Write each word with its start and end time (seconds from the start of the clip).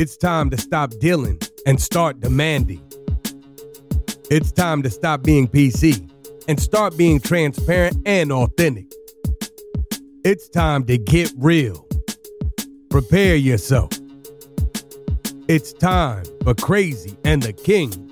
It's 0.00 0.16
time 0.16 0.48
to 0.50 0.56
stop 0.56 0.92
dealing 1.00 1.40
and 1.66 1.82
start 1.82 2.20
demanding. 2.20 2.80
It's 4.30 4.52
time 4.52 4.80
to 4.84 4.90
stop 4.90 5.24
being 5.24 5.48
PC 5.48 6.08
and 6.46 6.62
start 6.62 6.96
being 6.96 7.18
transparent 7.18 7.96
and 8.06 8.30
authentic. 8.30 8.86
It's 10.22 10.48
time 10.50 10.84
to 10.84 10.98
get 10.98 11.32
real. 11.36 11.84
Prepare 12.90 13.34
yourself. 13.34 13.90
It's 15.48 15.72
time 15.72 16.22
for 16.44 16.54
Crazy 16.54 17.16
and 17.24 17.42
the 17.42 17.52
King. 17.52 18.07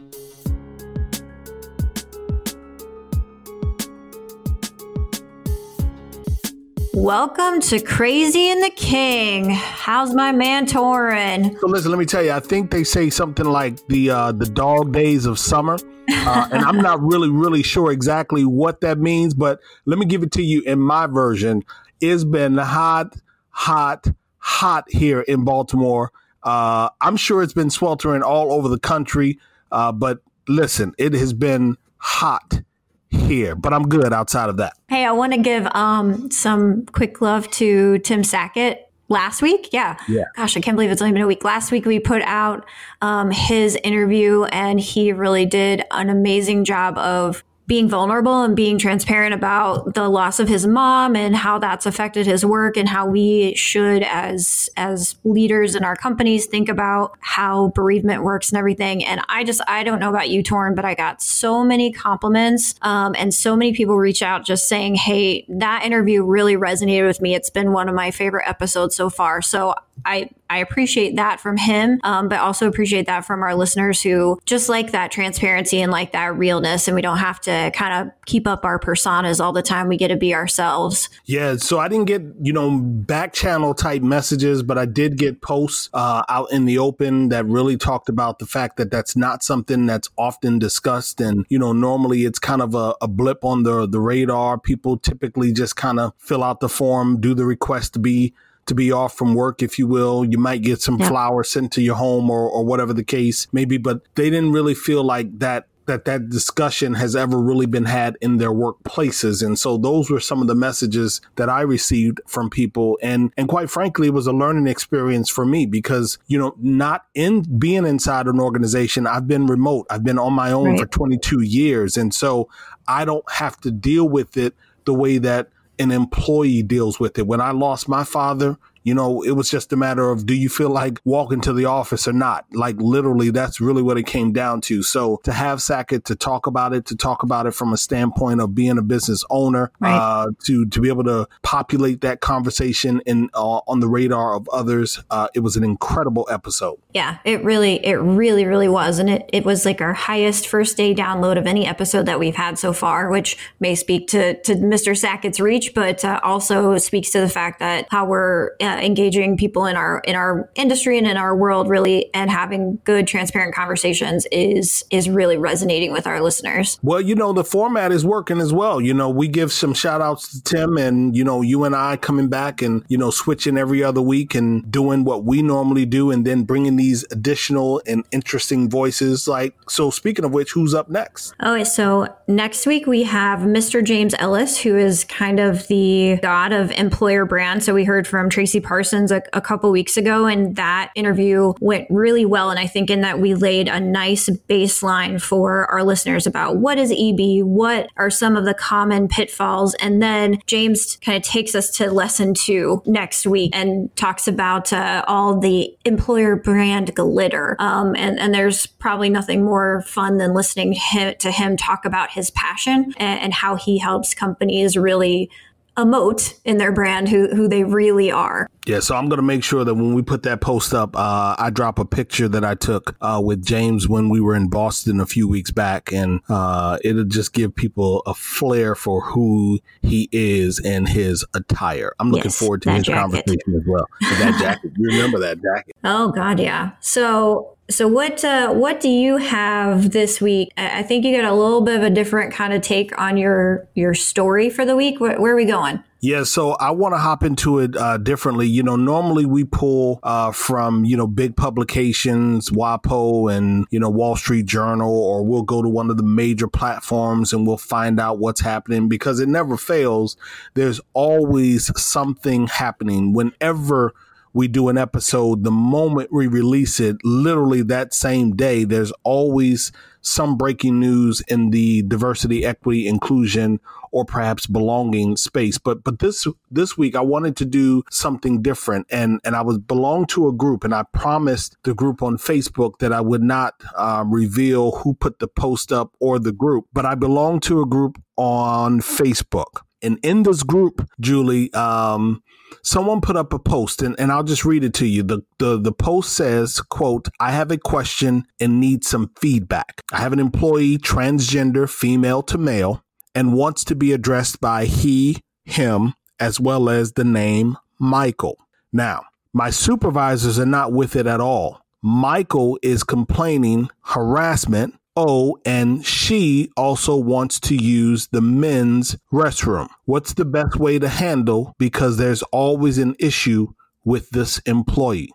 Welcome 7.07 7.61
to 7.61 7.79
Crazy 7.79 8.51
and 8.51 8.61
the 8.61 8.71
King. 8.71 9.51
How's 9.51 10.13
my 10.13 10.33
man 10.33 10.67
Torin? 10.67 11.57
So 11.61 11.69
listen, 11.69 11.93
let 11.93 12.01
me 12.01 12.05
tell 12.05 12.21
you. 12.21 12.33
I 12.33 12.41
think 12.41 12.73
they 12.73 12.83
say 12.83 13.11
something 13.11 13.47
like 13.47 13.87
the 13.87 14.11
uh, 14.11 14.33
the 14.33 14.47
dog 14.47 14.93
days 14.93 15.25
of 15.25 15.39
summer, 15.39 15.79
uh, 16.09 16.49
and 16.53 16.65
I'm 16.65 16.79
not 16.79 17.01
really 17.01 17.31
really 17.31 17.63
sure 17.63 17.93
exactly 17.93 18.45
what 18.45 18.81
that 18.81 18.99
means. 18.99 19.35
But 19.35 19.61
let 19.85 20.01
me 20.01 20.07
give 20.07 20.25
it 20.25 20.33
to 20.33 20.43
you 20.43 20.63
in 20.63 20.81
my 20.81 21.07
version. 21.07 21.63
It's 22.01 22.25
been 22.25 22.59
hot, 22.59 23.15
hot, 23.51 24.09
hot 24.39 24.91
here 24.91 25.21
in 25.21 25.45
Baltimore. 25.45 26.11
Uh, 26.43 26.89
I'm 27.01 27.17
sure 27.17 27.41
it's 27.41 27.55
been 27.55 27.71
sweltering 27.71 28.25
all 28.25 28.51
over 28.51 28.69
the 28.69 28.81
country. 28.81 29.39
Uh, 29.71 29.93
but 29.93 30.23
listen, 30.49 30.93
it 30.99 31.13
has 31.13 31.33
been 31.33 31.77
hot 31.99 32.63
here, 33.11 33.55
but 33.55 33.73
I'm 33.73 33.89
good 33.89 34.13
outside 34.13 34.49
of 34.49 34.57
that. 34.59 34.75
Hey, 34.89 35.05
I 35.05 35.13
want 35.13 35.33
to 35.33 35.39
give 35.39 35.67
um, 35.75 36.31
some 36.31 36.87
quick 36.87 37.21
love 37.21 37.51
to 37.53 37.99
Tim 38.01 38.25
Sackett 38.25 38.91
last 39.09 39.43
week. 39.43 39.71
Yeah. 39.73 39.97
Yeah. 40.09 40.25
Gosh, 40.35 40.57
I 40.57 40.61
can't 40.61 40.77
believe 40.77 40.91
it's 40.91 41.03
only 41.03 41.13
been 41.13 41.23
a 41.23 41.27
week. 41.27 41.45
Last 41.45 41.71
week 41.71 41.85
we 41.85 41.99
put 42.01 42.23
out 42.23 42.67
um, 43.03 43.31
his 43.31 43.77
interview, 43.85 44.45
and 44.45 44.81
he 44.81 45.13
really 45.13 45.47
did 45.47 45.85
an 45.91 46.11
amazing 46.11 46.65
job 46.65 46.99
of 46.99 47.45
being 47.67 47.89
vulnerable 47.89 48.43
and 48.43 48.55
being 48.55 48.79
transparent 48.79 49.35
about 49.35 49.95
the 49.95 50.09
loss 50.09 50.39
of 50.39 50.49
his 50.49 50.67
mom 50.67 51.17
and 51.17 51.35
how 51.35 51.59
that's 51.59 51.87
affected 51.87 52.27
his 52.27 52.45
work 52.45 52.77
and 52.77 52.89
how 52.89 53.07
we 53.07 53.55
should 53.55 54.03
as 54.05 54.69
as 54.77 55.17
leaders 55.25 55.75
in 55.75 55.85
our 55.85 55.97
companies 55.97 56.47
think 56.47 56.69
about 56.69 57.17
how 57.21 57.69
bereavement 57.69 58.23
works 58.23 58.51
and 58.51 58.59
everything. 58.59 59.05
And 59.05 59.21
i 59.29 59.45
just 59.45 59.61
i 59.67 59.83
don't 59.83 59.99
know 59.99 60.11
about 60.11 60.29
you 60.29 60.43
Torin 60.43 60.75
but 60.75 60.85
i 60.85 60.95
got 60.95 61.21
so 61.23 61.65
many 61.65 61.93
compliments 61.93 62.75
um, 62.83 63.15
and 63.19 63.33
so 63.33 63.57
many 63.57 63.73
people 63.73 63.97
reach 63.97 64.23
out 64.23 64.45
just 64.45 64.69
saying 64.69 64.95
hey 64.95 65.45
that 65.49 65.85
interview 65.85 66.23
really 66.23 66.57
resonated 66.57 67.07
with 67.07 67.21
me. 67.21 67.35
It's 67.35 67.51
been 67.51 67.73
one 67.73 67.89
of 67.89 67.95
my 67.95 68.11
favorite 68.11 68.49
episodes 68.49 68.95
so 68.95 69.11
far. 69.11 69.43
So 69.43 69.75
i 70.05 70.31
I 70.49 70.59
appreciate 70.59 71.17
that 71.17 71.41
from 71.41 71.57
him, 71.57 72.01
um, 72.05 72.29
but 72.29 72.39
also 72.39 72.69
appreciate 72.69 73.07
that 73.07 73.25
from 73.25 73.43
our 73.43 73.55
listeners 73.55 74.01
who 74.03 74.39
just 74.45 74.69
like 74.69 74.93
that 74.93 75.11
transparency 75.11 75.81
and 75.81 75.91
like 75.91 76.13
that 76.13 76.37
realness. 76.37 76.87
And 76.87 76.95
we 76.95 77.03
don't 77.03 77.19
have 77.19 77.41
to 77.43 77.73
kind 77.75 78.09
of 78.09 78.13
keep 78.27 78.47
up 78.47 78.65
our 78.65 78.79
personas 78.79 79.41
all 79.41 79.53
the 79.53 79.63
time. 79.63 79.89
We 79.89 79.97
get 79.97 80.09
to 80.09 80.17
be 80.17 80.35
ourselves. 80.35 81.09
Yeah. 81.25 81.57
So 81.57 81.79
I 81.79 81.89
didn't 81.89 82.07
get, 82.07 82.23
you 82.41 82.53
know, 82.53 82.79
back 82.79 83.33
channel 83.33 83.75
type 83.75 84.03
messages, 84.03 84.63
but 84.63 84.79
I 84.79 84.87
did 84.87 85.17
get 85.17 85.43
posts 85.43 85.91
uh, 85.93 86.23
out 86.29 86.53
in 86.53 86.65
the 86.65 86.79
open 86.79 87.29
that 87.31 87.45
really 87.47 87.77
talked 87.77 88.09
about 88.09 88.39
the 88.39 88.47
fact 88.47 88.77
that 88.77 88.91
that's 88.91 89.17
not 89.17 89.43
something 89.43 89.87
that's 89.87 90.09
often 90.17 90.59
discussed. 90.59 91.21
And, 91.21 91.45
you 91.49 91.59
know, 91.59 91.73
normally 91.73 92.25
it's 92.25 92.39
kind 92.39 92.63
of 92.63 92.75
a, 92.75 92.95
a 93.01 93.09
blip 93.09 93.45
on 93.45 93.65
the, 93.65 93.87
the 93.87 94.01
radar. 94.01 94.59
People 94.59 94.97
typically 94.97 95.53
just 95.53 95.75
kind 95.75 95.99
of 95.99 96.13
fill 96.19 96.45
out 96.45 96.61
the 96.61 96.69
form, 96.69 97.21
do 97.21 97.35
the 97.35 97.45
request 97.45 97.95
to 97.95 97.99
be 97.99 98.33
to 98.67 98.75
be 98.75 98.93
off 98.93 99.17
from 99.17 99.35
work, 99.35 99.63
if 99.63 99.79
you 99.79 99.87
will. 99.87 100.25
You 100.25 100.39
might 100.39 100.63
get 100.63 100.81
some 100.81 100.99
yeah. 100.99 101.09
flowers 101.09 101.51
sent 101.51 101.73
to 101.73 101.83
your 101.83 101.97
home 101.97 102.31
or, 102.31 102.49
or 102.49 102.65
whatever 102.65 102.93
the 102.93 103.05
case 103.05 103.47
maybe, 103.53 103.79
but 103.79 104.03
they 104.15 104.31
didn't 104.31 104.53
really 104.53 104.75
feel 104.75 105.03
like 105.05 105.39
that 105.39 105.69
that 105.87 106.05
that 106.05 106.29
discussion 106.29 106.95
has 106.95 107.17
ever 107.17 107.39
really 107.39 107.67
been 107.67 107.85
had 107.85 108.17
in 108.21 108.37
their 108.37 108.51
workplaces 108.51 109.45
and 109.45 109.59
so 109.59 109.77
those 109.77 110.11
were 110.11 110.21
some 110.21 110.41
of 110.41 110.49
the 110.49 110.55
messages 110.55 111.21
that 111.37 111.49
I 111.49 111.63
received 111.63 112.21
from 112.27 112.51
people 112.51 112.99
and 113.03 113.33
and 113.37 113.49
quite 113.49 113.71
frankly 113.71 114.09
it 114.09 114.13
was 114.13 114.27
a 114.27 114.33
learning 114.33 114.67
experience 114.67 115.31
for 115.31 115.47
me 115.47 115.65
because 115.65 116.19
you 116.27 116.39
know 116.39 116.55
not 116.59 117.07
in 117.15 117.43
being 117.59 117.87
inside 117.87 118.27
an 118.27 118.41
organization 118.41 119.07
I've 119.07 119.29
been 119.29 119.47
remote 119.47 119.87
I've 119.89 120.05
been 120.05 120.19
on 120.19 120.33
my 120.33 120.53
own 120.53 120.71
right. 120.71 120.81
for 120.81 120.87
22 120.87 121.43
years 121.43 121.97
and 121.97 122.13
so 122.13 122.49
I 122.89 123.05
don't 123.05 123.31
have 123.31 123.61
to 123.61 123.71
deal 123.71 124.09
with 124.09 124.37
it 124.37 124.55
the 124.85 124.95
way 124.95 125.19
that 125.19 125.49
an 125.79 125.91
employee 125.91 126.63
deals 126.63 126.99
with 127.01 127.19
it. 127.19 127.27
When 127.27 127.41
I 127.41 127.51
lost 127.51 127.89
my 127.89 128.05
father, 128.05 128.59
you 128.87 128.95
know, 128.95 129.21
it 129.23 129.33
was 129.33 129.51
just 129.51 129.73
a 129.73 129.77
matter 129.77 130.11
of 130.13 130.27
do 130.27 130.35
you 130.35 130.49
feel 130.49 130.71
like 130.71 131.01
walking 131.05 131.41
to 131.41 131.53
the 131.53 131.65
office 131.65 132.07
or 132.07 132.13
not? 132.13 132.47
Like 132.53 132.77
literally, 132.79 133.31
that's 133.31 133.61
really 133.61 133.83
what 133.83 133.99
it 133.99 134.07
came 134.07 134.33
down 134.33 134.61
to. 134.63 134.85
So 134.85 135.21
to 135.25 135.33
have 135.33 135.61
Sackett 135.61 136.05
to 136.05 136.15
talk 136.15 136.47
about 136.47 136.73
it, 136.73 136.87
to 136.87 136.97
talk 136.97 137.25
about 137.25 137.47
it 137.47 137.51
from 137.51 137.73
a 137.73 137.77
standpoint 137.77 138.41
of 138.41 138.55
being 138.55 138.79
a 138.79 138.83
business 138.83 139.25
owner, 139.29 139.73
right. 139.81 139.97
uh, 139.97 140.31
to 140.45 140.67
to 140.67 140.81
be 140.81 140.87
able 140.87 141.03
to 141.03 141.27
populate 141.43 142.01
that 142.03 142.21
conversation 142.21 143.03
in 143.07 143.29
uh, 143.35 143.59
on 143.67 143.81
the 143.81 143.89
radar 143.89 144.37
of 144.37 144.49
others, 144.51 145.03
uh, 145.11 145.27
it 145.35 145.41
was 145.41 145.57
an 145.57 145.65
incredible 145.65 146.29
episode. 146.31 146.79
Yeah, 146.95 147.19
it 147.25 147.43
really, 147.43 147.85
it 147.85 147.95
really, 147.95 148.45
really 148.45 148.69
was, 148.69 149.01
and 149.01 149.11
it 149.11 149.29
it 149.33 149.45
was 149.45 149.65
like 149.65 149.81
our 149.81 149.95
highest 149.95 150.47
first 150.47 150.77
day 150.77 150.95
download 150.95 151.39
of 151.39 151.49
any 151.49 151.67
episode 151.67 152.07
that 152.07 152.21
we've 152.21 152.37
had 152.37 152.57
so 152.57 152.73
far, 152.73 153.11
which 153.11 153.37
may 153.59 153.75
speak 153.75 154.07
to 154.09 154.41
to 154.43 154.55
Mr. 154.55 154.97
Sackett's 154.97 155.41
reach, 155.41 155.75
but 155.75 156.05
uh, 156.05 156.21
also 156.23 156.79
speaks 156.79 157.11
to 157.11 157.21
the 157.21 157.29
fact 157.29 157.59
that 157.59 157.89
how 157.91 158.07
we're 158.07 158.53
uh, 158.77 158.81
engaging 158.81 159.37
people 159.37 159.67
in 159.67 159.77
our 159.77 160.01
in 160.01 160.15
our 160.15 160.51
industry 160.55 160.99
and 160.99 161.07
in 161.07 161.17
our 161.17 161.37
world 161.37 161.69
really 161.69 162.13
and 162.15 162.31
having 162.31 162.79
good 162.85 163.07
transparent 163.07 163.55
conversations 163.55 164.27
is 164.31 164.85
is 164.91 165.09
really 165.09 165.37
resonating 165.37 165.93
with 165.93 166.07
our 166.07 166.21
listeners. 166.21 166.79
Well 166.83 167.01
you 167.01 167.15
know 167.15 167.33
the 167.33 167.45
format 167.45 167.93
is 167.93 168.05
working 168.05 168.41
as 168.41 168.53
well. 168.53 168.81
You 168.81 168.95
know 168.95 169.09
we 169.09 169.29
give 169.29 169.53
some 169.53 169.75
shout 169.75 170.01
outs 170.01 170.33
to 170.33 170.43
tim 170.43 170.77
and 170.77 171.17
you 171.17 171.25
know 171.25 171.43
you 171.43 171.65
and 171.65 171.75
i 171.75 171.97
coming 171.97 172.29
back 172.29 172.63
and 172.63 172.85
you 172.89 172.99
know 172.99 173.11
switching 173.11 173.57
every 173.57 173.83
other 173.83 174.03
week 174.03 174.35
and 174.35 174.71
doing 174.71 175.05
what 175.05 175.25
we 175.25 175.43
normally 175.43 175.87
do 175.87 176.11
and 176.11 176.27
then 176.27 176.43
bringing 176.43 176.77
these 176.77 177.05
additional 177.11 177.81
and 177.87 178.05
interesting 178.11 178.69
voices. 178.69 179.27
Like 179.27 179.55
so 179.69 179.91
speaking 179.91 180.25
of 180.25 180.33
which 180.33 180.53
who's 180.53 180.75
up 180.75 180.89
next? 180.89 181.35
Oh 181.41 181.63
so 181.65 182.15
next 182.29 182.67
week 182.67 182.87
we 182.87 183.05
have 183.05 183.41
mr 183.41 183.83
james 183.83 184.15
ellis 184.19 184.59
who 184.59 184.77
is 184.77 185.05
kind 185.05 185.39
of 185.41 185.67
the 185.69 186.19
god 186.23 186.53
of 186.53 186.71
employer 186.73 187.25
brand. 187.25 187.63
So 187.63 187.75
we 187.75 187.85
heard 187.85 188.07
from 188.07 188.29
tracy 188.29 188.61
Parsons 188.67 189.13
a, 189.13 189.23
a 189.33 189.41
couple 189.41 189.71
weeks 189.71 189.97
ago, 189.97 190.27
and 190.27 190.57
that 190.57 190.91
interview 190.95 191.55
went 191.61 191.87
really 191.89 192.25
well. 192.25 192.51
And 192.51 192.59
I 192.59 192.67
think 192.67 192.91
in 192.91 193.01
that 193.03 193.21
we 193.21 193.35
laid 193.35 193.69
a 193.69 193.79
nice 193.79 194.29
baseline 194.49 195.23
for 195.23 195.67
our 195.67 195.85
listeners 195.85 196.27
about 196.27 196.57
what 196.57 196.79
is 196.79 196.91
EB, 196.91 197.45
what 197.45 197.89
are 197.97 198.11
some 198.11 198.37
of 198.37 198.45
the 198.45 198.55
common 198.55 199.09
pitfalls, 199.09 199.75
and 199.75 200.03
then 200.03 200.41
James 200.47 200.97
kind 200.97 201.17
of 201.17 201.23
takes 201.23 201.55
us 201.55 201.71
to 201.77 201.91
lesson 201.91 202.35
two 202.35 202.83
next 202.87 203.27
week 203.27 203.51
and 203.55 203.95
talks 203.97 204.27
about 204.27 204.73
uh, 204.73 205.05
all 205.07 205.39
the 205.39 205.77
employer 205.85 206.37
brand 206.37 206.95
glitter. 206.95 207.57
Um, 207.59 207.95
and, 207.95 208.19
and 208.19 208.35
there's 208.35 208.67
probably 208.67 209.09
nothing 209.09 209.45
more 209.45 209.83
fun 209.83 210.19
than 210.19 210.35
listening 210.35 210.75
to 210.75 211.31
him 211.31 211.57
talk 211.57 211.85
about 211.85 212.11
his 212.11 212.31
passion 212.33 212.93
and, 212.97 213.21
and 213.21 213.35
how 213.35 213.57
he 213.57 213.79
helps 213.79 214.15
companies 214.15 214.77
really 214.77 215.31
emote 215.77 216.39
in 216.45 216.59
their 216.59 216.73
brand 216.73 217.09
who 217.09 217.29
who 217.29 217.49
they 217.49 217.65
really 217.65 218.11
are. 218.11 218.49
Yeah, 218.67 218.81
so 218.81 218.97
I'm 218.97 219.09
gonna 219.09 219.23
make 219.23 219.45
sure 219.45 219.65
that 219.65 219.75
when 219.75 219.95
we 219.95 220.03
put 220.03 220.23
that 220.25 220.41
post 220.41 220.75
up, 220.75 220.97
uh, 220.97 221.37
I 221.39 221.51
drop 221.51 221.79
a 221.79 221.85
picture 221.85 222.29
that 222.29 222.45
I 222.45 222.55
took 222.55 222.97
uh, 223.01 223.21
with 223.25 223.45
James 223.45 223.89
when 223.89 224.09
we 224.09 224.21
were 224.21 224.35
in 224.35 224.49
Boston 224.49 225.01
a 225.01 225.07
few 225.07 225.29
weeks 225.29 225.51
back, 225.53 225.93
and 225.93 226.21
uh, 226.29 226.79
it'll 226.83 227.05
just 227.05 227.33
give 227.33 227.55
people 227.55 228.03
a 228.07 228.15
flair 228.15 228.75
for 228.75 229.01
who 229.03 229.61
he 229.83 230.09
is 230.11 230.59
and 230.59 230.89
his 230.89 231.25
attire. 231.35 231.95
I'm 232.01 232.11
looking 232.11 232.25
yes, 232.27 232.39
forward 232.39 232.63
to 232.63 232.73
his 232.73 232.85
jacket. 232.85 233.01
conversation 233.01 233.55
as 233.55 233.63
well. 233.67 233.87
that 234.01 234.39
jacket, 234.41 234.73
you 234.77 234.89
remember 234.89 235.19
that 235.21 235.41
jacket? 235.43 235.75
Oh 235.85 236.11
God, 236.11 236.41
yeah. 236.41 236.73
So 236.81 237.57
so 237.69 237.89
what 237.89 238.25
uh, 238.25 238.53
what 238.53 238.81
do 238.81 238.89
you 238.89 239.17
have 239.17 239.91
this 239.91 240.21
week? 240.21 240.53
I 240.57 240.83
think 240.83 241.05
you 241.05 241.17
got 241.17 241.31
a 241.31 241.35
little 241.35 241.63
bit 241.63 241.77
of 241.77 241.83
a 241.83 241.91
different 241.91 242.33
kind 242.33 242.53
of 242.53 242.63
take 242.63 242.97
on 242.99 243.17
your 243.17 243.67
your 243.75 243.95
story 243.95 244.51
for 244.51 244.65
the 244.65 244.77
week. 244.77 245.01
Where, 245.01 245.21
where 245.21 245.33
are 245.33 245.37
we 245.37 245.47
going? 245.47 245.83
Yeah, 246.01 246.23
so 246.23 246.53
I 246.53 246.71
want 246.71 246.95
to 246.95 246.99
hop 246.99 247.25
into 247.25 247.59
it 247.59 247.75
uh, 247.75 247.97
differently. 247.97 248.47
You 248.47 248.63
know, 248.63 248.77
normally 248.77 249.25
we 249.25 249.43
pull 249.43 249.99
uh, 250.05 250.31
from 250.31 250.85
you 250.85 250.97
know 250.97 251.09
big 251.09 251.37
publications, 251.37 252.51
WAPO 252.51 253.35
and 253.35 253.67
you 253.71 253.81
know 253.81 253.91
Wall 253.91 254.15
Street 254.15 254.47
Journal, 254.47 254.97
or 254.97 255.25
we'll 255.25 255.43
go 255.43 255.63
to 255.63 255.69
one 255.69 255.91
of 255.91 255.97
the 255.97 256.05
major 256.05 256.47
platforms 256.47 257.33
and 257.33 257.47
we'll 257.47 257.57
find 257.57 257.99
out 257.99 258.21
what's 258.21 258.43
happening 258.43 258.89
because 258.89 259.19
it 259.19 259.29
never 259.29 259.57
fails. 259.57 260.17
There's 260.55 260.81
always 260.93 261.77
something 261.81 262.47
happening 262.47 263.13
whenever 263.13 263.93
we 264.37 264.49
do 264.49 264.69
an 264.69 264.77
episode, 264.77 265.45
the 265.45 265.51
moment 265.51 266.13
we 266.13 266.27
release 266.27 266.79
it, 266.79 266.97
literally 267.03 267.63
that 267.63 267.95
same 267.95 268.37
day, 268.37 268.65
there's 268.65 268.93
always 269.03 269.73
some 270.03 270.37
breaking 270.37 270.79
news 270.79 271.23
in 271.23 271.49
the 271.49 271.81
diversity, 271.85 272.45
equity, 272.45 272.87
inclusion, 272.87 273.59
or 273.93 274.05
perhaps 274.05 274.47
belonging 274.47 275.17
space. 275.17 275.57
But 275.57 275.83
but 275.83 276.01
this 276.01 276.27
this 276.51 276.77
week 276.77 276.95
I 276.95 277.01
wanted 277.01 277.35
to 277.39 277.47
do 277.47 277.83
something 277.91 278.43
different, 278.43 278.87
and 278.91 279.21
and 279.25 279.35
I 279.35 279.41
was 279.41 279.57
belong 279.57 280.05
to 280.09 280.29
a 280.29 280.33
group, 280.35 280.65
and 280.65 280.75
I 280.75 280.83
promised 280.93 281.57
the 281.63 281.73
group 281.73 282.03
on 282.03 282.19
Facebook 282.19 282.79
that 282.81 282.93
I 282.93 283.01
would 283.01 283.23
not 283.23 283.55
uh, 283.75 284.05
reveal 284.07 284.73
who 284.73 284.93
put 284.93 285.19
the 285.19 285.29
post 285.29 285.73
up 285.73 285.95
or 285.99 286.19
the 286.19 286.33
group, 286.33 286.67
but 286.75 286.85
I 286.85 286.95
belong 286.95 287.41
to 287.41 287.63
a 287.63 287.67
group 287.67 287.97
on 288.19 288.81
Facebook. 288.81 289.63
And 289.87 289.99
in 290.03 290.25
this 290.25 290.43
group, 290.43 290.87
Julie, 291.01 291.53
um, 291.55 292.23
someone 292.63 293.01
put 293.01 293.17
up 293.17 293.33
a 293.33 293.39
post 293.39 293.83
and, 293.83 293.95
and 293.99 294.11
I'll 294.11 294.25
just 294.25 294.45
read 294.45 294.65
it 294.65 294.75
to 294.75 294.87
you. 294.87 295.05
The, 295.05 295.23
the 295.39 295.59
the 295.59 295.73
post 295.73 296.13
says, 296.13 296.61
quote, 296.61 297.09
I 297.21 297.31
have 297.31 297.53
a 297.53 297.57
question 297.57 298.25
and 298.41 298.61
need 298.61 298.85
some 298.85 299.13
feedback. 299.19 299.83
I 299.93 299.99
have 299.99 300.13
an 300.13 300.19
employee, 300.19 300.77
transgender, 300.79 301.71
female 301.71 302.23
to 302.25 302.37
male, 302.37 302.83
and 303.15 303.33
wants 303.33 303.65
to 303.65 303.77
be 303.77 303.93
addressed 303.93 304.41
by 304.41 304.65
he, 304.65 305.23
him, 305.45 305.95
as 306.19 306.41
well 306.41 306.69
as 306.69 306.93
the 306.93 307.05
name 307.05 307.57
Michael. 307.79 308.37
Now, 308.73 309.05
my 309.33 309.51
supervisors 309.51 310.39
are 310.39 310.47
not 310.47 310.73
with 310.73 310.97
it 310.97 311.07
at 311.07 311.21
all. 311.21 311.61
Michael 311.83 312.59
is 312.63 312.83
complaining 312.83 313.71
harassment 313.83 314.75
Oh, 314.97 315.39
and 315.45 315.85
she 315.85 316.51
also 316.57 316.97
wants 316.97 317.39
to 317.41 317.55
use 317.55 318.09
the 318.09 318.23
men's 318.23 318.97
restroom. 319.13 319.69
What's 319.85 320.15
the 320.15 320.25
best 320.25 320.57
way 320.57 320.79
to 320.79 320.89
handle? 320.89 321.55
Because 321.59 321.99
there's 321.99 322.23
always 322.25 322.79
an 322.79 322.97
issue 322.99 323.49
with 323.85 324.09
this 324.11 324.39
employee. 324.41 325.11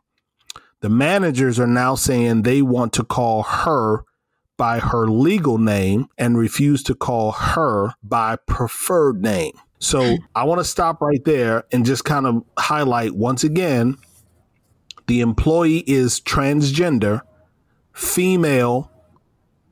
The 0.81 0.89
managers 0.89 1.60
are 1.60 1.68
now 1.68 1.95
saying 1.95 2.44
they 2.44 2.62
want 2.62 2.94
to 2.94 3.04
call 3.04 3.44
her 3.44 4.04
by 4.56 4.78
her 4.80 5.07
legal 5.07 5.57
name 5.57 6.07
and 6.18 6.38
refuse 6.38 6.83
to 6.83 6.94
call 6.94 7.31
her 7.31 7.94
by 8.04 8.36
preferred 8.36 9.22
name. 9.22 9.54
So 9.80 10.18
I 10.36 10.44
want 10.44 10.60
to 10.60 10.63
stop 10.63 11.01
right 11.01 11.24
there 11.25 11.63
and 11.72 11.83
just 11.83 12.06
kind 12.06 12.28
of 12.28 12.44
highlight 12.60 13.16
once 13.16 13.44
again 13.44 13.98
the 15.07 15.22
employee 15.22 15.83
is 15.88 16.22
transgender, 16.22 17.22
female, 17.92 18.91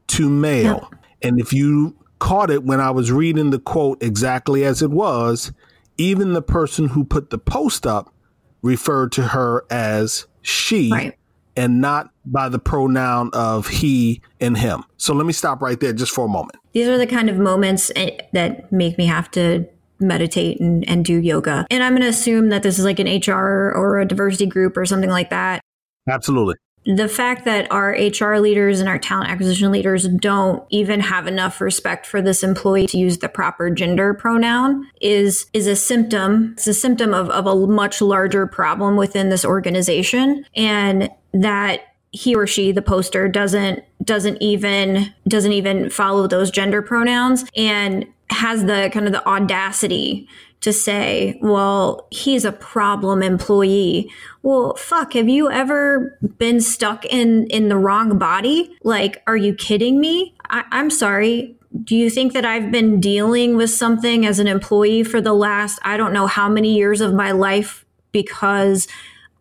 to 0.10 0.30
male. 0.30 0.92
And 1.22 1.40
if 1.40 1.54
you 1.54 1.96
caught 2.20 2.52
it 2.52 2.64
when 2.64 2.80
I 2.80 2.92
was 2.92 3.12
reading 3.12 3.50
the 3.50 3.60
quote 3.60 4.02
exactly 4.04 4.64
as 4.66 4.82
it 4.82 4.92
was, 4.92 5.52
even 5.98 6.34
the 6.34 6.42
person 6.42 6.88
who 6.88 7.04
put 7.04 7.30
the 7.30 7.38
post 7.38 7.88
up 7.88 8.14
referred 8.62 9.12
to 9.14 9.24
her 9.24 9.66
as 9.70 10.28
she 10.42 10.92
right. 10.92 11.18
and 11.56 11.82
not 11.82 12.12
by 12.26 12.50
the 12.50 12.60
pronoun 12.60 13.30
of 13.34 13.68
he 13.68 14.22
and 14.40 14.58
him. 14.58 14.84
So 14.98 15.14
let 15.14 15.26
me 15.26 15.34
stop 15.34 15.62
right 15.62 15.80
there 15.80 15.94
just 15.94 16.14
for 16.14 16.26
a 16.26 16.30
moment. 16.30 16.58
These 16.74 16.88
are 16.88 16.98
the 16.98 17.08
kind 17.08 17.30
of 17.30 17.38
moments 17.38 17.92
eh, 17.96 18.18
that 18.34 18.72
make 18.72 18.98
me 18.98 19.06
have 19.06 19.32
to 19.32 19.68
meditate 20.00 20.60
and, 20.60 20.88
and 20.88 21.04
do 21.04 21.20
yoga. 21.20 21.66
And 21.70 21.84
I'm 21.84 21.94
going 21.94 22.04
to 22.04 22.08
assume 22.08 22.50
that 22.50 22.64
this 22.64 22.80
is 22.80 22.86
like 22.86 23.00
an 23.00 23.08
HR 23.08 23.74
or 23.76 24.00
a 24.00 24.06
diversity 24.06 24.46
group 24.46 24.78
or 24.78 24.86
something 24.86 25.10
like 25.10 25.30
that. 25.30 25.62
Absolutely 26.10 26.56
the 26.86 27.08
fact 27.08 27.46
that 27.46 27.72
our 27.72 27.92
HR 27.92 28.38
leaders 28.38 28.80
and 28.80 28.90
our 28.90 28.98
talent 28.98 29.30
acquisition 29.30 29.72
leaders 29.72 30.08
don't 30.08 30.64
even 30.70 31.00
have 31.00 31.28
enough 31.28 31.62
respect 31.62 32.06
for 32.06 32.22
this 32.22 32.42
employee 32.42 32.88
to 32.88 32.98
use 32.98 33.20
the 33.20 33.30
proper 33.30 33.70
gender 33.70 34.14
pronoun 34.14 34.90
is 35.02 35.48
is 35.54 35.68
a 35.68 35.76
symptom. 35.76 36.54
It's 36.54 36.68
a 36.68 36.74
symptom 36.74 37.14
of, 37.14 37.30
of 37.30 37.46
a 37.46 37.68
much 37.68 38.02
larger 38.02 38.48
problem 38.48 38.96
within 38.96 39.30
this 39.30 39.46
organization. 39.46 40.46
And 40.56 41.10
that 41.34 41.82
he 42.12 42.34
or 42.34 42.48
she 42.48 42.72
the 42.72 42.82
poster 42.82 43.28
doesn't 43.28 43.84
doesn't 44.04 44.42
even 44.42 45.14
doesn't 45.28 45.52
even 45.52 45.90
follow 45.90 46.28
those 46.28 46.50
gender 46.50 46.82
pronouns 46.82 47.46
and 47.56 48.06
has 48.32 48.66
the 48.66 48.90
kind 48.94 49.06
of 49.06 49.12
the 49.12 49.28
audacity 49.28 50.28
to 50.62 50.74
say, 50.74 51.40
well, 51.42 52.08
he's 52.12 52.44
a 52.44 52.52
problem 52.52 53.24
employee. 53.24 54.12
Well, 54.44 54.76
fuck, 54.76 55.14
have 55.14 55.30
you 55.30 55.50
ever 55.50 56.18
been 56.38 56.60
stuck 56.60 57.06
in 57.06 57.48
in 57.48 57.70
the 57.70 57.78
wrong 57.78 58.18
body? 58.18 58.76
Like, 58.84 59.24
are 59.26 59.38
you 59.38 59.54
kidding 59.54 60.00
me? 60.00 60.36
I, 60.50 60.66
I'm 60.72 60.90
sorry. 60.90 61.56
Do 61.84 61.96
you 61.96 62.10
think 62.10 62.34
that 62.34 62.46
I've 62.46 62.72
been 62.72 63.00
dealing 63.00 63.56
with 63.56 63.70
something 63.70 64.26
as 64.26 64.40
an 64.40 64.48
employee 64.48 65.04
for 65.04 65.22
the 65.22 65.34
last, 65.34 65.80
I 65.84 65.98
don't 65.98 66.14
know 66.14 66.28
how 66.28 66.50
many 66.50 66.76
years 66.76 67.00
of 67.00 67.14
my 67.14 67.32
life 67.32 67.86
because 68.12 68.88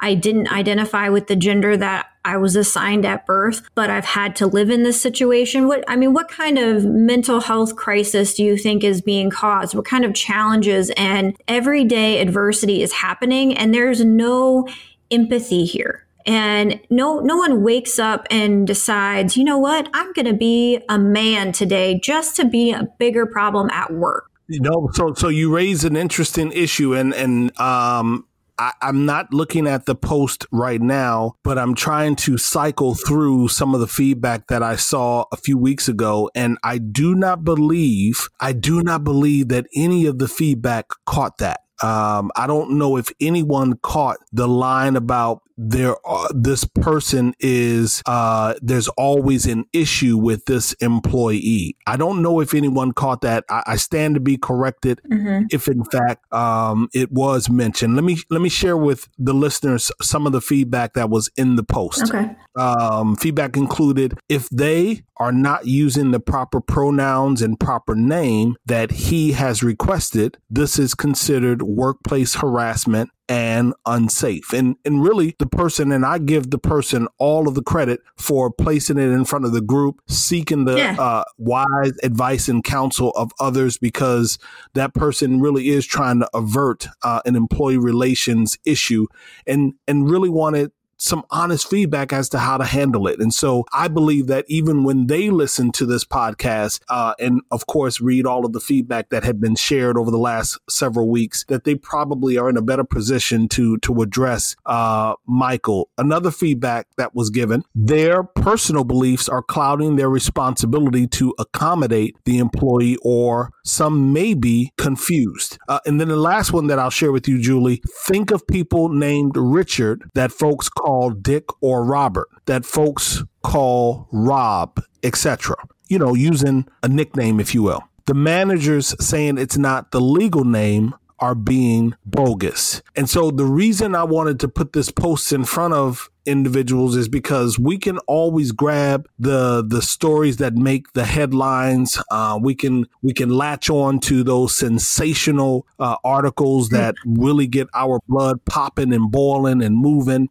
I 0.00 0.14
didn't 0.14 0.52
identify 0.52 1.08
with 1.08 1.26
the 1.26 1.36
gender 1.36 1.76
that 1.76 2.06
I 2.24 2.36
was 2.36 2.56
assigned 2.56 3.06
at 3.06 3.24
birth, 3.26 3.62
but 3.74 3.88
I've 3.88 4.04
had 4.04 4.36
to 4.36 4.46
live 4.46 4.70
in 4.70 4.82
this 4.82 5.00
situation. 5.00 5.66
What 5.66 5.82
I 5.88 5.96
mean, 5.96 6.12
what 6.12 6.28
kind 6.28 6.58
of 6.58 6.84
mental 6.84 7.40
health 7.40 7.74
crisis 7.74 8.34
do 8.34 8.44
you 8.44 8.56
think 8.56 8.84
is 8.84 9.00
being 9.00 9.30
caused? 9.30 9.74
What 9.74 9.86
kind 9.86 10.04
of 10.04 10.14
challenges 10.14 10.90
and 10.96 11.36
everyday 11.48 12.20
adversity 12.20 12.82
is 12.82 12.92
happening 12.92 13.56
and 13.56 13.72
there's 13.72 14.04
no 14.04 14.68
empathy 15.10 15.64
here. 15.64 16.04
And 16.26 16.78
no 16.90 17.20
no 17.20 17.36
one 17.36 17.62
wakes 17.62 17.98
up 17.98 18.26
and 18.30 18.66
decides, 18.66 19.36
"You 19.36 19.44
know 19.44 19.56
what? 19.56 19.88
I'm 19.94 20.12
going 20.12 20.26
to 20.26 20.34
be 20.34 20.78
a 20.90 20.98
man 20.98 21.52
today 21.52 21.98
just 21.98 22.36
to 22.36 22.44
be 22.44 22.72
a 22.72 22.86
bigger 22.98 23.24
problem 23.24 23.70
at 23.70 23.94
work." 23.94 24.30
You 24.48 24.60
know, 24.60 24.90
so 24.92 25.14
so 25.14 25.28
you 25.28 25.54
raise 25.54 25.84
an 25.84 25.96
interesting 25.96 26.52
issue, 26.52 26.94
and 26.94 27.14
and 27.14 27.58
um, 27.58 28.26
I, 28.58 28.72
am 28.82 29.06
not 29.06 29.32
looking 29.32 29.66
at 29.66 29.86
the 29.86 29.94
post 29.94 30.46
right 30.50 30.80
now, 30.80 31.34
but 31.44 31.58
I'm 31.58 31.74
trying 31.74 32.16
to 32.16 32.38
cycle 32.38 32.94
through 32.94 33.48
some 33.48 33.74
of 33.74 33.80
the 33.80 33.86
feedback 33.86 34.48
that 34.48 34.62
I 34.62 34.76
saw 34.76 35.24
a 35.32 35.36
few 35.36 35.56
weeks 35.56 35.88
ago. 35.88 36.30
And 36.34 36.58
I 36.62 36.78
do 36.78 37.14
not 37.14 37.44
believe, 37.44 38.28
I 38.40 38.52
do 38.52 38.82
not 38.82 39.04
believe 39.04 39.48
that 39.48 39.66
any 39.74 40.06
of 40.06 40.18
the 40.18 40.28
feedback 40.28 40.86
caught 41.06 41.38
that. 41.38 41.60
Um, 41.82 42.32
I 42.34 42.46
don't 42.48 42.72
know 42.72 42.96
if 42.96 43.08
anyone 43.20 43.78
caught 43.82 44.16
the 44.32 44.48
line 44.48 44.96
about 44.96 45.42
there 45.58 45.96
uh, 46.06 46.28
this 46.32 46.64
person 46.64 47.34
is 47.40 48.00
uh, 48.06 48.54
there's 48.62 48.88
always 48.90 49.44
an 49.44 49.64
issue 49.72 50.16
with 50.16 50.44
this 50.44 50.72
employee. 50.74 51.76
I 51.86 51.96
don't 51.96 52.22
know 52.22 52.40
if 52.40 52.54
anyone 52.54 52.92
caught 52.92 53.22
that. 53.22 53.44
I, 53.50 53.62
I 53.66 53.76
stand 53.76 54.14
to 54.14 54.20
be 54.20 54.38
corrected 54.38 55.00
mm-hmm. 55.10 55.46
if 55.50 55.66
in 55.66 55.84
fact 55.84 56.32
um, 56.32 56.88
it 56.94 57.10
was 57.10 57.50
mentioned. 57.50 57.96
Let 57.96 58.04
me 58.04 58.18
let 58.30 58.40
me 58.40 58.48
share 58.48 58.76
with 58.76 59.08
the 59.18 59.34
listeners 59.34 59.90
some 60.00 60.26
of 60.26 60.32
the 60.32 60.40
feedback 60.40 60.94
that 60.94 61.10
was 61.10 61.28
in 61.36 61.56
the 61.56 61.64
post. 61.64 62.04
Okay. 62.08 62.36
Um, 62.54 63.16
feedback 63.16 63.56
included 63.56 64.18
if 64.28 64.48
they 64.50 65.02
are 65.16 65.32
not 65.32 65.66
using 65.66 66.12
the 66.12 66.20
proper 66.20 66.60
pronouns 66.60 67.42
and 67.42 67.58
proper 67.58 67.94
name 67.94 68.56
that 68.66 68.90
he 68.90 69.32
has 69.32 69.62
requested, 69.62 70.38
this 70.48 70.78
is 70.78 70.94
considered 70.94 71.62
workplace 71.62 72.36
harassment 72.36 73.10
and 73.28 73.74
unsafe. 73.86 74.52
And 74.52 74.76
and 74.84 75.02
really 75.02 75.36
the 75.38 75.46
person 75.46 75.92
and 75.92 76.04
I 76.04 76.18
give 76.18 76.50
the 76.50 76.58
person 76.58 77.08
all 77.18 77.46
of 77.46 77.54
the 77.54 77.62
credit 77.62 78.00
for 78.16 78.50
placing 78.50 78.98
it 78.98 79.10
in 79.10 79.24
front 79.24 79.44
of 79.44 79.52
the 79.52 79.60
group, 79.60 80.00
seeking 80.06 80.64
the 80.64 80.76
yeah. 80.76 80.96
uh, 80.98 81.24
wise 81.36 81.92
advice 82.02 82.48
and 82.48 82.64
counsel 82.64 83.10
of 83.10 83.32
others 83.38 83.76
because 83.76 84.38
that 84.74 84.94
person 84.94 85.40
really 85.40 85.68
is 85.68 85.86
trying 85.86 86.20
to 86.20 86.28
avert 86.34 86.88
uh, 87.02 87.20
an 87.26 87.36
employee 87.36 87.78
relations 87.78 88.56
issue 88.64 89.06
and 89.46 89.74
and 89.86 90.10
really 90.10 90.30
wanted 90.30 90.72
some 90.98 91.24
honest 91.30 91.70
feedback 91.70 92.12
as 92.12 92.28
to 92.30 92.38
how 92.38 92.58
to 92.58 92.64
handle 92.64 93.06
it. 93.06 93.20
And 93.20 93.32
so 93.32 93.64
I 93.72 93.88
believe 93.88 94.26
that 94.26 94.44
even 94.48 94.82
when 94.82 95.06
they 95.06 95.30
listen 95.30 95.70
to 95.72 95.86
this 95.86 96.04
podcast, 96.04 96.80
uh, 96.88 97.14
and 97.18 97.40
of 97.50 97.66
course 97.66 98.00
read 98.00 98.26
all 98.26 98.44
of 98.44 98.52
the 98.52 98.60
feedback 98.60 99.08
that 99.10 99.24
had 99.24 99.40
been 99.40 99.54
shared 99.54 99.96
over 99.96 100.10
the 100.10 100.18
last 100.18 100.58
several 100.68 101.08
weeks, 101.08 101.44
that 101.48 101.64
they 101.64 101.76
probably 101.76 102.36
are 102.36 102.50
in 102.50 102.56
a 102.56 102.62
better 102.62 102.84
position 102.84 103.48
to 103.48 103.78
to 103.78 104.02
address 104.02 104.56
uh, 104.66 105.14
Michael. 105.26 105.88
Another 105.96 106.30
feedback 106.30 106.88
that 106.96 107.14
was 107.14 107.30
given: 107.30 107.62
their 107.74 108.24
personal 108.24 108.84
beliefs 108.84 109.28
are 109.28 109.42
clouding 109.42 109.96
their 109.96 110.10
responsibility 110.10 111.06
to 111.06 111.32
accommodate 111.38 112.16
the 112.24 112.38
employee, 112.38 112.98
or 113.02 113.50
some 113.64 114.12
may 114.12 114.34
be 114.34 114.72
confused. 114.76 115.58
Uh, 115.68 115.78
and 115.86 116.00
then 116.00 116.08
the 116.08 116.16
last 116.16 116.52
one 116.52 116.66
that 116.66 116.78
I'll 116.78 116.90
share 116.90 117.12
with 117.12 117.28
you, 117.28 117.40
Julie: 117.40 117.82
think 118.04 118.32
of 118.32 118.46
people 118.46 118.88
named 118.88 119.36
Richard 119.36 120.04
that 120.14 120.32
folks 120.32 120.68
call 120.68 120.87
Dick 121.20 121.44
or 121.62 121.84
Robert, 121.84 122.28
that 122.46 122.64
folks 122.64 123.22
call 123.42 124.08
Rob, 124.10 124.82
etc. 125.02 125.56
You 125.88 125.98
know, 125.98 126.14
using 126.14 126.66
a 126.82 126.88
nickname, 126.88 127.40
if 127.40 127.54
you 127.54 127.62
will. 127.62 127.84
The 128.06 128.14
managers 128.14 128.94
saying 129.04 129.38
it's 129.38 129.58
not 129.58 129.90
the 129.90 130.00
legal 130.00 130.44
name 130.44 130.94
are 131.20 131.34
being 131.34 131.94
bogus. 132.06 132.82
And 132.96 133.10
so 133.10 133.30
the 133.30 133.44
reason 133.44 133.94
I 133.94 134.04
wanted 134.04 134.38
to 134.40 134.48
put 134.48 134.72
this 134.72 134.90
post 134.90 135.32
in 135.32 135.44
front 135.44 135.74
of 135.74 136.08
individuals 136.26 136.94
is 136.94 137.08
because 137.08 137.58
we 137.58 137.78
can 137.78 137.98
always 138.00 138.52
grab 138.52 139.08
the 139.18 139.64
the 139.66 139.82
stories 139.82 140.36
that 140.36 140.54
make 140.54 140.92
the 140.92 141.04
headlines. 141.04 142.00
Uh, 142.10 142.38
we 142.40 142.54
can 142.54 142.86
we 143.02 143.12
can 143.12 143.30
latch 143.30 143.68
on 143.68 143.98
to 144.00 144.22
those 144.22 144.56
sensational 144.56 145.66
uh, 145.78 145.96
articles 146.04 146.68
that 146.68 146.94
really 147.04 147.46
get 147.46 147.66
our 147.74 148.00
blood 148.08 148.44
popping 148.44 148.92
and 148.92 149.10
boiling 149.10 149.62
and 149.62 149.76
moving. 149.76 150.28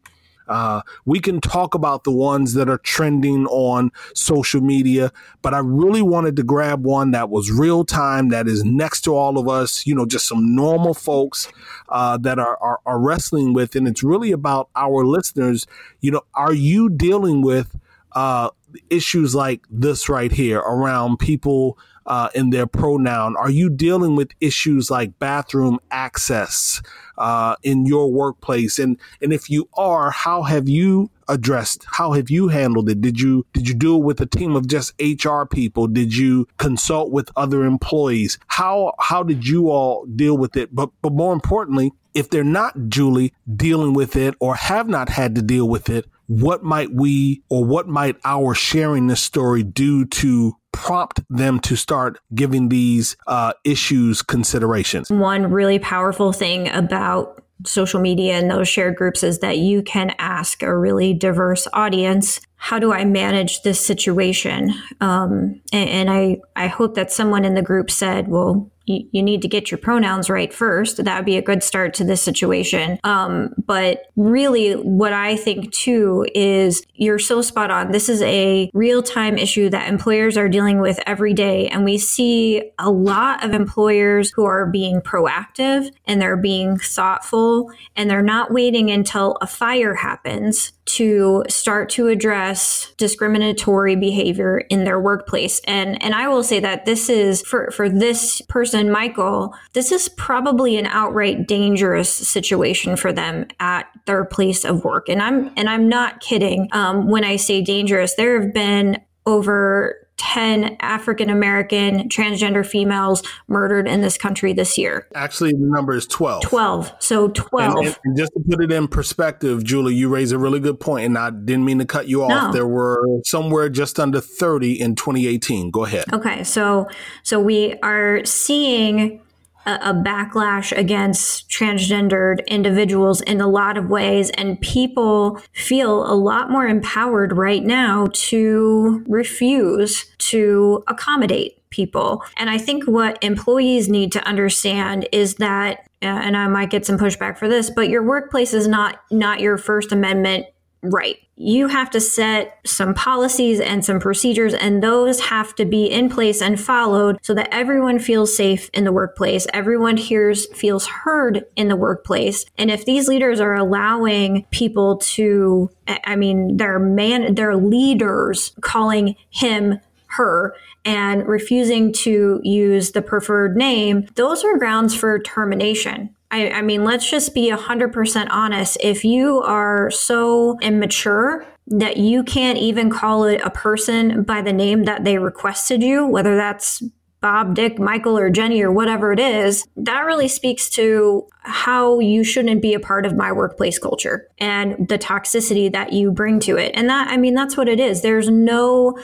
Uh, 0.48 0.82
we 1.06 1.20
can 1.20 1.42
talk 1.42 1.74
about 1.74 2.04
the 2.04 2.12
ones 2.12 2.54
that 2.54 2.70
are 2.70 2.78
trending 2.80 3.46
on 3.48 3.92
social 4.14 4.62
media, 4.62 5.12
but 5.42 5.54
I 5.54 5.60
really 5.60 6.02
wanted 6.02 6.36
to 6.38 6.44
grab 6.44 6.84
one 6.84 7.12
that 7.12 7.30
was 7.30 7.52
real 7.52 7.84
time, 7.84 8.30
that 8.30 8.48
is 8.48 8.64
next 8.64 9.02
to 9.02 9.16
all 9.16 9.38
of 9.38 9.48
us, 9.48 9.86
you 9.86 9.94
know, 9.94 10.06
just 10.06 10.28
some 10.28 10.56
normal 10.56 10.94
folks 10.94 11.52
uh, 11.90 12.18
that 12.18 12.40
are, 12.40 12.58
are, 12.58 12.80
are 12.86 13.00
wrestling 13.00 13.54
with. 13.54 13.76
And 13.76 13.88
it's 13.88 14.04
really 14.04 14.32
about 14.32 14.70
our 14.76 15.06
listeners. 15.06 15.68
You 16.02 16.12
know, 16.12 16.22
are 16.34 16.54
you 16.54 16.90
dealing 16.90 17.42
with 17.42 17.78
uh, 18.14 18.50
issues 18.90 19.36
like 19.36 19.62
this 19.70 20.10
right 20.10 20.32
here 20.32 20.60
around 20.60 21.18
people 21.18 21.78
uh, 22.08 22.30
in 22.34 22.50
their 22.50 22.66
pronoun? 22.66 23.36
Are 23.36 23.50
you 23.50 23.70
dealing 23.70 24.16
with 24.16 24.32
issues 24.40 24.90
like 24.90 25.20
bathroom 25.20 25.80
access 25.92 26.82
uh, 27.18 27.56
in 27.64 27.86
your 27.86 28.12
workplace? 28.12 28.80
And 28.80 28.98
and 29.22 29.34
if 29.34 29.50
you 29.50 29.70
are, 29.76 30.12
how 30.12 30.44
have 30.44 30.68
you 30.68 31.12
addressed? 31.28 31.86
How 31.92 32.14
have 32.14 32.30
you 32.30 32.48
handled 32.48 32.90
it? 32.90 33.02
Did 33.02 33.20
you 33.20 33.46
did 33.54 33.68
you 33.68 33.76
do 33.76 33.96
it 33.98 34.04
with 34.04 34.22
a 34.22 34.26
team 34.26 34.56
of 34.56 34.68
just 34.68 34.94
HR 35.00 35.44
people? 35.44 35.88
Did 35.88 36.16
you 36.16 36.48
consult 36.58 37.12
with 37.12 37.30
other 37.36 37.66
employees? 37.66 38.40
How 38.48 38.94
how 39.00 39.24
did 39.24 39.48
you 39.48 39.70
all 39.70 40.06
deal 40.06 40.38
with 40.38 40.56
it? 40.56 40.74
But 40.74 40.90
but 41.02 41.14
more 41.14 41.34
importantly, 41.34 41.92
if 42.14 42.30
they're 42.30 42.44
not 42.44 42.90
Julie 42.90 43.34
dealing 43.56 43.94
with 43.94 44.16
it 44.16 44.36
or 44.40 44.56
have 44.56 44.88
not 44.88 45.10
had 45.10 45.36
to 45.36 45.42
deal 45.42 45.68
with 45.68 45.90
it, 45.90 46.06
what 46.28 46.64
might 46.64 46.94
we 46.94 47.42
or 47.50 47.66
what 47.66 47.88
might 47.88 48.18
our 48.24 48.54
sharing 48.54 49.08
this 49.08 49.22
story 49.22 49.64
do 49.64 50.06
to 50.06 50.54
prompt 50.72 51.22
them 51.30 51.60
to 51.62 51.76
start 51.76 52.20
giving 52.36 52.70
these 52.70 53.18
uh, 53.26 53.54
issues 53.64 54.22
consideration? 54.22 55.04
One 55.10 55.50
really 55.50 55.80
powerful 55.80 56.32
thing 56.32 56.70
about 56.70 57.44
social 57.66 58.00
media 58.00 58.34
and 58.34 58.52
those 58.52 58.68
shared 58.68 58.96
groups 58.96 59.24
is 59.24 59.40
that 59.40 59.58
you 59.58 59.82
can 59.82 60.14
ask 60.20 60.62
a 60.62 60.78
really 60.78 61.14
diverse 61.14 61.68
audience 61.74 62.40
how 62.56 62.78
do 62.78 62.94
i 62.94 63.04
manage 63.04 63.64
this 63.64 63.84
situation 63.84 64.72
um, 65.02 65.60
and, 65.74 65.90
and, 65.90 66.10
i 66.12 66.38
i 66.56 66.68
hope 66.68 66.94
that 66.94 67.12
someone 67.12 67.44
in 67.44 67.56
the 67.56 67.62
group 67.64 67.90
said 67.90 68.28
well 68.28 68.70
you, 68.88 69.22
need 69.22 69.42
to 69.42 69.48
get 69.48 69.70
your 69.70 69.78
pronouns 69.78 70.30
right 70.30 70.54
first. 70.54 71.04
That 71.04 71.18
would 71.18 71.26
be 71.26 71.38
a 71.38 71.42
good 71.42 71.62
start 71.62 71.94
to 71.96 72.06
this 72.06 72.22
situation. 72.22 73.00
Um, 73.04 73.54
but 73.58 74.04
really, 74.16 74.74
what 74.74 75.12
I 75.12 75.36
think 75.36 75.74
too 75.74 76.26
is 76.34 76.84
you're 76.94 77.20
so 77.20 77.42
spot 77.42 77.70
on. 77.70 77.92
This 77.92 78.08
is 78.08 78.22
a 78.22 78.72
real 78.74 79.04
time 79.04 79.38
issue 79.38 79.70
that 79.70 79.90
employers 79.90 80.38
are 80.38 80.48
dealing 80.48 80.80
with 80.80 81.00
every 81.06 81.34
day. 81.34 81.68
And 81.68 81.84
we 81.84 81.98
see 81.98 82.72
a 82.80 82.90
lot 82.90 83.44
of 83.44 83.54
employers 83.54 84.32
who 84.32 84.46
are 84.46 84.66
being 84.66 85.02
proactive 85.02 85.92
and 86.06 86.22
they're 86.22 86.38
being 86.38 86.78
thoughtful 86.78 87.70
and 87.96 88.10
they're 88.10 88.22
not 88.22 88.52
waiting 88.52 88.90
until 88.90 89.38
a 89.42 89.48
fire 89.48 89.96
happens 89.96 90.72
to 90.86 91.44
start 91.50 91.90
to 91.90 92.08
address 92.08 92.94
discriminatory 92.96 93.98
behavior 93.98 94.60
in 94.70 94.86
their 94.86 95.00
workplace. 95.00 95.60
And 95.66 96.02
and 96.02 96.16
I 96.16 96.30
will 96.30 96.44
say 96.44 96.62
that 96.62 96.86
this 96.86 97.10
is 97.10 97.42
for 97.42 97.70
for 97.72 97.90
this 97.90 98.42
person 98.48 98.77
Michael, 98.86 99.56
this 99.74 99.92
is 99.92 100.10
probably 100.10 100.78
an 100.78 100.86
outright 100.86 101.48
dangerous 101.48 102.14
situation 102.14 102.96
for 102.96 103.12
them 103.12 103.48
at 103.60 103.88
their 104.06 104.26
place 104.26 104.64
of 104.64 104.84
work. 104.84 105.10
And 105.10 105.22
I'm 105.22 105.52
and 105.58 105.70
I'm 105.70 105.90
not 105.90 106.20
kidding 106.22 106.68
um, 106.72 107.10
when 107.10 107.24
I 107.24 107.36
say 107.36 107.62
dangerous. 107.62 108.16
There 108.16 108.42
have 108.42 108.54
been 108.54 109.02
over 109.26 110.07
10 110.18 110.78
African 110.80 111.30
American 111.30 112.10
transgender 112.10 112.66
females 112.66 113.24
murdered 113.48 113.88
in 113.88 114.02
this 114.02 114.18
country 114.18 114.52
this 114.52 114.78
year. 114.78 115.08
Actually, 115.16 115.52
the 115.52 115.60
number 115.60 115.94
is 115.94 116.06
12. 116.08 116.44
12. 116.44 116.94
So 117.00 117.30
12. 117.30 117.78
And, 117.78 118.00
and 118.04 118.18
just 118.18 118.34
to 118.34 118.40
put 118.48 118.64
it 118.64 118.72
in 118.72 118.88
perspective, 118.88 119.64
Julie, 119.64 119.96
you 119.96 120.10
raise 120.10 120.32
a 120.32 120.38
really 120.38 120.60
good 120.60 120.80
point, 120.80 121.06
and 121.06 121.18
I 121.18 121.30
didn't 121.30 121.66
mean 121.66 121.80
to 121.80 121.86
cut 121.86 122.08
you 122.08 122.24
off. 122.24 122.30
No. 122.30 122.52
There 122.52 122.68
were 122.68 123.22
somewhere 123.24 123.70
just 123.70 124.00
under 124.00 124.20
30 124.20 124.80
in 124.80 124.96
2018. 124.96 125.72
Go 125.72 125.86
ahead. 125.86 126.06
Okay. 126.12 126.44
So, 126.44 126.88
so 127.24 127.40
we 127.40 127.76
are 127.84 128.26
seeing 128.26 129.22
a, 129.68 129.94
backlash 129.94 130.76
against 130.78 131.50
transgendered 131.50 132.46
individuals 132.48 133.22
in 133.22 133.42
a 133.42 133.48
lot 133.48 133.78
of 133.78 133.90
ways. 133.90 134.30
And 134.32 134.60
people 134.62 135.42
feel 135.54 136.10
a 136.12 136.16
lot 136.16 136.50
more 136.50 136.66
empowered 136.66 137.36
right 137.36 137.64
now 137.64 138.08
to 138.14 139.04
refuse 139.08 140.06
to 140.20 140.84
accommodate 140.88 141.58
people. 141.70 142.24
And 142.38 142.50
I 142.50 142.58
think 142.58 142.86
what 142.86 143.22
employees 143.24 143.90
need 143.90 144.12
to 144.14 144.24
understand 144.24 145.08
is 145.12 145.36
that 145.36 145.80
uh, 146.04 146.06
and 146.06 146.38
I 146.38 146.48
might 146.48 146.70
get 146.70 146.86
some 146.86 147.00
pushback 147.00 147.40
for 147.40 147.48
this, 147.48 147.72
but 147.72 147.90
your 147.90 148.04
workplace 148.04 148.54
is 148.54 148.68
not 148.68 149.00
not 149.10 149.40
your 149.40 149.58
first 149.58 149.92
amendment 149.92 150.46
right 150.92 151.28
you 151.40 151.68
have 151.68 151.92
to 151.92 152.02
set 152.02 152.60
some 152.66 152.96
policies 152.96 153.60
and 153.60 153.86
some 153.86 154.00
procedures, 154.00 154.56
and 154.56 154.82
those 154.82 155.20
have 155.20 155.54
to 155.56 155.66
be 155.66 155.86
in 155.86 156.10
place 156.10 156.42
and 156.42 156.60
followed 156.60 157.20
so 157.22 157.36
that 157.36 157.50
everyone 157.52 158.00
feels 158.00 158.36
safe 158.36 158.72
in 158.74 158.86
the 158.86 158.92
workplace. 158.92 159.46
Everyone 159.54 159.98
hears, 159.98 160.48
feels 160.48 160.88
heard 160.88 161.46
in 161.56 161.68
the 161.68 161.76
workplace. 161.76 162.44
And 162.58 162.72
if 162.72 162.86
these 162.86 163.08
leaders 163.08 163.40
are 163.40 163.54
allowing 163.54 164.48
people 164.50 164.98
to, 164.98 165.70
I 165.88 166.16
mean, 166.16 166.58
they're 166.58 166.80
man, 166.80 167.36
they're 167.36 167.56
leaders 167.56 168.54
calling 168.62 169.16
him 169.30 169.80
her 170.08 170.56
and 170.86 171.28
refusing 171.28 171.92
to 171.92 172.40
use 172.44 172.94
the 172.94 173.02
preferred 173.04 173.56
name, 173.56 174.08
those 174.16 174.44
are 174.44 174.58
grounds 174.58 174.96
for 174.96 175.20
termination. 175.20 176.16
I, 176.30 176.50
I 176.50 176.62
mean, 176.62 176.84
let's 176.84 177.10
just 177.10 177.34
be 177.34 177.52
100% 177.52 178.28
honest. 178.30 178.78
If 178.82 179.06
you 179.06 179.42
are 179.42 179.90
so 179.92 180.58
immature 180.62 181.46
that 181.68 181.98
you 181.98 182.24
can't 182.24 182.58
even 182.58 182.90
call 182.90 183.26
it 183.26 183.42
a 183.42 183.50
person 183.50 184.24
by 184.24 184.42
the 184.42 184.54
name 184.54 184.84
that 184.84 185.04
they 185.04 185.18
requested 185.18 185.82
you, 185.82 186.06
whether 186.06 186.36
that's 186.36 186.84
Bob, 187.20 187.56
Dick, 187.56 187.80
Michael, 187.80 188.18
or 188.18 188.30
Jenny, 188.30 188.62
or 188.62 188.72
whatever 188.72 189.12
it 189.12 189.20
is, 189.20 189.66
that 189.76 190.02
really 190.02 190.28
speaks 190.28 190.70
to 190.72 191.28
how 191.42 192.00
you 192.00 192.24
shouldn't 192.24 192.62
be 192.62 192.74
a 192.74 192.80
part 192.80 193.06
of 193.06 193.16
my 193.16 193.32
workplace 193.32 193.80
culture 193.80 194.28
and 194.38 194.88
the 194.88 195.00
toxicity 195.00 195.72
that 195.72 195.94
you 195.94 196.12
bring 196.12 196.40
to 196.42 196.58
it. 196.58 196.72
And 196.76 196.90
that, 196.90 197.10
I 197.10 197.18
mean, 197.18 197.34
that's 197.34 197.58
what 197.58 197.68
it 197.68 197.80
is. 197.80 198.02
There's 198.02 198.30
no, 198.30 198.98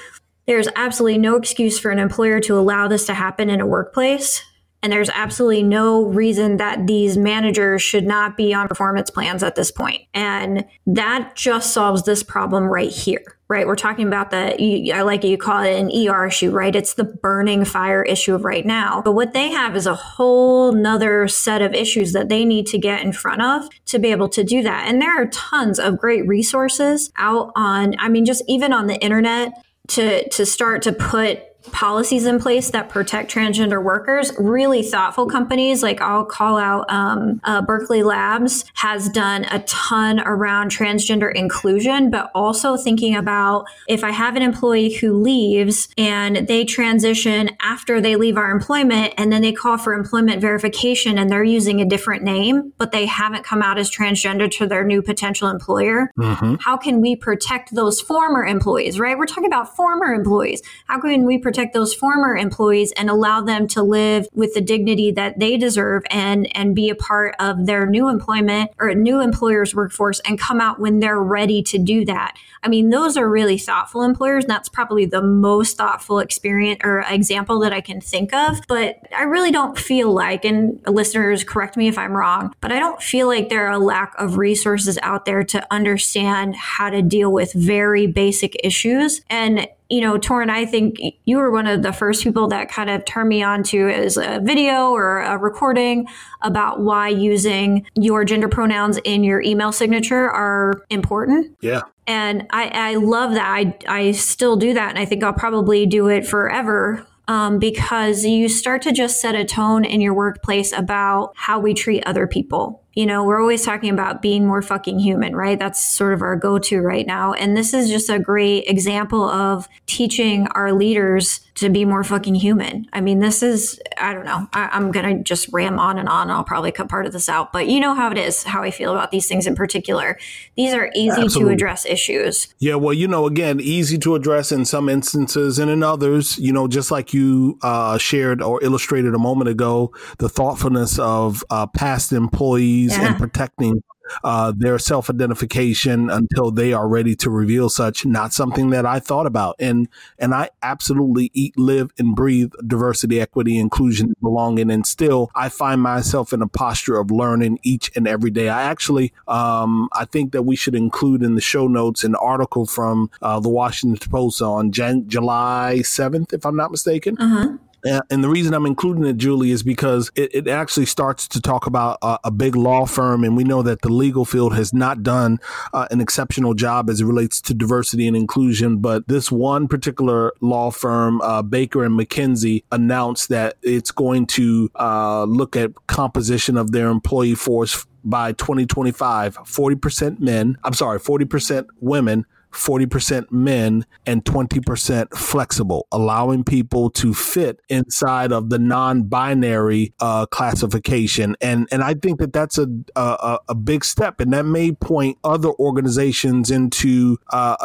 there's 0.46 0.68
absolutely 0.76 1.18
no 1.18 1.38
excuse 1.38 1.80
for 1.80 1.90
an 1.90 2.00
employer 2.00 2.40
to 2.42 2.58
allow 2.58 2.88
this 2.88 3.06
to 3.08 3.14
happen 3.14 3.50
in 3.50 3.62
a 3.62 3.66
workplace. 3.66 4.44
And 4.84 4.92
there's 4.92 5.10
absolutely 5.10 5.64
no 5.64 6.04
reason 6.04 6.58
that 6.58 6.88
these 6.88 7.18
managers 7.18 7.82
should 7.82 8.06
not 8.06 8.36
be 8.36 8.54
on 8.54 8.68
performance 8.68 9.10
plans 9.10 9.42
at 9.42 9.56
this 9.56 9.72
point. 9.72 10.02
And 10.14 10.66
that 10.86 11.36
just 11.36 11.74
solves 11.74 12.04
this 12.04 12.22
problem 12.22 12.66
right 12.66 12.92
here, 12.92 13.38
right? 13.48 13.66
We're 13.66 13.78
talking 13.78 14.06
about 14.06 14.30
the, 14.30 14.92
I 14.92 15.02
like 15.04 15.24
it, 15.24 15.30
you 15.30 15.38
call 15.38 15.64
it 15.64 15.80
an 15.80 15.90
ER 15.90 16.28
issue, 16.28 16.52
right? 16.52 16.76
It's 16.76 16.96
the 16.96 17.06
burning 17.06 17.64
fire 17.64 18.04
issue 18.04 18.36
of 18.36 18.44
right 18.44 18.66
now. 18.66 19.02
But 19.02 19.14
what 19.14 19.32
they 19.32 19.52
have 19.52 19.78
is 19.78 19.88
a 19.88 19.96
whole 19.96 20.74
nother 20.74 21.30
set 21.30 21.62
of 21.62 21.74
issues 21.74 22.12
that 22.12 22.28
they 22.28 22.44
need 22.44 22.68
to 22.68 22.78
get 22.78 23.02
in 23.02 23.14
front 23.14 23.42
of 23.42 23.70
to 23.86 24.00
be 24.00 24.12
able 24.12 24.28
to 24.30 24.44
do 24.44 24.62
that. 24.64 24.90
And 24.90 25.02
there 25.02 25.16
are 25.16 25.28
tons 25.28 25.80
of 25.80 25.98
great 25.98 26.28
resources 26.28 27.10
out 27.16 27.54
on, 27.56 27.96
I 28.00 28.10
mean, 28.10 28.26
just 28.26 28.44
even 28.50 28.74
on 28.74 28.88
the 28.88 29.02
internet 29.02 29.64
to, 29.88 30.28
to 30.28 30.46
start 30.46 30.82
to 30.82 30.92
put 30.92 31.42
policies 31.72 32.26
in 32.26 32.40
place 32.40 32.72
that 32.72 32.90
protect 32.90 33.34
transgender 33.34 33.82
workers. 33.82 34.32
Really 34.38 34.84
thoughtful 34.84 35.28
companies, 35.28 35.82
like 35.82 36.02
I'll 36.02 36.26
call 36.26 36.58
out 36.58 36.86
um, 36.90 37.40
uh, 37.44 37.62
Berkeley 37.62 38.04
Labs, 38.04 38.66
has 38.74 39.08
done 39.10 39.46
a 39.46 39.60
ton 39.62 40.20
around 40.20 40.72
transgender 40.72 41.34
inclusion, 41.34 42.10
but 42.10 42.30
also 42.36 42.76
thinking 42.76 43.16
about 43.16 43.66
if 43.88 44.04
I 44.04 44.12
have 44.12 44.36
an 44.36 44.42
employee 44.42 44.94
who 44.94 45.22
leaves 45.22 45.88
and 45.98 46.48
they 46.48 46.66
transition 46.66 47.52
after 47.62 48.02
they 48.02 48.16
leave 48.16 48.38
our 48.38 48.52
employment 48.52 49.14
and 49.18 49.32
then 49.32 49.42
they 49.42 49.54
call 49.54 49.78
for 49.78 49.94
employment 49.94 50.42
verification 50.42 51.18
and 51.18 51.30
they're 51.30 51.44
using 51.44 51.80
a 51.80 51.86
different 51.86 52.24
name, 52.24 52.74
but 52.78 52.92
they 52.92 53.06
haven't 53.06 53.44
come 53.44 53.62
out 53.62 53.80
as 53.80 53.90
transgender 53.90 54.52
to 54.52 54.68
their 54.68 54.84
new 54.84 55.02
potential 55.02 55.48
employer. 55.48 56.12
Mm-hmm. 56.20 56.56
How 56.60 56.76
can 56.78 57.00
we 57.00 57.16
protect 57.16 57.74
those 57.74 58.02
former 58.02 58.46
employees, 58.46 59.00
right? 59.00 59.18
We're 59.18 59.26
talking 59.26 59.46
about 59.46 59.76
former 59.76 60.14
employees. 60.14 60.62
How 60.88 61.00
can 61.00 61.24
we 61.26 61.38
protect 61.38 61.53
protect 61.54 61.76
those 61.76 61.94
former 61.94 62.36
employees 62.36 62.92
and 62.94 63.12
allow 63.12 63.40
them 63.40 63.68
to 63.68 63.84
live 63.84 64.28
with 64.34 64.56
the 64.56 64.62
dignity 64.62 65.12
that 65.12 65.38
they 65.38 65.56
deserve 65.56 66.02
and 66.10 66.48
and 66.58 66.76
be 66.76 66.90
a 66.90 66.96
part 66.96 67.36
of 67.40 67.68
their 67.68 67.86
new 67.86 68.10
employment 68.10 68.72
or 68.80 68.92
new 68.96 69.22
employer's 69.22 69.76
workforce 69.76 70.20
and 70.22 70.40
come 70.40 70.60
out 70.60 70.80
when 70.80 71.00
they're 71.00 71.22
ready 71.22 71.62
to 71.62 71.78
do 71.78 72.06
that. 72.06 72.36
I 72.64 72.70
mean, 72.70 72.90
those 72.90 73.18
are 73.18 73.30
really 73.30 73.60
thoughtful 73.60 74.02
employers. 74.02 74.46
And 74.46 74.52
that's 74.52 74.68
probably 74.68 75.06
the 75.06 75.22
most 75.22 75.78
thoughtful 75.78 76.20
experience 76.20 76.80
or 76.84 77.02
example 77.08 77.60
that 77.60 77.72
I 77.72 77.82
can 77.82 78.02
think 78.02 78.34
of. 78.34 78.62
But 78.68 78.98
I 79.16 79.24
really 79.24 79.52
don't 79.52 79.78
feel 79.78 80.12
like, 80.12 80.46
and 80.46 80.80
listeners 80.88 81.44
correct 81.44 81.78
me 81.78 81.88
if 81.88 82.00
I'm 82.00 82.14
wrong, 82.14 82.56
but 82.62 82.72
I 82.72 82.80
don't 82.80 83.02
feel 83.02 83.28
like 83.28 83.50
there 83.50 83.68
are 83.68 83.74
a 83.74 83.80
lack 83.80 84.16
of 84.18 84.38
resources 84.38 84.98
out 85.04 85.26
there 85.26 85.44
to 85.44 85.68
understand 85.72 86.56
how 86.56 86.90
to 86.90 87.04
deal 87.04 87.32
with 87.32 87.54
very 87.54 88.08
basic 88.08 88.56
issues. 88.64 89.22
And 89.30 89.68
you 89.94 90.02
know, 90.02 90.18
Torin, 90.18 90.50
I 90.50 90.66
think 90.66 91.00
you 91.26 91.38
were 91.38 91.52
one 91.52 91.68
of 91.68 91.84
the 91.84 91.94
first 91.94 92.24
people 92.24 92.48
that 92.48 92.68
kind 92.68 92.90
of 92.90 93.06
turned 93.06 93.30
me 93.30 93.44
on 93.44 93.62
to 93.66 93.90
as 93.90 94.18
a 94.18 94.40
video 94.42 94.90
or 94.90 95.20
a 95.20 95.38
recording 95.38 96.08
about 96.42 96.80
why 96.80 97.10
using 97.10 97.86
your 97.94 98.26
gender 98.26 98.50
pronouns 98.50 98.98
in 99.04 99.24
your 99.24 99.40
email 99.44 99.72
signature 99.72 100.28
are 100.28 100.84
important. 100.90 101.56
Yeah. 101.62 101.82
And 102.08 102.48
I, 102.50 102.70
I 102.70 102.96
love 102.96 103.34
that. 103.36 103.48
I, 103.48 103.78
I 103.88 104.12
still 104.14 104.56
do 104.56 104.74
that. 104.74 104.90
And 104.90 104.98
I 104.98 105.06
think 105.06 105.24
I'll 105.24 105.32
probably 105.32 105.86
do 105.86 106.08
it 106.08 106.26
forever 106.26 107.06
um, 107.28 107.60
because 107.60 108.26
you 108.26 108.50
start 108.50 108.82
to 108.82 108.92
just 108.92 109.22
set 109.22 109.36
a 109.36 109.46
tone 109.46 109.86
in 109.86 110.02
your 110.02 110.16
workplace 110.16 110.74
about 110.74 111.34
how 111.36 111.60
we 111.60 111.76
treat 111.76 112.04
other 112.08 112.26
people 112.26 112.83
you 112.94 113.06
know, 113.08 113.24
we're 113.24 113.42
always 113.42 113.66
talking 113.66 113.90
about 113.90 114.22
being 114.22 114.46
more 114.46 114.62
fucking 114.62 115.00
human, 115.00 115.36
right? 115.36 115.58
That's 115.58 115.84
sort 115.84 116.14
of 116.14 116.22
our 116.22 116.36
go 116.36 116.60
to 116.60 116.82
right 116.82 117.08
now. 117.08 117.34
And 117.34 117.58
this 117.58 117.74
is 117.74 117.90
just 117.90 118.10
a 118.10 118.20
great 118.20 118.66
example 118.68 119.24
of 119.24 119.68
teaching 119.88 120.48
our 120.50 120.74
leaders 120.74 121.40
to 121.56 121.70
be 121.70 121.86
more 121.86 122.04
fucking 122.04 122.36
human. 122.36 122.88
I 122.94 123.02
mean, 123.02 123.20
this 123.20 123.44
is, 123.44 123.80
I 123.98 124.14
don't 124.14 124.26
know, 124.26 124.48
I, 124.54 124.76
am 124.76 124.92
going 124.92 125.18
to 125.18 125.24
just 125.24 125.50
ram 125.54 125.80
on 125.80 126.00
and 126.00 126.10
on. 126.10 126.32
I'll 126.32 126.44
probably 126.44 126.72
cut 126.72 126.90
part 126.90 127.06
of 127.06 127.14
this 127.14 127.30
out, 127.30 127.54
but 127.54 127.68
you 127.68 127.80
know 127.80 127.94
how 127.94 128.12
it 128.12 128.18
is, 128.18 128.44
how 128.44 128.64
I 128.64 128.72
feel 128.72 128.92
about 128.92 129.12
these 129.12 129.28
things 129.28 129.46
in 129.46 129.56
particular. 129.56 130.18
These 130.56 130.74
are 130.74 130.90
easy 130.96 131.22
Absolutely. 131.22 131.52
to 131.52 131.54
address 131.54 131.86
issues. 131.86 132.48
Yeah, 132.58 132.76
well, 132.76 132.94
you 132.94 133.08
know, 133.08 133.28
again, 133.28 133.60
easy 133.60 134.00
to 134.00 134.16
address 134.16 134.52
in 134.52 134.66
some 134.66 134.90
instances, 134.90 135.60
and 135.60 135.70
in 135.70 135.84
others, 135.84 136.40
you 136.40 136.52
know, 136.52 136.68
just 136.68 136.90
like 136.90 137.14
you 137.14 137.60
uh, 137.62 138.00
shared 138.00 138.42
or 138.42 138.64
illustrated 138.64 139.14
a 139.14 139.20
moment 139.20 139.50
ago, 139.50 139.94
the 140.18 140.30
thoughtfulness 140.30 140.98
of 140.98 141.44
uh, 141.52 141.68
past 141.68 142.14
employees 142.14 142.83
yeah. 142.92 143.08
and 143.08 143.18
protecting 143.18 143.82
uh, 144.24 144.54
their 144.56 144.78
self 144.78 145.10
identification 145.10 146.10
until 146.10 146.52
they 146.52 146.74
are 146.74 146.88
ready 146.88 147.16
to 147.18 147.30
reveal 147.30 147.70
such. 147.70 148.06
Not 148.06 148.34
something 148.34 148.70
that 148.72 148.86
I 148.86 149.00
thought 149.00 149.26
about, 149.26 149.56
and 149.60 149.88
and 150.20 150.34
I 150.34 150.50
absolutely 150.62 151.32
eat, 151.34 151.58
live, 151.58 151.92
and 151.98 152.16
breathe 152.16 152.52
diversity, 152.66 153.20
equity, 153.20 153.58
inclusion, 153.58 154.14
belonging, 154.22 154.72
and 154.72 154.86
still 154.86 155.32
I 155.36 155.50
find 155.50 155.82
myself 155.82 156.34
in 156.34 156.42
a 156.42 156.48
posture 156.48 156.98
of 156.98 157.12
learning 157.12 157.60
each 157.64 157.92
and 157.96 158.08
every 158.08 158.32
day. 158.32 158.50
I 158.50 158.64
actually, 158.64 159.14
um, 159.28 159.90
I 159.94 160.06
think 160.06 160.32
that 160.34 160.44
we 160.44 160.56
should 160.56 160.76
include 160.76 161.24
in 161.24 161.36
the 161.36 161.42
show 161.42 161.68
notes 161.68 162.04
an 162.04 162.16
article 162.16 162.66
from 162.66 163.10
uh, 163.22 163.40
the 163.40 163.50
Washington 163.50 164.10
Post 164.10 164.42
on 164.42 164.72
Jan- 164.72 165.08
July 165.08 165.82
seventh, 165.82 166.34
if 166.34 166.46
I'm 166.46 166.56
not 166.56 166.72
mistaken. 166.72 167.18
Uh-huh 167.18 167.58
and 167.86 168.24
the 168.24 168.30
reason 168.30 168.54
I'm 168.54 168.66
including 168.66 169.06
it, 169.06 169.18
Julie, 169.18 169.52
is 169.52 169.64
because 169.64 170.12
it, 170.16 170.34
it 170.34 170.48
actually 170.48 170.86
starts 170.86 171.28
to 171.30 171.42
talk 171.42 171.66
about 171.66 171.98
a, 172.02 172.20
a, 172.26 172.32
big 172.32 172.56
law 172.56 172.86
firm. 172.86 173.24
And 173.24 173.36
we 173.36 173.44
know 173.44 173.62
that 173.62 173.82
the 173.82 173.92
legal 173.92 174.26
field 174.26 174.56
has 174.56 174.74
not 174.74 175.04
done 175.04 175.40
uh, 175.74 175.88
an 175.92 176.02
exceptional 176.02 176.54
job 176.54 176.90
as 176.90 177.02
it 177.02 177.06
relates 177.06 177.42
to 177.42 177.54
diversity 177.54 178.08
and 178.08 178.16
inclusion. 178.16 178.78
But 178.78 179.08
this 179.08 179.32
one 179.32 179.68
particular 179.68 180.34
law 180.42 180.72
firm, 180.72 181.22
uh, 181.22 181.42
Baker 181.42 181.84
and 181.84 182.00
McKenzie, 182.00 182.64
announced 182.72 183.30
that 183.30 183.58
it's 183.62 183.92
going 183.92 184.28
to 184.28 184.70
uh, 184.76 185.26
look 185.26 185.56
at 185.56 185.72
composition 185.88 186.58
of 186.58 186.72
their 186.72 186.90
employee 186.90 187.36
force 187.36 187.86
by 188.06 188.34
2025 188.34 189.38
40% 189.38 190.20
men 190.20 190.58
i'm 190.66 190.74
sorry 190.74 191.00
40% 191.00 191.68
women 191.80 192.26
40% 192.54 193.32
men 193.32 193.86
and 194.06 194.24
20% 194.24 195.14
flexible, 195.16 195.88
allowing 195.92 196.44
people 196.44 196.90
to 196.92 197.14
fit 197.14 197.60
inside 197.70 198.32
of 198.32 198.50
the 198.50 198.60
non-binary 198.60 199.94
uh, 200.00 200.26
classification. 200.28 201.36
And 201.42 201.68
and 201.72 201.84
I 201.84 201.94
think 201.96 202.20
that 202.20 202.34
that's 202.34 202.58
a, 202.58 202.68
a, 202.96 203.40
a 203.50 203.56
big 203.56 203.84
step, 203.84 204.20
and 204.20 204.32
that 204.34 204.46
may 204.46 204.72
point 204.72 205.18
other 205.24 205.50
organizations 205.60 206.52
into 206.52 207.18
uh, 207.32 207.56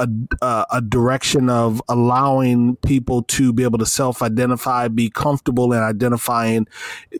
a 0.42 0.66
a 0.70 0.80
direction 0.80 1.50
of 1.50 1.82
allowing 1.88 2.76
people 2.76 3.22
to 3.22 3.52
be 3.52 3.64
able 3.64 3.78
to 3.78 3.86
self-identify, 3.86 4.88
be 4.88 5.10
comfortable 5.10 5.72
in 5.72 5.80
identifying. 5.80 6.66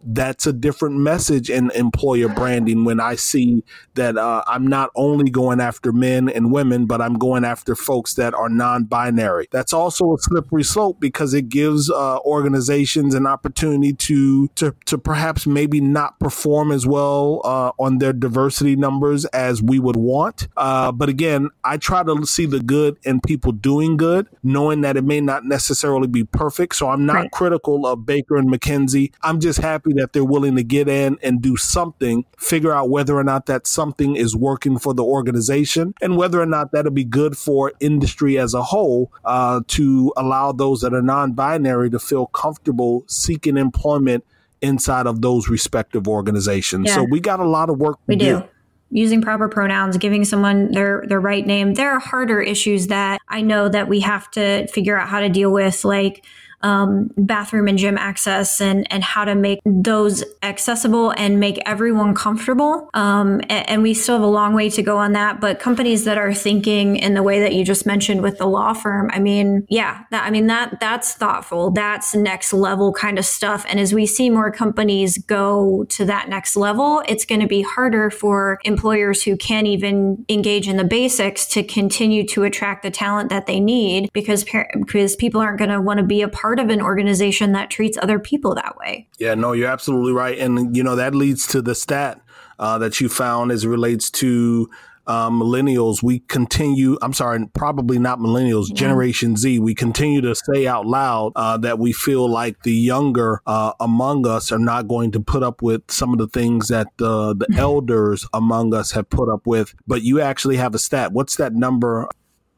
That's 0.03 0.47
a 0.47 0.53
different 0.53 0.97
message 0.97 1.51
in 1.51 1.71
employer 1.73 2.29
branding 2.29 2.85
when 2.85 3.01
I 3.01 3.17
see 3.17 3.65
that 3.95 4.17
uh, 4.17 4.43
I'm 4.47 4.67
not 4.67 4.91
only 4.95 5.31
going 5.31 5.61
after 5.61 5.93
men 5.93 6.29
and 6.29 6.53
women, 6.53 6.87
but 6.87 7.01
I'm 7.01 7.15
going 7.15 7.45
after 7.45 7.58
after 7.59 7.75
folks 7.75 8.15
that 8.15 8.35
are 8.35 8.49
non-binary. 8.49 9.49
That's 9.51 9.73
also 9.73 10.15
a 10.15 10.19
slippery 10.19 10.63
slope 10.63 11.01
because 11.01 11.35
it 11.35 11.49
gives 11.49 11.91
uh, 11.91 12.19
organizations 12.21 13.15
an 13.15 13.27
opportunity 13.27 13.93
to, 13.95 14.47
to 14.49 14.77
to 14.87 14.97
perhaps 14.97 15.45
maybe 15.45 15.81
not 15.81 16.21
perform 16.21 16.71
as 16.71 16.87
well 16.87 17.41
uh, 17.45 17.73
on 17.81 17.99
their 17.99 18.13
diversity 18.13 18.77
numbers 18.77 19.25
as 19.27 19.61
we 19.61 19.81
would 19.81 19.97
want. 19.97 20.47
Uh, 20.57 20.93
but 20.93 21.09
again, 21.09 21.49
I 21.65 21.79
try 21.79 22.05
to 22.05 22.25
see 22.27 22.47
the 22.47 22.61
good 22.61 22.97
in 23.03 23.21
people 23.21 23.51
doing 23.51 23.97
good, 23.97 24.29
knowing 24.45 24.83
that 24.83 24.97
it 24.97 25.03
may 25.03 25.21
not 25.21 25.45
necessarily 25.45 26.07
be 26.07 26.23
perfect. 26.23 26.77
So 26.77 26.91
I'm 26.91 27.07
not 27.07 27.17
right. 27.17 27.31
critical 27.33 27.87
of 27.87 28.07
Baker 28.07 28.37
and 28.37 28.49
McKenzie. 28.49 29.13
I'm 29.23 29.41
just 29.41 29.59
happy 29.59 29.93
that 29.95 30.13
they're 30.13 30.25
willing 30.25 30.55
to 30.55 30.63
get 30.63 30.89
in 30.89 31.19
and 31.25 31.43
do 31.43 31.57
something, 31.57 32.25
figure 32.37 32.73
out 32.73 32.89
whether 32.89 33.17
or 33.17 33.25
not 33.25 33.47
that 33.47 33.67
something 33.67 34.15
is 34.15 34.37
working 34.37 34.79
for 34.79 34.95
the 34.95 35.05
organization 35.05 35.95
and 36.01 36.17
whether 36.17 36.41
or 36.41 36.47
not 36.47 36.71
that'll 36.71 36.93
be 36.93 37.05
good 37.05 37.37
for 37.37 37.48
industry 37.81 38.39
as 38.39 38.55
a 38.55 38.63
whole 38.63 39.13
uh, 39.25 39.61
to 39.69 40.13
allow 40.17 40.53
those 40.53 40.81
that 40.81 40.95
are 40.95 41.03
non-binary 41.03 41.91
to 41.91 41.99
feel 41.99 42.27
comfortable 42.27 43.05
seeking 43.07 43.57
employment 43.57 44.25
inside 44.61 45.07
of 45.07 45.23
those 45.23 45.49
respective 45.49 46.09
organizations. 46.09 46.87
Yeah. 46.89 46.97
So 46.97 47.05
we 47.05 47.21
got 47.21 47.41
a 47.41 47.49
lot 47.49 47.71
of 47.71 47.79
work 47.79 47.99
we 48.07 48.17
do. 48.17 48.41
do 48.41 48.49
using 48.91 49.21
proper 49.21 49.49
pronouns, 49.49 49.97
giving 49.97 50.25
someone 50.25 50.73
their 50.73 51.05
their 51.07 51.21
right 51.21 51.47
name. 51.47 51.75
There 51.75 51.91
are 51.91 51.99
harder 51.99 52.41
issues 52.41 52.87
that 52.89 53.21
I 53.29 53.43
know 53.43 53.69
that 53.69 53.89
we 53.89 54.01
have 54.01 54.31
to 54.33 54.67
figure 54.69 54.99
out 54.99 55.09
how 55.09 55.21
to 55.21 55.29
deal 55.29 55.53
with, 55.53 55.85
like 55.85 56.25
um, 56.63 57.11
bathroom 57.17 57.69
and 57.69 57.79
gym 57.79 57.97
access 57.97 58.61
and, 58.61 58.91
and 58.93 59.05
how 59.05 59.25
to 59.25 59.35
make 59.35 59.61
those 59.65 60.25
accessible 60.43 61.11
and 61.11 61.39
make 61.39 61.61
everyone 61.67 62.15
comfortable. 62.15 62.91
Um, 62.95 63.41
and, 63.49 63.69
and, 63.69 63.83
we 63.83 63.95
still 63.95 64.17
have 64.17 64.25
a 64.25 64.27
long 64.27 64.55
way 64.55 64.69
to 64.71 64.83
go 64.83 64.99
on 64.99 65.13
that. 65.13 65.41
But 65.41 65.61
companies 65.61 66.05
that 66.05 66.19
are 66.19 66.35
thinking 66.35 66.97
in 66.97 67.15
the 67.15 67.23
way 67.23 67.39
that 67.41 67.55
you 67.55 67.65
just 67.65 67.87
mentioned 67.87 68.23
with 68.23 68.39
the 68.39 68.47
law 68.47 68.73
firm, 68.73 69.09
I 69.13 69.21
mean, 69.21 69.67
yeah, 69.69 70.03
that, 70.11 70.25
I 70.25 70.31
mean 70.31 70.49
that 70.49 70.81
that's 70.81 71.15
thoughtful. 71.15 71.71
That's 71.71 72.15
next 72.15 72.53
level 72.53 72.93
kind 72.93 73.19
of 73.19 73.25
stuff. 73.25 73.65
And 73.69 73.79
as 73.79 73.95
we 73.95 74.05
see 74.05 74.29
more 74.29 74.51
companies 74.51 75.17
go 75.19 75.85
to 75.91 76.05
that 76.07 76.29
next 76.29 76.57
level, 76.57 77.05
it's 77.07 77.25
going 77.25 77.41
to 77.41 77.47
be 77.47 77.63
harder 77.63 78.11
for 78.11 78.59
employers 78.65 79.23
who 79.23 79.37
can't 79.37 79.69
even 79.69 80.25
engage 80.29 80.67
in 80.67 80.77
the 80.77 80.85
basics 80.85 81.47
to 81.47 81.63
continue 81.63 82.27
to 82.27 82.43
attract 82.43 82.83
the 82.83 82.91
talent 82.91 83.31
that 83.31 83.47
they 83.47 83.61
need 83.61 84.11
because 84.13 84.45
because 84.73 85.15
people 85.17 85.41
aren't 85.41 85.59
going 85.59 85.71
to 85.71 85.81
want 85.81 85.99
to 85.99 86.05
be 86.05 86.23
a 86.23 86.29
part 86.29 86.48
part 86.49 86.59
of 86.61 86.71
an 86.71 86.81
organization 86.81 87.53
that 87.53 87.69
treats 87.69 87.99
other 88.01 88.19
people 88.19 88.55
that 88.55 88.75
way. 88.79 89.07
Yeah, 89.19 89.35
no, 89.35 89.53
you're 89.53 89.69
absolutely 89.69 90.13
right. 90.13 90.39
And, 90.39 90.75
you 90.75 90.83
know, 90.83 90.97
that 90.97 91.15
leads 91.15 91.47
to 91.49 91.61
the 91.61 91.75
stat 91.75 92.23
uh, 92.59 92.79
that 92.79 93.03
you 93.03 93.11
found 93.11 93.53
as 93.53 93.65
it 93.65 93.69
relates 93.69 94.11
to 94.13 94.71
um, 95.07 95.41
millennials, 95.41 96.03
we 96.03 96.21
continue, 96.21 96.97
I'm 97.03 97.13
sorry, 97.13 97.47
probably 97.55 97.99
not 97.99 98.19
millennials, 98.19 98.69
yeah. 98.69 98.77
Generation 98.77 99.37
Z, 99.37 99.59
we 99.59 99.75
continue 99.75 100.23
to 100.23 100.35
say 100.35 100.67
out 100.67 100.87
loud 100.87 101.33
uh, 101.37 101.59
that 101.59 101.79
we 101.79 101.93
feel 101.93 102.31
like 102.31 102.63
the 102.63 102.73
younger 102.73 103.43
uh, 103.47 103.73
among 103.79 104.27
us 104.27 104.51
are 104.51 104.59
not 104.59 104.89
going 104.89 105.11
to 105.13 105.21
put 105.21 105.43
up 105.43 105.61
with 105.61 105.83
some 105.91 106.13
of 106.13 106.19
the 106.19 106.29
things 106.29 106.69
that 106.69 106.89
the, 106.97 107.35
the 107.35 107.47
elders 107.57 108.27
among 108.33 108.75
us 108.75 108.93
have 108.93 109.11
put 109.11 109.29
up 109.29 109.47
with. 109.47 109.75
But 109.87 110.03
you 110.03 110.21
actually 110.21 110.57
have 110.57 110.75
a 110.75 110.79
stat. 110.79 111.13
What's 111.13 111.37
that 111.37 111.55
number? 111.55 112.09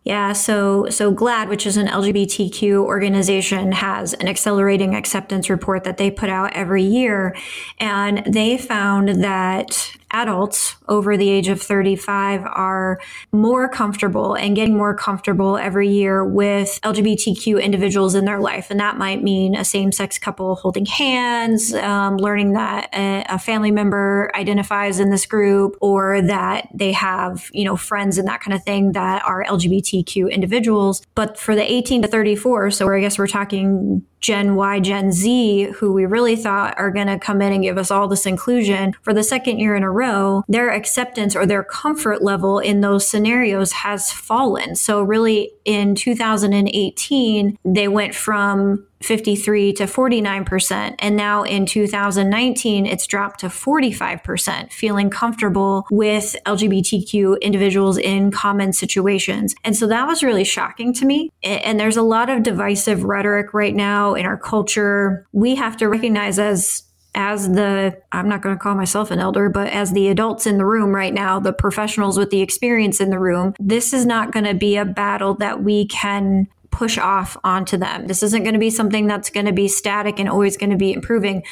Yeah, 0.02 0.32
so 0.32 0.88
so 0.88 1.12
GLAAD, 1.12 1.48
which 1.48 1.66
is 1.66 1.76
an 1.76 1.86
LGBTQ 1.86 2.78
organization, 2.78 3.72
has 3.72 4.14
an 4.14 4.28
accelerating 4.28 4.94
acceptance 4.94 5.50
report 5.50 5.84
that 5.84 5.98
they 5.98 6.10
put 6.10 6.30
out 6.30 6.54
every 6.54 6.82
year, 6.82 7.36
and 7.78 8.22
they 8.26 8.56
found 8.56 9.22
that 9.22 9.92
adults 10.12 10.76
over 10.88 11.16
the 11.16 11.28
age 11.28 11.48
of 11.48 11.60
35 11.60 12.42
are 12.44 13.00
more 13.32 13.68
comfortable 13.68 14.34
and 14.34 14.56
getting 14.56 14.76
more 14.76 14.94
comfortable 14.94 15.56
every 15.56 15.88
year 15.88 16.24
with 16.24 16.78
LGBTQ 16.82 17.62
individuals 17.62 18.14
in 18.14 18.24
their 18.24 18.40
life. 18.40 18.70
And 18.70 18.80
that 18.80 18.98
might 18.98 19.22
mean 19.22 19.54
a 19.54 19.64
same 19.64 19.92
sex 19.92 20.18
couple 20.18 20.56
holding 20.56 20.86
hands, 20.86 21.72
um, 21.74 22.16
learning 22.16 22.52
that 22.52 22.88
a, 22.94 23.24
a, 23.28 23.38
family 23.38 23.70
member 23.70 24.30
identifies 24.34 25.00
in 25.00 25.10
this 25.10 25.26
group, 25.26 25.76
or 25.80 26.20
that 26.22 26.68
they 26.74 26.92
have, 26.92 27.48
you 27.52 27.64
know, 27.64 27.76
friends 27.76 28.18
and 28.18 28.28
that 28.28 28.40
kind 28.40 28.54
of 28.54 28.62
thing 28.64 28.92
that 28.92 29.24
are 29.24 29.44
LGBTQ 29.44 30.30
individuals. 30.30 31.02
But 31.14 31.38
for 31.38 31.54
the 31.54 31.70
18 31.70 32.02
to 32.02 32.08
34, 32.08 32.70
so 32.72 32.90
I 32.90 33.00
guess 33.00 33.18
we're 33.18 33.26
talking 33.26 34.04
Gen 34.20 34.54
Y, 34.54 34.80
Gen 34.80 35.12
Z, 35.12 35.64
who 35.76 35.92
we 35.92 36.06
really 36.06 36.36
thought 36.36 36.78
are 36.78 36.90
going 36.90 37.06
to 37.06 37.18
come 37.18 37.40
in 37.42 37.52
and 37.52 37.62
give 37.62 37.78
us 37.78 37.90
all 37.90 38.08
this 38.08 38.26
inclusion 38.26 38.94
for 39.02 39.14
the 39.14 39.22
second 39.22 39.58
year 39.58 39.74
in 39.74 39.82
a 39.82 39.90
row, 39.90 40.44
their 40.48 40.70
acceptance 40.70 41.34
or 41.34 41.46
their 41.46 41.64
comfort 41.64 42.22
level 42.22 42.58
in 42.58 42.80
those 42.80 43.06
scenarios 43.06 43.72
has 43.72 44.12
fallen. 44.12 44.74
So, 44.76 45.02
really, 45.02 45.52
in 45.64 45.94
2018, 45.94 47.58
they 47.64 47.88
went 47.88 48.14
from 48.14 48.86
53 49.02 49.72
to 49.74 49.84
49%. 49.84 50.94
And 50.98 51.16
now 51.16 51.42
in 51.42 51.66
2019, 51.66 52.86
it's 52.86 53.06
dropped 53.06 53.40
to 53.40 53.46
45%, 53.46 54.72
feeling 54.72 55.10
comfortable 55.10 55.86
with 55.90 56.36
LGBTQ 56.46 57.40
individuals 57.40 57.98
in 57.98 58.30
common 58.30 58.72
situations. 58.72 59.54
And 59.64 59.76
so 59.76 59.86
that 59.86 60.06
was 60.06 60.22
really 60.22 60.44
shocking 60.44 60.92
to 60.94 61.06
me. 61.06 61.30
And 61.42 61.80
there's 61.80 61.96
a 61.96 62.02
lot 62.02 62.28
of 62.28 62.42
divisive 62.42 63.04
rhetoric 63.04 63.54
right 63.54 63.74
now 63.74 64.14
in 64.14 64.26
our 64.26 64.36
culture. 64.36 65.26
We 65.32 65.54
have 65.56 65.76
to 65.78 65.88
recognize 65.88 66.38
as 66.38 66.84
as 67.14 67.48
the 67.48 68.00
I'm 68.12 68.28
not 68.28 68.40
going 68.40 68.54
to 68.54 68.62
call 68.62 68.74
myself 68.74 69.10
an 69.10 69.18
elder, 69.18 69.48
but 69.48 69.68
as 69.68 69.92
the 69.92 70.08
adults 70.08 70.46
in 70.46 70.58
the 70.58 70.64
room 70.64 70.94
right 70.94 71.12
now, 71.12 71.40
the 71.40 71.52
professionals 71.52 72.16
with 72.16 72.30
the 72.30 72.40
experience 72.40 73.00
in 73.00 73.10
the 73.10 73.18
room, 73.18 73.54
this 73.58 73.92
is 73.92 74.06
not 74.06 74.32
going 74.32 74.44
to 74.44 74.54
be 74.54 74.76
a 74.76 74.84
battle 74.84 75.34
that 75.34 75.62
we 75.62 75.86
can 75.86 76.46
push 76.70 76.98
off 76.98 77.36
onto 77.44 77.76
them. 77.76 78.06
This 78.06 78.22
isn't 78.22 78.42
going 78.42 78.54
to 78.54 78.60
be 78.60 78.70
something 78.70 79.06
that's 79.06 79.30
going 79.30 79.46
to 79.46 79.52
be 79.52 79.68
static 79.68 80.18
and 80.18 80.28
always 80.28 80.56
going 80.56 80.70
to 80.70 80.76
be 80.76 80.92
improving. 80.92 81.42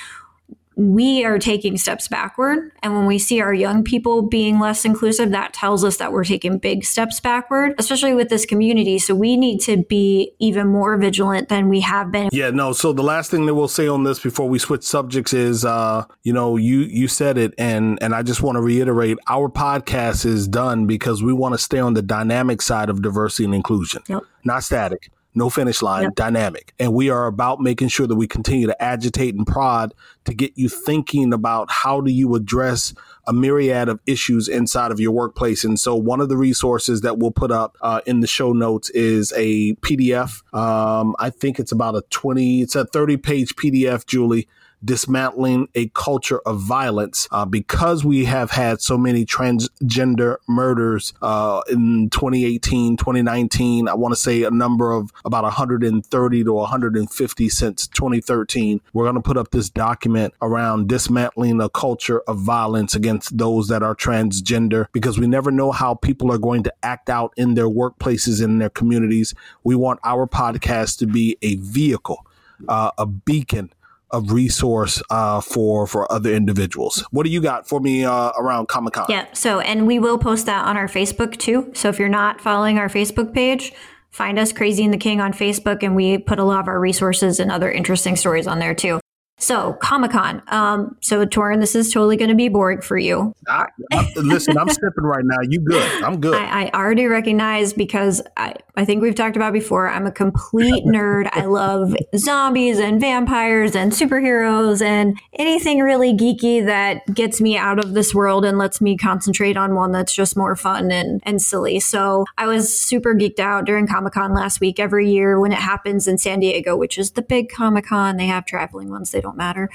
We 0.76 1.24
are 1.24 1.40
taking 1.40 1.76
steps 1.76 2.07
backward. 2.07 2.70
And 2.85 2.94
when 2.94 3.07
we 3.07 3.18
see 3.18 3.40
our 3.40 3.52
young 3.52 3.83
people 3.83 4.22
being 4.22 4.61
less 4.61 4.85
inclusive, 4.85 5.31
that 5.33 5.52
tells 5.52 5.83
us 5.83 5.96
that 5.96 6.12
we're 6.12 6.22
taking 6.22 6.59
big 6.59 6.85
steps 6.85 7.18
backward, 7.18 7.74
especially 7.78 8.14
with 8.14 8.28
this 8.28 8.46
community. 8.46 9.00
So 9.00 9.12
we 9.12 9.37
need 9.37 9.59
to 9.62 9.78
be 9.78 10.35
even 10.38 10.68
more 10.68 10.96
vigilant 10.96 11.48
than 11.48 11.68
we 11.68 11.81
have 11.81 12.12
been. 12.12 12.28
Yeah, 12.31 12.50
no. 12.50 12.72
So 12.72 12.92
the 12.92 13.02
last 13.02 13.28
thing 13.28 13.46
that 13.46 13.57
we'll 13.57 13.66
say 13.66 13.88
on 13.88 14.04
this 14.04 14.20
before 14.20 14.48
we 14.48 14.61
switch 14.61 14.85
subjects 14.85 15.33
is 15.33 15.64
uh, 15.64 16.04
you 16.22 16.33
know, 16.33 16.57
you 16.57 16.83
you 16.83 17.09
said 17.09 17.38
it 17.38 17.54
and 17.59 18.00
and 18.00 18.14
I 18.14 18.22
just 18.22 18.40
want 18.40 18.54
to 18.54 18.62
reiterate 18.62 19.18
our 19.28 19.48
podcast 19.48 20.24
is 20.24 20.46
done 20.46 20.87
because 20.87 21.24
we 21.24 21.33
want 21.33 21.54
to 21.54 21.59
stay 21.59 21.81
on 21.81 21.94
the 21.94 22.02
dynamic 22.02 22.62
side 22.62 22.88
of 22.88 23.02
diversity 23.02 23.46
and 23.46 23.54
inclusion. 23.57 24.04
Yep. 24.07 24.22
Not 24.44 24.64
static 24.64 25.11
no 25.38 25.48
finish 25.48 25.81
line, 25.81 26.03
yep. 26.03 26.14
dynamic. 26.14 26.74
And 26.79 26.92
we 26.92 27.09
are 27.11 27.27
about 27.27 27.61
making 27.61 27.88
sure 27.88 28.07
that 28.07 28.16
we 28.16 28.27
continue 28.27 28.66
to 28.66 28.83
agitate 28.83 29.35
and 29.35 29.46
prod 29.46 29.94
to 30.24 30.35
get 30.35 30.53
you 30.57 30.68
thinking 30.68 31.33
about 31.33 31.70
how 31.70 32.01
do 32.01 32.11
you 32.11 32.35
address 32.35 32.92
a 33.27 33.33
myriad 33.33 33.88
of 33.88 34.01
issues 34.07 34.48
inside 34.48 34.90
of 34.90 35.01
your 35.01 35.12
workplace. 35.12 35.64
And 35.64 35.79
so 35.79 35.94
one 35.94 36.20
of 36.20 36.29
the 36.29 36.37
resources 36.37 37.03
that 37.03 37.18
we'll 37.18 37.31
put 37.31 37.51
up 37.51 37.77
uh, 37.81 38.01
in 38.05 38.20
the 38.20 38.27
show 38.27 38.53
notes 38.53 38.90
is 38.90 39.33
a 39.37 39.74
PDF. 39.77 40.42
Um, 40.55 41.14
I 41.18 41.31
think 41.31 41.59
it's 41.59 41.72
about 41.72 41.94
a 41.94 42.03
20, 42.11 42.62
it's 42.62 42.74
a 42.74 42.85
30 42.87 43.16
page 43.18 43.55
PDF, 43.55 44.07
Julie, 44.07 44.48
dismantling 44.85 45.69
a 45.75 45.88
culture 45.88 46.41
of 46.41 46.61
violence 46.61 47.29
uh, 47.31 47.45
because 47.45 48.05
we 48.05 48.25
have 48.25 48.51
had 48.51 48.81
so 48.81 48.97
many 48.97 49.25
transgender 49.25 50.37
murders 50.49 51.12
uh, 51.23 51.62
in 51.69 52.11
2018, 52.11 52.97
2019. 52.97 53.88
I 53.88 53.95
want 53.95 54.14
to 54.14 54.21
say 54.21 54.45
a 54.45 54.51
number 54.51 54.93
of 54.93 55.12
about 55.25 55.45
130 55.45 56.45
to 56.45 56.53
150 56.53 57.49
since 57.49 57.88
2013. 57.88 58.81
We're 58.93 59.05
going 59.05 59.14
to 59.17 59.21
put 59.21 59.37
up 59.37 59.51
this 59.51 59.71
document 59.71 60.35
around 60.41 60.88
dismantling 60.88 61.61
a 61.61 61.69
culture 61.69 62.21
of 62.21 62.38
violence 62.38 62.95
against 62.95 63.37
those 63.37 63.69
that 63.69 63.83
are 63.83 63.95
transgender 63.95 64.87
because 64.93 65.19
we 65.19 65.27
never 65.27 65.51
know 65.51 65.73
how 65.73 65.95
people 65.95 66.33
are 66.33 66.38
going 66.38 66.62
to 66.62 66.73
act 66.83 67.11
out 67.11 67.33
in 67.37 67.55
their 67.55 67.69
workplaces 67.69 68.43
in 68.43 68.59
their 68.59 68.71
communities. 68.71 69.35
We 69.64 69.75
want 69.75 70.01
our 70.05 70.27
podcast 70.27 70.99
to 70.99 71.07
be 71.07 71.37
a 71.43 71.57
vehicle, 71.57 72.25
uh, 72.69 72.91
a 72.99 73.07
beacon 73.07 73.73
of 74.11 74.33
resource 74.33 75.03
uh, 75.11 75.40
for 75.40 75.87
for 75.87 76.11
other 76.11 76.33
individuals. 76.33 77.05
What 77.11 77.25
do 77.25 77.31
you 77.31 77.40
got 77.40 77.68
for 77.68 77.81
me 77.81 78.05
uh, 78.05 78.31
around 78.38 78.68
Comic 78.68 78.94
Con? 78.94 79.07
Yeah. 79.09 79.27
So, 79.33 79.61
and 79.61 79.87
we 79.87 79.99
will 79.99 80.18
post 80.18 80.47
that 80.47 80.64
on 80.64 80.77
our 80.77 80.88
Facebook 80.88 81.37
too. 81.37 81.71
So 81.75 81.88
if 81.88 81.99
you're 81.99 82.09
not 82.09 82.40
following 82.40 82.79
our 82.79 82.88
Facebook 82.88 83.35
page, 83.35 83.73
find 84.11 84.38
us 84.38 84.53
Crazy 84.53 84.85
and 84.85 84.92
the 84.92 84.99
King 84.99 85.21
on 85.21 85.33
Facebook, 85.33 85.83
and 85.83 85.94
we 85.94 86.18
put 86.18 86.38
a 86.38 86.44
lot 86.44 86.61
of 86.61 86.68
our 86.68 86.81
resources 86.81 87.40
and 87.40 87.51
other 87.51 87.71
interesting 87.71 88.16
stories 88.16 88.47
on 88.47 88.59
there 88.59 88.75
too. 88.75 89.01
So 89.38 89.74
Comic 89.74 90.11
Con. 90.11 90.42
Um, 90.48 90.96
so 91.01 91.24
Torin, 91.24 91.61
this 91.61 91.74
is 91.74 91.92
totally 91.92 92.16
going 92.16 92.29
to 92.29 92.35
be 92.35 92.48
boring 92.48 92.81
for 92.81 92.98
you. 92.98 93.35
I, 93.48 93.66
I, 93.92 94.12
listen, 94.16 94.59
I'm 94.59 94.68
sipping 94.68 95.05
right 95.05 95.24
now. 95.24 95.38
You 95.42 95.61
good? 95.61 96.03
I'm 96.03 96.20
good. 96.20 96.35
I, 96.35 96.64
I, 96.64 96.70
already 96.70 97.07
recognize 97.07 97.72
because 97.72 98.20
I, 98.37 98.55
I 98.77 98.85
think 98.85 99.01
we've 99.01 99.14
talked 99.14 99.37
about 99.37 99.53
before. 99.53 99.88
I'm 99.88 100.07
a 100.07 100.11
complete 100.11 100.85
nerd. 100.87 101.29
I 101.33 101.44
love 101.44 101.96
zombies 102.16 102.79
and 102.79 103.01
vampires 103.01 103.77
and 103.77 103.92
superheroes 103.92 104.83
and 104.83 105.18
anything 105.35 105.81
really 105.81 106.12
geeky 106.12 106.64
that 106.66 107.07
gets 107.14 107.40
me 107.40 107.57
out 107.57 107.79
of 107.79 107.94
this 107.94 108.14
world 108.14 108.44
and 108.44 108.59
lets 108.59 108.81
me 108.81 108.96
concentrate 108.96 109.57
on 109.57 109.74
one 109.74 109.92
that's 109.92 110.14
just 110.14 110.37
more 110.37 110.57
fun 110.57 110.90
and 110.90 111.20
and 111.24 111.40
silly. 111.40 111.79
So 111.81 112.24
I 112.37 112.46
was 112.46 112.77
super 112.77 113.14
geeked 113.14 113.38
out 113.38 113.66
during 113.66 113.87
Comic 113.87 114.14
Con 114.14 114.35
last 114.35 114.61
week. 114.61 114.81
Every 114.81 115.11
year 115.11 115.38
when 115.38 115.53
it 115.53 115.59
happens 115.59 116.09
in 116.09 116.18
San 116.18 116.40
Diego, 116.40 116.77
which 116.77 116.98
is 116.98 117.12
the 117.12 117.22
big 117.22 117.51
Comic 117.51 117.87
Con, 117.87 118.16
they 118.16 118.27
have 118.27 118.44
traveling 118.44 118.90
ones. 118.90 119.11
They 119.11 119.20
don't 119.20 119.28
don't 119.29 119.37
matter. 119.37 119.69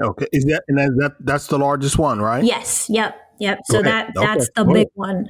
Okay, 0.00 0.26
is 0.32 0.44
that 0.44 0.62
and 0.68 0.78
that 0.78 1.12
that's 1.20 1.48
the 1.48 1.58
largest 1.58 1.98
one, 1.98 2.20
right? 2.20 2.44
Yes. 2.44 2.88
Yep. 2.88 3.16
Yep. 3.40 3.60
So 3.66 3.82
that 3.82 4.12
that's 4.14 4.48
the 4.54 4.64
big 4.64 4.88
one. 4.94 5.28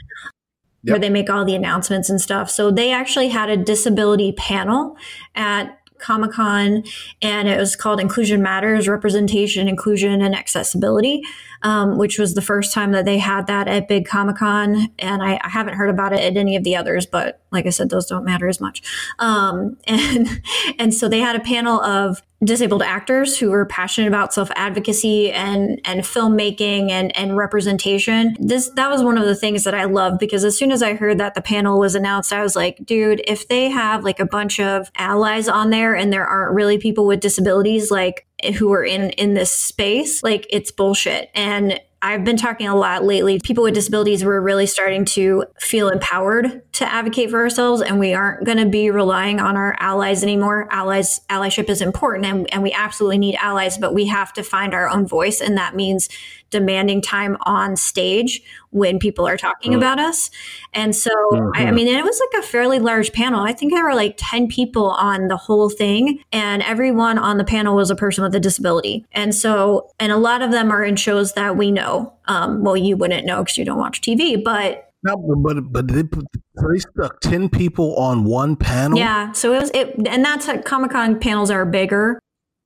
Yep. 0.84 0.94
Where 0.94 1.00
they 1.00 1.10
make 1.10 1.28
all 1.28 1.44
the 1.44 1.54
announcements 1.54 2.08
and 2.08 2.20
stuff. 2.20 2.50
So 2.50 2.70
they 2.70 2.92
actually 2.92 3.28
had 3.28 3.50
a 3.50 3.56
disability 3.56 4.32
panel 4.32 4.96
at 5.34 5.78
Comic 5.98 6.32
Con, 6.32 6.84
and 7.20 7.48
it 7.48 7.58
was 7.58 7.76
called 7.76 8.00
Inclusion 8.00 8.42
Matters 8.42 8.88
Representation, 8.88 9.68
Inclusion, 9.68 10.22
and 10.22 10.34
Accessibility, 10.34 11.22
um, 11.62 11.98
which 11.98 12.18
was 12.18 12.34
the 12.34 12.42
first 12.42 12.72
time 12.72 12.92
that 12.92 13.04
they 13.04 13.18
had 13.18 13.46
that 13.48 13.68
at 13.68 13.88
Big 13.88 14.06
Comic 14.06 14.36
Con. 14.36 14.88
And 14.98 15.22
I, 15.22 15.40
I, 15.42 15.48
haven't 15.48 15.74
heard 15.74 15.90
about 15.90 16.12
it 16.12 16.20
at 16.20 16.36
any 16.36 16.56
of 16.56 16.64
the 16.64 16.76
others, 16.76 17.06
but 17.06 17.42
like 17.50 17.66
I 17.66 17.70
said, 17.70 17.90
those 17.90 18.06
don't 18.06 18.24
matter 18.24 18.48
as 18.48 18.60
much. 18.60 18.82
Um, 19.18 19.76
and 19.86 20.40
and 20.78 20.94
so 20.94 21.08
they 21.08 21.20
had 21.20 21.36
a 21.36 21.40
panel 21.40 21.80
of 21.80 22.22
disabled 22.44 22.82
actors 22.82 23.36
who 23.36 23.52
are 23.52 23.66
passionate 23.66 24.08
about 24.08 24.32
self-advocacy 24.32 25.32
and 25.32 25.80
and 25.84 26.02
filmmaking 26.02 26.90
and 26.90 27.16
and 27.16 27.36
representation. 27.36 28.36
This 28.38 28.70
that 28.70 28.90
was 28.90 29.02
one 29.02 29.18
of 29.18 29.24
the 29.24 29.34
things 29.34 29.64
that 29.64 29.74
i 29.74 29.84
loved 29.84 30.18
because 30.18 30.44
as 30.44 30.56
soon 30.56 30.70
as 30.70 30.82
i 30.82 30.94
heard 30.94 31.18
that 31.18 31.34
the 31.34 31.42
panel 31.42 31.78
was 31.78 31.94
announced 31.94 32.32
i 32.32 32.42
was 32.42 32.54
like 32.54 32.84
dude 32.84 33.20
if 33.26 33.48
they 33.48 33.68
have 33.68 34.04
like 34.04 34.20
a 34.20 34.26
bunch 34.26 34.60
of 34.60 34.90
allies 34.96 35.48
on 35.48 35.70
there 35.70 35.94
and 35.94 36.12
there 36.12 36.26
aren't 36.26 36.54
really 36.54 36.78
people 36.78 37.06
with 37.06 37.20
disabilities 37.20 37.90
like 37.90 38.26
who 38.58 38.72
are 38.72 38.84
in 38.84 39.10
in 39.10 39.34
this 39.34 39.52
space 39.52 40.22
like 40.22 40.46
it's 40.50 40.70
bullshit. 40.70 41.30
And 41.34 41.80
I've 42.00 42.24
been 42.24 42.36
talking 42.36 42.68
a 42.68 42.76
lot 42.76 43.04
lately. 43.04 43.40
People 43.40 43.64
with 43.64 43.74
disabilities, 43.74 44.24
we're 44.24 44.40
really 44.40 44.66
starting 44.66 45.04
to 45.06 45.44
feel 45.58 45.88
empowered 45.88 46.62
to 46.74 46.92
advocate 46.92 47.30
for 47.30 47.40
ourselves, 47.40 47.82
and 47.82 47.98
we 47.98 48.14
aren't 48.14 48.44
going 48.44 48.58
to 48.58 48.68
be 48.68 48.90
relying 48.90 49.40
on 49.40 49.56
our 49.56 49.74
allies 49.80 50.22
anymore. 50.22 50.68
Allies, 50.70 51.20
allyship 51.28 51.68
is 51.68 51.82
important, 51.82 52.24
and, 52.24 52.52
and 52.54 52.62
we 52.62 52.72
absolutely 52.72 53.18
need 53.18 53.36
allies, 53.36 53.78
but 53.78 53.94
we 53.94 54.06
have 54.06 54.32
to 54.34 54.44
find 54.44 54.74
our 54.74 54.88
own 54.88 55.06
voice, 55.06 55.40
and 55.40 55.56
that 55.56 55.74
means 55.74 56.08
demanding 56.50 57.02
time 57.02 57.36
on 57.42 57.76
stage 57.76 58.42
when 58.70 58.98
people 58.98 59.26
are 59.26 59.36
talking 59.36 59.72
mm-hmm. 59.72 59.78
about 59.78 59.98
us. 59.98 60.30
And 60.72 60.94
so, 60.94 61.10
mm-hmm. 61.32 61.50
I, 61.54 61.66
I, 61.66 61.70
mean, 61.70 61.88
it 61.88 62.04
was 62.04 62.20
like 62.20 62.42
a 62.42 62.46
fairly 62.46 62.78
large 62.78 63.12
panel. 63.12 63.40
I 63.40 63.52
think 63.52 63.72
there 63.72 63.84
were 63.84 63.94
like 63.94 64.14
10 64.18 64.48
people 64.48 64.90
on 64.90 65.28
the 65.28 65.36
whole 65.36 65.68
thing, 65.68 66.22
and 66.32 66.62
everyone 66.62 67.18
on 67.18 67.38
the 67.38 67.44
panel 67.44 67.74
was 67.74 67.90
a 67.90 67.96
person 67.96 68.24
with 68.24 68.34
a 68.34 68.40
disability. 68.40 69.04
And 69.12 69.34
so, 69.34 69.90
and 69.98 70.12
a 70.12 70.16
lot 70.16 70.42
of 70.42 70.50
them 70.50 70.70
are 70.70 70.84
in 70.84 70.96
shows 70.96 71.32
that 71.34 71.56
we 71.56 71.70
know. 71.70 71.87
Um, 72.26 72.62
well, 72.62 72.76
you 72.76 72.96
wouldn't 72.96 73.26
know 73.26 73.42
because 73.42 73.58
you 73.58 73.64
don't 73.64 73.78
watch 73.78 74.00
TV, 74.00 74.42
but 74.42 74.92
no, 75.02 75.16
but 75.16 75.72
but 75.72 75.88
they, 75.88 76.02
they 76.02 76.78
stuck 76.78 77.20
ten 77.20 77.48
people 77.48 77.94
on 77.96 78.24
one 78.24 78.56
panel. 78.56 78.98
Yeah, 78.98 79.32
so 79.32 79.54
it 79.54 79.60
was 79.60 79.70
it, 79.74 79.94
and 80.06 80.24
that's 80.24 80.46
how 80.46 80.58
Comic 80.58 80.90
Con 80.90 81.18
panels 81.20 81.50
are 81.50 81.64
bigger. 81.64 82.18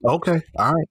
Okay, 0.04 0.40
all 0.58 0.74
right. 0.74 0.86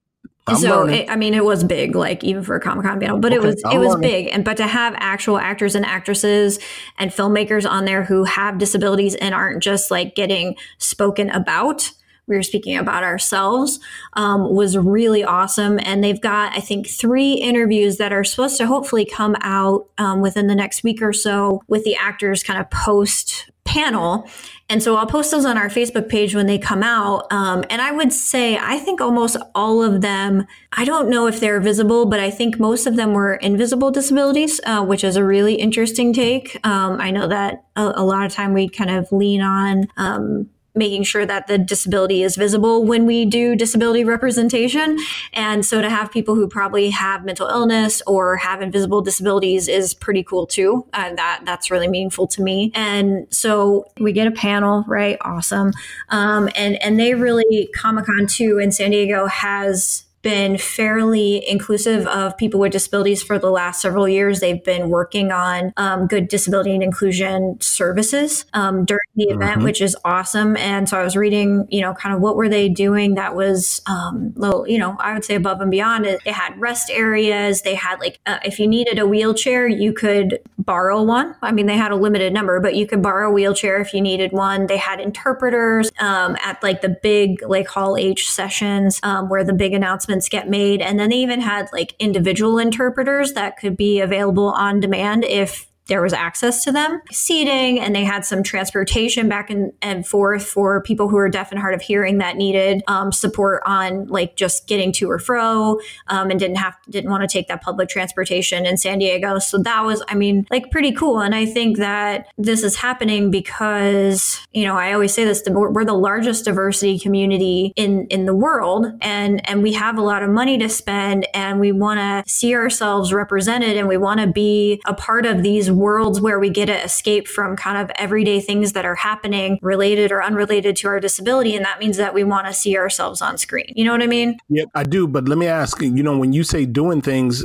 I'm 0.46 0.56
so 0.56 0.88
it, 0.88 1.08
I 1.08 1.14
mean, 1.14 1.34
it 1.34 1.44
was 1.44 1.62
big, 1.62 1.94
like 1.94 2.24
even 2.24 2.42
for 2.42 2.56
a 2.56 2.60
Comic 2.60 2.84
Con 2.84 2.98
panel, 2.98 3.18
but 3.18 3.32
okay, 3.32 3.36
it 3.36 3.46
was 3.46 3.62
I'm 3.64 3.76
it 3.76 3.78
was 3.78 3.90
learning. 3.90 4.10
big. 4.10 4.28
And 4.32 4.44
but 4.44 4.56
to 4.56 4.66
have 4.66 4.94
actual 4.96 5.38
actors 5.38 5.76
and 5.76 5.86
actresses 5.86 6.58
and 6.98 7.12
filmmakers 7.12 7.68
on 7.68 7.84
there 7.84 8.02
who 8.02 8.24
have 8.24 8.58
disabilities 8.58 9.14
and 9.14 9.34
aren't 9.34 9.62
just 9.62 9.90
like 9.90 10.16
getting 10.16 10.56
spoken 10.78 11.30
about, 11.30 11.92
we 12.26 12.36
were 12.36 12.42
speaking 12.42 12.76
about 12.76 13.02
ourselves, 13.02 13.80
um, 14.14 14.54
was 14.54 14.76
really 14.76 15.24
awesome. 15.24 15.78
And 15.82 16.02
they've 16.02 16.20
got 16.20 16.56
I 16.56 16.60
think 16.60 16.88
three 16.88 17.32
interviews 17.34 17.96
that 17.98 18.12
are 18.12 18.24
supposed 18.24 18.56
to 18.58 18.66
hopefully 18.66 19.04
come 19.04 19.36
out 19.40 19.88
um, 19.98 20.20
within 20.20 20.46
the 20.46 20.54
next 20.54 20.82
week 20.82 21.02
or 21.02 21.12
so 21.12 21.62
with 21.68 21.84
the 21.84 21.96
actors 21.96 22.42
kind 22.42 22.60
of 22.60 22.70
post 22.70 23.50
panel. 23.64 24.28
And 24.68 24.82
so 24.82 24.96
I'll 24.96 25.06
post 25.06 25.30
those 25.30 25.44
on 25.44 25.56
our 25.56 25.68
Facebook 25.68 26.08
page 26.08 26.34
when 26.34 26.46
they 26.46 26.58
come 26.58 26.82
out. 26.82 27.30
Um, 27.30 27.64
and 27.70 27.80
I 27.80 27.92
would 27.92 28.12
say, 28.12 28.56
I 28.56 28.78
think 28.78 29.00
almost 29.00 29.36
all 29.54 29.82
of 29.82 30.00
them, 30.00 30.46
I 30.72 30.84
don't 30.84 31.08
know 31.08 31.26
if 31.26 31.40
they're 31.40 31.60
visible, 31.60 32.06
but 32.06 32.18
I 32.18 32.30
think 32.30 32.58
most 32.58 32.86
of 32.86 32.96
them 32.96 33.12
were 33.12 33.34
invisible 33.34 33.90
disabilities, 33.90 34.60
uh, 34.64 34.84
which 34.84 35.04
is 35.04 35.16
a 35.16 35.24
really 35.24 35.54
interesting 35.54 36.12
take. 36.12 36.58
Um, 36.66 37.00
I 37.00 37.10
know 37.10 37.28
that 37.28 37.64
a, 37.76 37.92
a, 37.96 38.04
lot 38.04 38.26
of 38.26 38.32
time 38.32 38.52
we 38.52 38.68
kind 38.68 38.90
of 38.90 39.10
lean 39.12 39.42
on, 39.42 39.86
um, 39.96 40.50
making 40.74 41.02
sure 41.02 41.26
that 41.26 41.46
the 41.46 41.58
disability 41.58 42.22
is 42.22 42.36
visible 42.36 42.84
when 42.84 43.04
we 43.06 43.24
do 43.24 43.54
disability 43.54 44.04
representation. 44.04 44.98
And 45.32 45.64
so 45.64 45.82
to 45.82 45.90
have 45.90 46.10
people 46.10 46.34
who 46.34 46.48
probably 46.48 46.90
have 46.90 47.24
mental 47.24 47.48
illness 47.48 48.02
or 48.06 48.36
have 48.36 48.62
invisible 48.62 49.02
disabilities 49.02 49.68
is 49.68 49.92
pretty 49.94 50.22
cool 50.22 50.46
too. 50.46 50.86
Uh, 50.92 51.14
that 51.14 51.42
that's 51.44 51.70
really 51.70 51.88
meaningful 51.88 52.26
to 52.28 52.42
me. 52.42 52.70
And 52.74 53.26
so 53.30 53.86
we 54.00 54.12
get 54.12 54.26
a 54.26 54.32
panel, 54.32 54.84
right? 54.86 55.18
Awesome. 55.20 55.72
Um, 56.08 56.48
and 56.54 56.82
and 56.82 56.98
they 56.98 57.14
really 57.14 57.68
Comic 57.74 58.06
Con 58.06 58.26
too 58.26 58.58
in 58.58 58.72
San 58.72 58.90
Diego 58.90 59.26
has 59.26 60.04
been 60.22 60.56
fairly 60.56 61.48
inclusive 61.48 62.06
of 62.06 62.36
people 62.36 62.60
with 62.60 62.72
disabilities 62.72 63.22
for 63.22 63.38
the 63.38 63.50
last 63.50 63.80
several 63.80 64.08
years. 64.08 64.40
They've 64.40 64.62
been 64.62 64.88
working 64.88 65.32
on 65.32 65.72
um, 65.76 66.06
good 66.06 66.28
disability 66.28 66.72
and 66.74 66.82
inclusion 66.82 67.58
services 67.60 68.44
um, 68.54 68.84
during 68.84 69.00
the 69.16 69.26
mm-hmm. 69.26 69.42
event, 69.42 69.62
which 69.62 69.80
is 69.80 69.96
awesome. 70.04 70.56
And 70.56 70.88
so 70.88 70.98
I 70.98 71.02
was 71.02 71.16
reading, 71.16 71.66
you 71.70 71.80
know, 71.80 71.92
kind 71.94 72.14
of 72.14 72.20
what 72.20 72.36
were 72.36 72.48
they 72.48 72.68
doing 72.68 73.14
that 73.14 73.34
was, 73.34 73.82
um, 73.86 74.32
little, 74.36 74.66
you 74.66 74.78
know, 74.78 74.96
I 74.98 75.12
would 75.14 75.24
say 75.24 75.34
above 75.34 75.60
and 75.60 75.70
beyond. 75.70 76.06
It, 76.06 76.20
they 76.24 76.32
had 76.32 76.58
rest 76.60 76.90
areas. 76.90 77.62
They 77.62 77.74
had 77.74 77.98
like, 77.98 78.20
uh, 78.26 78.38
if 78.44 78.58
you 78.60 78.68
needed 78.68 78.98
a 78.98 79.06
wheelchair, 79.06 79.66
you 79.66 79.92
could 79.92 80.38
borrow 80.58 81.02
one. 81.02 81.34
I 81.42 81.50
mean, 81.50 81.66
they 81.66 81.76
had 81.76 81.90
a 81.90 81.96
limited 81.96 82.32
number, 82.32 82.60
but 82.60 82.76
you 82.76 82.86
could 82.86 83.02
borrow 83.02 83.28
a 83.28 83.32
wheelchair 83.32 83.80
if 83.80 83.92
you 83.92 84.00
needed 84.00 84.32
one. 84.32 84.66
They 84.66 84.76
had 84.76 85.00
interpreters 85.00 85.90
um, 86.00 86.36
at 86.42 86.62
like 86.62 86.80
the 86.80 86.96
big 87.02 87.42
like 87.42 87.66
Hall 87.66 87.96
H 87.96 88.30
sessions 88.30 89.00
um, 89.02 89.28
where 89.28 89.42
the 89.42 89.52
big 89.52 89.72
announcements 89.72 90.11
announcements 90.12 90.28
get 90.28 90.48
made. 90.48 90.80
And 90.80 90.98
then 90.98 91.10
they 91.10 91.16
even 91.16 91.40
had 91.40 91.68
like 91.72 91.94
individual 91.98 92.58
interpreters 92.58 93.32
that 93.32 93.56
could 93.56 93.76
be 93.76 94.00
available 94.00 94.50
on 94.50 94.80
demand 94.80 95.24
if 95.24 95.66
there 95.92 96.00
was 96.00 96.14
access 96.14 96.64
to 96.64 96.72
them, 96.72 97.02
seating, 97.10 97.78
and 97.78 97.94
they 97.94 98.02
had 98.02 98.24
some 98.24 98.42
transportation 98.42 99.28
back 99.28 99.50
and, 99.50 99.74
and 99.82 100.06
forth 100.06 100.42
for 100.42 100.80
people 100.80 101.06
who 101.06 101.18
are 101.18 101.28
deaf 101.28 101.50
and 101.50 101.60
hard 101.60 101.74
of 101.74 101.82
hearing 101.82 102.16
that 102.16 102.34
needed 102.34 102.82
um, 102.86 103.12
support 103.12 103.62
on 103.66 104.06
like 104.06 104.34
just 104.34 104.66
getting 104.66 104.90
to 104.90 105.10
or 105.10 105.18
fro 105.18 105.78
um, 106.06 106.30
and 106.30 106.40
didn't 106.40 106.56
have 106.56 106.74
didn't 106.88 107.10
want 107.10 107.20
to 107.20 107.28
take 107.28 107.46
that 107.48 107.60
public 107.60 107.90
transportation 107.90 108.64
in 108.64 108.78
San 108.78 109.00
Diego. 109.00 109.38
So 109.38 109.58
that 109.58 109.84
was, 109.84 110.02
I 110.08 110.14
mean, 110.14 110.46
like 110.50 110.70
pretty 110.70 110.92
cool. 110.92 111.20
And 111.20 111.34
I 111.34 111.44
think 111.44 111.76
that 111.76 112.26
this 112.38 112.62
is 112.62 112.74
happening 112.74 113.30
because 113.30 114.40
you 114.52 114.64
know 114.64 114.78
I 114.78 114.94
always 114.94 115.12
say 115.12 115.24
this: 115.24 115.42
we're 115.46 115.84
the 115.84 115.92
largest 115.92 116.46
diversity 116.46 116.98
community 116.98 117.74
in 117.76 118.06
in 118.06 118.24
the 118.24 118.34
world, 118.34 118.86
and 119.02 119.46
and 119.46 119.62
we 119.62 119.74
have 119.74 119.98
a 119.98 120.02
lot 120.02 120.22
of 120.22 120.30
money 120.30 120.56
to 120.56 120.70
spend, 120.70 121.26
and 121.34 121.60
we 121.60 121.70
want 121.70 122.00
to 122.00 122.32
see 122.32 122.54
ourselves 122.54 123.12
represented, 123.12 123.76
and 123.76 123.88
we 123.88 123.98
want 123.98 124.20
to 124.20 124.26
be 124.26 124.80
a 124.86 124.94
part 124.94 125.26
of 125.26 125.42
these 125.42 125.70
worlds 125.82 126.20
where 126.20 126.40
we 126.40 126.48
get 126.48 126.66
to 126.66 126.84
escape 126.84 127.28
from 127.28 127.56
kind 127.56 127.76
of 127.76 127.90
everyday 127.96 128.40
things 128.40 128.72
that 128.72 128.84
are 128.84 128.94
happening 128.94 129.58
related 129.60 130.12
or 130.12 130.22
unrelated 130.22 130.76
to 130.76 130.88
our 130.88 131.00
disability. 131.00 131.54
And 131.54 131.64
that 131.64 131.78
means 131.78 131.96
that 131.98 132.14
we 132.14 132.24
want 132.24 132.46
to 132.46 132.54
see 132.54 132.78
ourselves 132.78 133.20
on 133.20 133.36
screen. 133.36 133.72
You 133.74 133.84
know 133.84 133.92
what 133.92 134.02
I 134.02 134.06
mean? 134.06 134.38
Yeah, 134.48 134.64
I 134.74 134.84
do. 134.84 135.06
But 135.06 135.28
let 135.28 135.38
me 135.38 135.46
ask 135.46 135.80
you 135.80 136.02
know, 136.02 136.16
when 136.16 136.32
you 136.32 136.44
say 136.44 136.64
doing 136.66 137.02
things, 137.02 137.44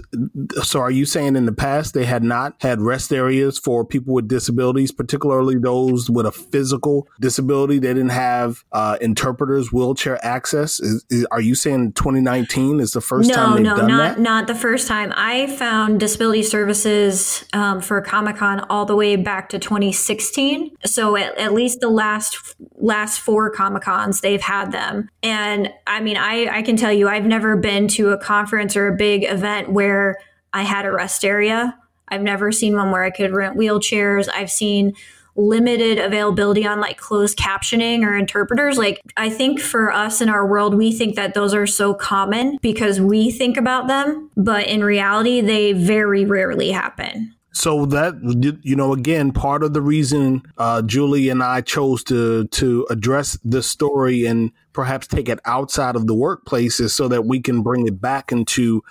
so 0.64 0.80
are 0.80 0.92
you 0.92 1.06
saying 1.06 1.36
in 1.36 1.46
the 1.46 1.52
past 1.52 1.94
they 1.94 2.06
had 2.06 2.24
not 2.24 2.56
had 2.62 2.82
rest 2.82 3.12
areas 3.12 3.58
for 3.58 3.84
people 3.84 4.14
with 4.14 4.28
disabilities, 4.28 4.92
particularly 4.92 5.58
those 5.58 6.10
with 6.10 6.26
a 6.26 6.32
physical 6.32 7.08
disability? 7.20 7.80
They 7.80 7.94
didn't 7.94 8.10
have 8.10 8.64
uh, 8.72 8.98
interpreters, 9.02 9.72
wheelchair 9.72 10.24
access. 10.24 10.80
Is, 10.80 11.06
is, 11.10 11.26
are 11.32 11.42
you 11.42 11.56
saying 11.56 11.94
2019 11.94 12.80
is 12.80 12.92
the 12.92 13.02
first 13.02 13.30
no, 13.30 13.36
time 13.36 13.56
they've 13.56 13.64
no, 13.64 13.78
done 13.78 13.88
not, 13.88 14.16
that? 14.16 14.20
not 14.20 14.48
the 14.48 14.56
first 14.56 14.88
time. 14.88 15.14
I 15.16 15.48
found 15.48 16.00
disability 16.00 16.44
services 16.44 17.46
um, 17.54 17.82
for 17.82 18.02
Comic 18.18 18.38
Con 18.38 18.62
all 18.72 18.84
the 18.84 18.96
way 18.96 19.16
back 19.16 19.48
to 19.50 19.60
2016. 19.60 20.76
So 20.86 21.16
at, 21.16 21.38
at 21.38 21.54
least 21.54 21.82
the 21.82 21.90
last 21.90 22.56
last 22.78 23.20
four 23.20 23.52
Comic 23.52 23.84
Cons 23.84 24.22
they've 24.22 24.42
had 24.42 24.72
them. 24.72 25.08
And 25.22 25.72
I 25.86 26.00
mean, 26.00 26.18
I, 26.18 26.48
I 26.48 26.62
can 26.64 26.78
tell 26.78 26.92
you, 26.92 27.08
I've 27.08 27.28
never 27.28 27.56
been 27.56 27.88
to 27.90 28.10
a 28.10 28.18
conference 28.18 28.76
or 28.76 28.88
a 28.88 28.96
big 28.96 29.24
event 29.24 29.72
where 29.72 30.18
I 30.52 30.64
had 30.64 30.88
a 30.88 30.92
rest 30.92 31.24
area. 31.24 31.78
I've 32.08 32.24
never 32.24 32.52
seen 32.52 32.76
one 32.76 32.90
where 32.90 33.04
I 33.04 33.12
could 33.12 33.36
rent 33.36 33.56
wheelchairs. 33.56 34.28
I've 34.34 34.50
seen 34.50 34.94
limited 35.36 36.00
availability 36.00 36.66
on 36.66 36.80
like 36.80 36.98
closed 36.98 37.38
captioning 37.38 38.04
or 38.04 38.18
interpreters. 38.18 38.80
Like, 38.80 39.00
I 39.16 39.30
think 39.30 39.60
for 39.60 39.92
us 39.92 40.22
in 40.22 40.30
our 40.30 40.48
world, 40.48 40.74
we 40.74 40.92
think 40.92 41.16
that 41.18 41.36
those 41.36 41.54
are 41.54 41.68
so 41.68 41.94
common 41.94 42.58
because 42.64 43.00
we 43.00 43.30
think 43.30 43.58
about 43.58 43.88
them, 43.88 44.32
but 44.36 44.66
in 44.66 44.84
reality, 44.84 45.42
they 45.42 45.74
very 45.74 46.26
rarely 46.26 46.72
happen 46.72 47.36
so 47.52 47.86
that 47.86 48.16
you 48.64 48.76
know 48.76 48.94
again 48.94 49.32
part 49.32 49.64
of 49.64 49.74
the 49.74 49.82
reason 49.82 50.42
uh, 50.58 50.82
julie 50.82 51.30
and 51.30 51.42
i 51.42 51.62
chose 51.62 52.04
to 52.04 52.46
to 52.48 52.86
address 52.90 53.38
this 53.44 53.68
story 53.68 54.26
and 54.26 54.52
perhaps 54.74 55.08
take 55.08 55.28
it 55.30 55.40
outside 55.46 55.96
of 55.96 56.08
the 56.08 56.16
workplace 56.16 56.80
is 56.80 56.94
so 56.94 57.08
that 57.08 57.26
we 57.26 57.40
can 57.40 57.62
bring 57.62 57.88
it 57.88 58.00
back 58.00 58.32
into 58.32 58.84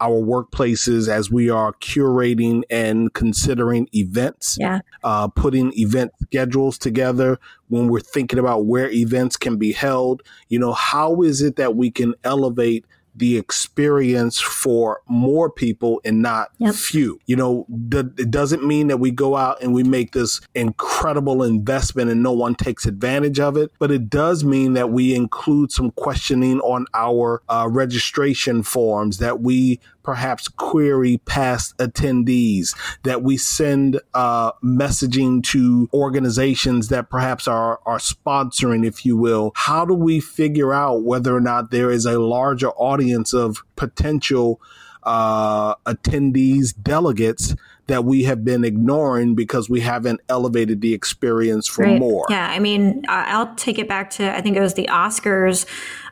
our 0.00 0.20
workplaces 0.20 1.08
as 1.08 1.30
we 1.30 1.48
are 1.48 1.72
curating 1.74 2.62
and 2.68 3.14
considering 3.14 3.88
events 3.94 4.58
yeah. 4.60 4.80
uh, 5.04 5.28
putting 5.28 5.72
event 5.78 6.10
schedules 6.20 6.76
together. 6.76 7.38
When 7.68 7.88
we're 7.88 8.00
thinking 8.00 8.40
about 8.40 8.66
where 8.66 8.90
events 8.90 9.36
can 9.36 9.56
be 9.56 9.72
held 9.72 10.22
you 10.48 10.58
know 10.58 10.72
how 10.72 11.22
is 11.22 11.42
it 11.42 11.56
that 11.56 11.76
we 11.76 11.90
can 11.90 12.14
elevate 12.24 12.84
the 13.14 13.36
experience 13.36 14.40
for 14.40 15.00
more 15.08 15.50
people 15.50 16.00
and 16.04 16.20
not 16.22 16.50
yep. 16.58 16.74
few. 16.74 17.20
You 17.26 17.36
know, 17.36 17.66
it 17.92 18.30
doesn't 18.30 18.66
mean 18.66 18.88
that 18.88 18.98
we 18.98 19.10
go 19.10 19.36
out 19.36 19.62
and 19.62 19.72
we 19.72 19.82
make 19.82 20.12
this 20.12 20.40
incredible 20.54 21.42
investment 21.42 22.10
and 22.10 22.22
no 22.22 22.32
one 22.32 22.54
takes 22.54 22.86
advantage 22.86 23.38
of 23.38 23.56
it, 23.56 23.72
but 23.78 23.90
it 23.90 24.10
does 24.10 24.44
mean 24.44 24.72
that 24.74 24.90
we 24.90 25.14
include 25.14 25.70
some 25.72 25.90
questioning 25.92 26.60
on 26.60 26.86
our 26.94 27.42
uh, 27.48 27.68
registration 27.70 28.62
forms, 28.62 29.18
that 29.18 29.40
we 29.40 29.80
perhaps 30.04 30.46
query 30.46 31.18
past 31.24 31.76
attendees, 31.78 32.76
that 33.02 33.22
we 33.22 33.36
send 33.36 34.00
uh, 34.14 34.52
messaging 34.62 35.42
to 35.42 35.88
organizations 35.92 36.88
that 36.88 37.10
perhaps 37.10 37.48
are, 37.48 37.80
are 37.84 37.98
sponsoring, 37.98 38.86
if 38.86 39.04
you 39.04 39.16
will. 39.16 39.52
How 39.56 39.84
do 39.84 39.94
we 39.94 40.20
figure 40.20 40.72
out 40.72 41.02
whether 41.02 41.34
or 41.34 41.40
not 41.40 41.72
there 41.72 41.90
is 41.90 42.06
a 42.06 42.20
larger 42.20 42.70
audience 42.70 43.32
of 43.32 43.64
potential 43.74 44.60
uh, 45.04 45.74
attendees, 45.86 46.74
delegates 46.82 47.54
that 47.86 48.04
we 48.04 48.24
have 48.24 48.44
been 48.44 48.64
ignoring 48.64 49.34
because 49.34 49.68
we 49.68 49.80
haven't 49.80 50.20
elevated 50.28 50.80
the 50.80 50.94
experience 50.94 51.66
for 51.66 51.84
right. 51.84 51.98
more. 51.98 52.26
Yeah, 52.30 52.48
I 52.48 52.58
mean, 52.58 53.04
I'll 53.08 53.54
take 53.56 53.78
it 53.78 53.88
back 53.88 54.10
to 54.10 54.34
I 54.34 54.40
think 54.40 54.56
it 54.56 54.60
was 54.60 54.74
the 54.74 54.88
Oscars. 54.90 55.66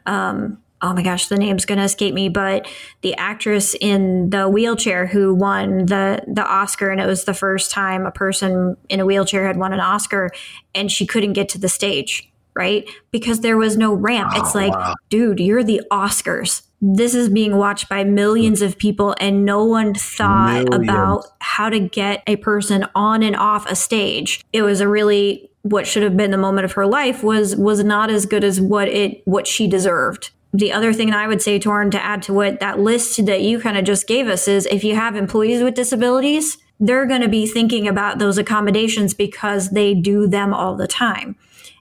Um, 0.04 0.61
oh 0.82 0.92
my 0.92 1.02
gosh, 1.02 1.28
the 1.28 1.36
name's 1.36 1.64
to 1.64 1.80
escape 1.80 2.14
me, 2.14 2.28
but 2.28 2.68
the 3.02 3.14
actress 3.14 3.74
in 3.80 4.30
the 4.30 4.48
wheelchair 4.48 5.06
who 5.06 5.34
won 5.34 5.86
the 5.86 6.22
the 6.26 6.44
Oscar, 6.44 6.90
and 6.90 7.00
it 7.00 7.06
was 7.06 7.24
the 7.24 7.34
first 7.34 7.70
time 7.70 8.04
a 8.04 8.10
person 8.10 8.76
in 8.88 9.00
a 9.00 9.06
wheelchair 9.06 9.46
had 9.46 9.56
won 9.56 9.72
an 9.72 9.80
Oscar, 9.80 10.30
and 10.74 10.90
she 10.90 11.06
couldn't 11.06 11.32
get 11.32 11.48
to 11.50 11.58
the 11.58 11.68
stage, 11.68 12.30
right? 12.54 12.88
Because 13.10 13.40
there 13.40 13.56
was 13.56 13.76
no 13.76 13.94
ramp. 13.94 14.32
Oh, 14.34 14.40
it's 14.40 14.54
like, 14.54 14.72
wow. 14.72 14.94
dude, 15.08 15.40
you're 15.40 15.64
the 15.64 15.82
Oscars. 15.90 16.62
This 16.84 17.14
is 17.14 17.28
being 17.28 17.56
watched 17.56 17.88
by 17.88 18.02
millions 18.02 18.60
of 18.60 18.76
people, 18.76 19.14
and 19.20 19.44
no 19.44 19.64
one 19.64 19.94
thought 19.94 20.64
millions. 20.64 20.88
about 20.88 21.26
how 21.38 21.70
to 21.70 21.78
get 21.78 22.24
a 22.26 22.36
person 22.36 22.86
on 22.96 23.22
and 23.22 23.36
off 23.36 23.70
a 23.70 23.76
stage. 23.76 24.44
It 24.52 24.62
was 24.62 24.80
a 24.80 24.88
really 24.88 25.48
what 25.62 25.86
should 25.86 26.02
have 26.02 26.16
been 26.16 26.32
the 26.32 26.36
moment 26.36 26.64
of 26.64 26.72
her 26.72 26.86
life 26.86 27.22
was 27.22 27.54
was 27.54 27.84
not 27.84 28.10
as 28.10 28.26
good 28.26 28.42
as 28.42 28.60
what 28.60 28.88
it 28.88 29.22
what 29.26 29.46
she 29.46 29.68
deserved 29.68 30.32
the 30.52 30.72
other 30.72 30.92
thing 30.92 31.10
that 31.10 31.18
I 31.18 31.26
would 31.26 31.40
say, 31.40 31.58
Torin, 31.58 31.90
to 31.92 32.02
add 32.02 32.22
to 32.24 32.32
what 32.32 32.60
that 32.60 32.78
list 32.78 33.24
that 33.24 33.40
you 33.40 33.58
kind 33.58 33.78
of 33.78 33.84
just 33.84 34.06
gave 34.06 34.28
us 34.28 34.46
is 34.46 34.66
if 34.66 34.84
you 34.84 34.94
have 34.94 35.16
employees 35.16 35.62
with 35.62 35.74
disabilities, 35.74 36.58
they're 36.78 37.06
going 37.06 37.22
to 37.22 37.28
be 37.28 37.46
thinking 37.46 37.88
about 37.88 38.18
those 38.18 38.38
accommodations 38.38 39.14
because 39.14 39.70
they 39.70 39.94
do 39.94 40.26
them 40.26 40.52
all 40.52 40.76
the 40.76 40.88
time. 40.88 41.36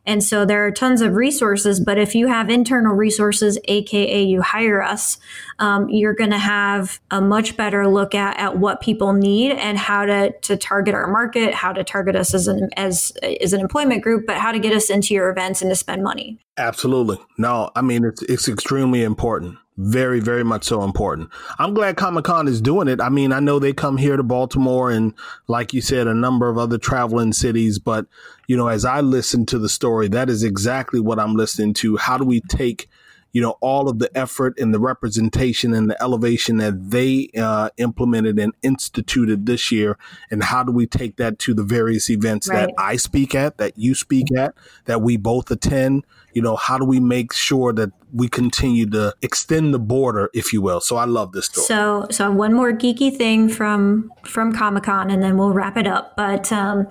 And 0.05 0.23
so 0.23 0.45
there 0.45 0.65
are 0.65 0.71
tons 0.71 1.01
of 1.01 1.15
resources, 1.15 1.79
but 1.79 1.97
if 1.97 2.15
you 2.15 2.27
have 2.27 2.49
internal 2.49 2.95
resources, 2.95 3.57
aka 3.65 4.23
you 4.23 4.41
hire 4.41 4.81
us, 4.81 5.19
um, 5.59 5.89
you're 5.89 6.13
going 6.13 6.31
to 6.31 6.39
have 6.39 6.99
a 7.11 7.21
much 7.21 7.55
better 7.55 7.87
look 7.87 8.15
at, 8.15 8.37
at 8.37 8.57
what 8.57 8.81
people 8.81 9.13
need 9.13 9.51
and 9.51 9.77
how 9.77 10.05
to, 10.05 10.31
to 10.41 10.57
target 10.57 10.95
our 10.95 11.07
market, 11.07 11.53
how 11.53 11.71
to 11.71 11.83
target 11.83 12.15
us 12.15 12.33
as 12.33 12.47
an 12.47 12.69
as 12.77 13.11
as 13.41 13.53
an 13.53 13.61
employment 13.61 14.01
group, 14.01 14.25
but 14.25 14.37
how 14.37 14.51
to 14.51 14.59
get 14.59 14.73
us 14.73 14.89
into 14.89 15.13
your 15.13 15.29
events 15.29 15.61
and 15.61 15.69
to 15.69 15.75
spend 15.75 16.03
money. 16.03 16.39
Absolutely. 16.57 17.17
No, 17.37 17.69
I 17.75 17.81
mean 17.81 18.03
it's 18.03 18.21
it's 18.23 18.47
extremely 18.47 19.03
important 19.03 19.57
very, 19.77 20.19
very 20.19 20.43
much 20.43 20.63
so 20.63 20.83
important. 20.83 21.29
I'm 21.57 21.73
glad 21.73 21.97
Comic 21.97 22.25
Con 22.25 22.47
is 22.47 22.61
doing 22.61 22.87
it. 22.87 23.01
I 23.01 23.09
mean, 23.09 23.31
I 23.31 23.39
know 23.39 23.57
they 23.57 23.73
come 23.73 23.97
here 23.97 24.17
to 24.17 24.23
Baltimore 24.23 24.91
and, 24.91 25.13
like 25.47 25.73
you 25.73 25.81
said, 25.81 26.07
a 26.07 26.13
number 26.13 26.49
of 26.49 26.57
other 26.57 26.77
traveling 26.77 27.33
cities. 27.33 27.79
But, 27.79 28.05
you 28.47 28.57
know, 28.57 28.67
as 28.67 28.85
I 28.85 29.01
listen 29.01 29.45
to 29.47 29.59
the 29.59 29.69
story, 29.69 30.07
that 30.09 30.29
is 30.29 30.43
exactly 30.43 30.99
what 30.99 31.19
I'm 31.19 31.35
listening 31.35 31.73
to. 31.75 31.97
How 31.97 32.17
do 32.17 32.25
we 32.25 32.41
take 32.41 32.89
you 33.33 33.41
know, 33.41 33.57
all 33.61 33.87
of 33.87 33.99
the 33.99 34.15
effort 34.17 34.59
and 34.59 34.73
the 34.73 34.79
representation 34.79 35.73
and 35.73 35.89
the 35.89 36.01
elevation 36.03 36.57
that 36.57 36.91
they 36.91 37.29
uh, 37.37 37.69
implemented 37.77 38.37
and 38.37 38.53
instituted 38.61 39.45
this 39.45 39.71
year. 39.71 39.97
And 40.29 40.43
how 40.43 40.63
do 40.63 40.71
we 40.71 40.85
take 40.85 41.15
that 41.17 41.39
to 41.39 41.53
the 41.53 41.63
various 41.63 42.09
events 42.09 42.49
right. 42.49 42.67
that 42.67 42.73
I 42.77 42.97
speak 42.97 43.33
at, 43.33 43.57
that 43.57 43.77
you 43.77 43.95
speak 43.95 44.35
at, 44.35 44.53
that 44.85 45.01
we 45.01 45.17
both 45.17 45.49
attend? 45.49 46.05
You 46.33 46.41
know, 46.41 46.55
how 46.55 46.77
do 46.77 46.85
we 46.85 46.99
make 46.99 47.33
sure 47.33 47.73
that 47.73 47.91
we 48.13 48.27
continue 48.27 48.89
to 48.89 49.13
extend 49.21 49.73
the 49.73 49.79
border, 49.79 50.29
if 50.33 50.51
you 50.53 50.61
will? 50.61 50.81
So 50.81 50.97
I 50.97 51.05
love 51.05 51.31
this 51.31 51.45
story. 51.45 51.65
So, 51.65 52.07
so 52.11 52.31
one 52.31 52.53
more 52.53 52.71
geeky 52.71 53.15
thing 53.15 53.49
from 53.49 54.11
from 54.23 54.53
Comic 54.53 54.83
Con, 54.83 55.09
and 55.09 55.21
then 55.21 55.37
we'll 55.37 55.53
wrap 55.53 55.77
it 55.77 55.87
up. 55.87 56.15
But 56.15 56.51
um, 56.51 56.87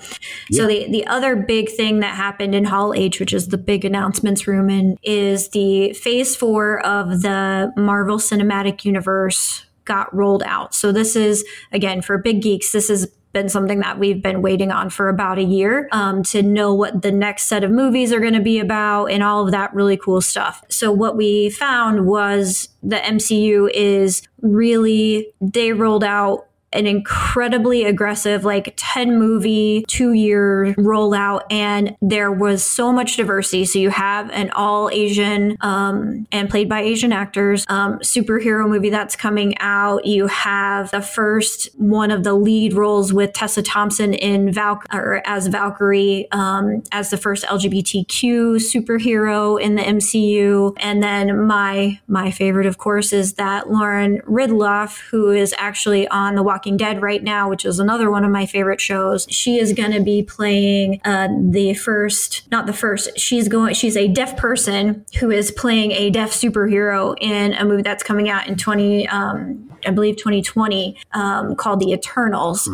yeah. 0.49 0.59
so 0.59 0.67
the 0.67 0.91
the 0.91 1.07
other 1.07 1.37
big 1.37 1.71
thing 1.71 2.01
that 2.01 2.15
happened 2.15 2.55
in 2.55 2.65
Hall 2.65 2.95
H, 2.95 3.21
which 3.21 3.33
is 3.33 3.49
the 3.49 3.59
big 3.59 3.85
announcements 3.85 4.47
room, 4.47 4.69
and 4.69 4.99
is 5.03 5.49
the 5.51 5.93
Phase 5.95 6.37
Four 6.37 6.81
of 6.81 7.23
the 7.23 7.73
Marvel 7.77 8.19
Cinematic 8.19 8.85
Universe 8.85 9.67
got 9.85 10.15
rolled 10.15 10.43
out. 10.45 10.75
So 10.75 10.93
this 10.93 11.17
is 11.17 11.45
again 11.73 12.03
for 12.03 12.17
big 12.19 12.43
geeks. 12.43 12.73
This 12.73 12.91
is 12.91 13.09
been 13.33 13.49
something 13.49 13.81
that 13.81 13.99
we've 13.99 14.23
been 14.23 14.43
waiting 14.43 14.73
on 14.73 14.91
for 14.91 15.09
about 15.09 15.39
a 15.39 15.43
year 15.43 15.89
um, 15.93 16.23
to 16.25 16.43
know 16.43 16.75
what 16.75 17.03
the 17.03 17.13
next 17.13 17.45
set 17.45 17.63
of 17.63 17.71
movies 17.71 18.13
are 18.13 18.21
going 18.21 18.35
to 18.35 18.41
be 18.41 18.59
about 18.59 19.07
and 19.07 19.23
all 19.23 19.45
of 19.45 19.53
that 19.53 19.73
really 19.75 19.97
cool 19.97 20.21
stuff. 20.21 20.65
So, 20.69 20.91
what 20.91 21.17
we 21.17 21.51
found 21.51 22.07
was 22.07 22.69
the 22.83 22.97
MCU 22.97 23.71
is 23.73 24.23
really, 24.43 25.33
they 25.41 25.73
rolled 25.73 26.05
out 26.05 26.47
an 26.73 26.87
incredibly 26.87 27.85
aggressive, 27.85 28.45
like 28.45 28.75
10 28.77 29.19
movie, 29.19 29.85
two 29.89 30.13
year 30.13 30.75
rollout. 30.79 31.43
And 31.51 31.97
there 32.01 32.31
was 32.31 32.65
so 32.65 32.93
much 32.93 33.17
diversity. 33.17 33.65
So 33.65 33.79
you 33.79 33.91
have 33.91 34.31
an 34.31 34.51
all 34.51 34.89
Asian 34.91 35.57
um, 35.61 36.29
and 36.31 36.49
played 36.49 36.69
by 36.69 36.83
Asian 36.83 37.13
actors 37.13 37.65
um, 37.69 37.99
superhero 37.99 38.69
movie 38.69 38.91
that's 38.91 39.17
coming 39.17 39.59
out. 39.59 40.07
You 40.07 40.29
have 40.29 40.91
the 40.93 41.03
first 41.03 41.69
one 41.77 42.11
of 42.11 42.23
the 42.23 42.35
lead 42.35 42.75
roles 42.75 43.13
with 43.13 43.33
Tessa 43.33 43.63
Thompson 43.63 44.15
in 44.15 44.53
Val 44.53 44.81
or 44.93 45.23
as 45.27 45.49
Valkyrie 45.49 46.29
um, 46.31 46.83
as 46.93 47.11
the 47.11 47.17
first 47.17 47.45
LGBTQ 47.47 48.57
superhero 48.57 49.61
in 49.61 49.75
the 49.75 49.83
MCU. 49.83 50.75
And 50.79 51.03
then 51.03 51.47
my 51.47 51.99
my 52.07 52.31
favorite, 52.31 52.67
of 52.67 52.79
course, 52.79 53.13
is 53.13 53.35
that 53.35 53.71
Lauren 53.71 54.21
Ridloff, 54.21 55.01
who 55.11 55.31
is 55.31 55.53
actually 55.59 56.07
on 56.09 56.37
the 56.37 56.43
Walking 56.43 56.60
Walking 56.61 56.77
Dead 56.77 57.01
right 57.01 57.23
now, 57.23 57.49
which 57.49 57.65
is 57.65 57.79
another 57.79 58.11
one 58.11 58.23
of 58.23 58.31
my 58.31 58.45
favorite 58.45 58.83
shows. 58.83 59.27
She 59.31 59.59
is 59.59 59.73
going 59.73 59.93
to 59.93 60.03
be 60.03 60.23
playing 60.23 61.01
uh, 61.07 61.29
the 61.41 61.73
first, 61.73 62.43
not 62.51 62.67
the 62.67 62.75
first. 62.75 63.19
She's 63.19 63.49
going. 63.49 63.73
She's 63.73 63.97
a 63.97 64.09
deaf 64.09 64.37
person 64.37 65.07
who 65.19 65.31
is 65.31 65.51
playing 65.51 65.93
a 65.93 66.11
deaf 66.11 66.33
superhero 66.33 67.17
in 67.19 67.55
a 67.55 67.65
movie 67.65 67.81
that's 67.81 68.03
coming 68.03 68.29
out 68.29 68.47
in 68.47 68.57
twenty. 68.57 69.09
Um, 69.09 69.71
I 69.87 69.93
believe 69.93 70.19
2020 70.19 70.99
um, 71.13 71.57
called 71.57 71.81
The 71.81 71.93
Eternals. 71.93 72.67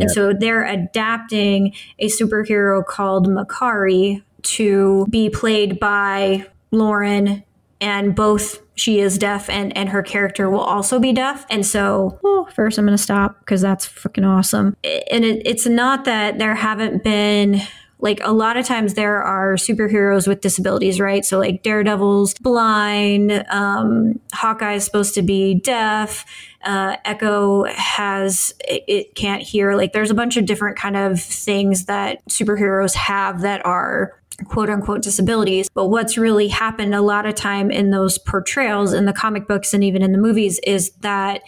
And 0.00 0.10
so 0.10 0.32
they're 0.32 0.64
adapting 0.64 1.74
a 1.98 2.06
superhero 2.06 2.82
called 2.82 3.28
Makkari 3.28 4.22
to 4.44 5.06
be 5.10 5.28
played 5.28 5.78
by 5.78 6.46
Lauren 6.70 7.44
and 7.82 8.16
both 8.16 8.63
she 8.74 9.00
is 9.00 9.18
deaf 9.18 9.48
and 9.48 9.76
and 9.76 9.88
her 9.88 10.02
character 10.02 10.50
will 10.50 10.60
also 10.60 10.98
be 10.98 11.12
deaf. 11.12 11.46
And 11.50 11.64
so 11.64 12.18
well, 12.22 12.46
first 12.54 12.78
i'm 12.78 12.86
to 12.86 12.98
stop 12.98 13.38
because 13.40 13.60
that's 13.60 13.86
freaking 13.86 14.26
awesome. 14.26 14.76
And 15.10 15.24
it, 15.24 15.42
it's 15.44 15.66
not 15.66 16.04
that 16.04 16.38
there 16.38 16.54
haven't 16.54 17.04
been 17.04 17.62
like 18.04 18.20
a 18.22 18.32
lot 18.32 18.58
of 18.58 18.66
times 18.66 18.92
there 18.94 19.22
are 19.22 19.54
superheroes 19.54 20.28
with 20.28 20.42
disabilities, 20.42 21.00
right? 21.00 21.24
So 21.24 21.38
like 21.38 21.62
Daredevil's 21.62 22.34
blind, 22.34 23.32
um, 23.48 24.20
Hawkeye 24.34 24.74
is 24.74 24.84
supposed 24.84 25.14
to 25.14 25.22
be 25.22 25.54
deaf, 25.54 26.26
uh, 26.62 26.98
Echo 27.06 27.64
has 27.64 28.52
it, 28.60 29.14
can't 29.14 29.42
hear. 29.42 29.74
Like 29.74 29.94
there's 29.94 30.10
a 30.10 30.14
bunch 30.14 30.36
of 30.36 30.44
different 30.44 30.76
kind 30.76 30.98
of 30.98 31.18
things 31.18 31.86
that 31.86 32.22
superheroes 32.28 32.94
have 32.94 33.40
that 33.40 33.64
are 33.64 34.20
quote 34.48 34.68
unquote 34.68 35.00
disabilities. 35.00 35.70
But 35.72 35.86
what's 35.86 36.18
really 36.18 36.48
happened 36.48 36.94
a 36.94 37.00
lot 37.00 37.24
of 37.24 37.34
time 37.34 37.70
in 37.70 37.90
those 37.90 38.18
portrayals 38.18 38.92
in 38.92 39.06
the 39.06 39.14
comic 39.14 39.48
books 39.48 39.72
and 39.72 39.82
even 39.82 40.02
in 40.02 40.12
the 40.12 40.18
movies 40.18 40.60
is 40.66 40.90
that 41.00 41.40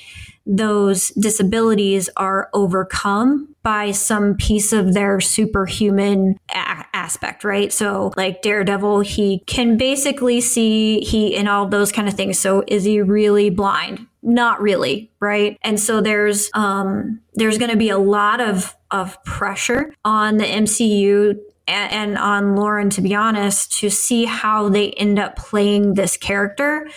those 0.47 1.09
disabilities 1.11 2.09
are 2.17 2.49
overcome 2.55 3.55
by 3.67 3.91
some 3.91 4.37
piece 4.37 4.73
of 4.73 4.95
their 4.95 5.21
superhuman 5.21 6.39
a- 6.51 6.85
aspect, 6.95 7.43
right? 7.43 7.73
So, 7.73 8.13
like 8.17 8.41
Daredevil, 8.41 9.01
he 9.01 9.41
can 9.49 9.77
basically 9.77 10.41
see 10.41 11.01
he 11.01 11.35
and 11.35 11.49
all 11.49 11.67
those 11.67 11.91
kind 11.91 12.07
of 12.07 12.15
things. 12.15 12.39
So, 12.39 12.63
is 12.69 12.85
he 12.85 13.01
really 13.01 13.51
blind? 13.51 14.07
Not 14.23 14.61
really, 14.61 15.11
right? 15.19 15.59
And 15.63 15.81
so 15.81 16.01
there's 16.01 16.49
um 16.55 17.21
there's 17.35 17.59
going 17.59 17.73
to 17.73 17.77
be 17.77 17.89
a 17.89 17.99
lot 17.99 18.41
of 18.41 18.77
of 18.93 19.21
pressure 19.25 19.93
on 20.05 20.37
the 20.37 20.45
MCU 20.45 21.37
and 21.67 22.17
on 22.17 22.55
Lauren, 22.55 22.91
to 22.91 23.01
be 23.01 23.17
honest, 23.17 23.73
to 23.81 23.91
see 23.91 24.27
how 24.27 24.69
they 24.69 24.91
end 24.93 25.19
up 25.19 25.35
playing 25.35 25.95
this 25.95 26.17
character. 26.17 26.89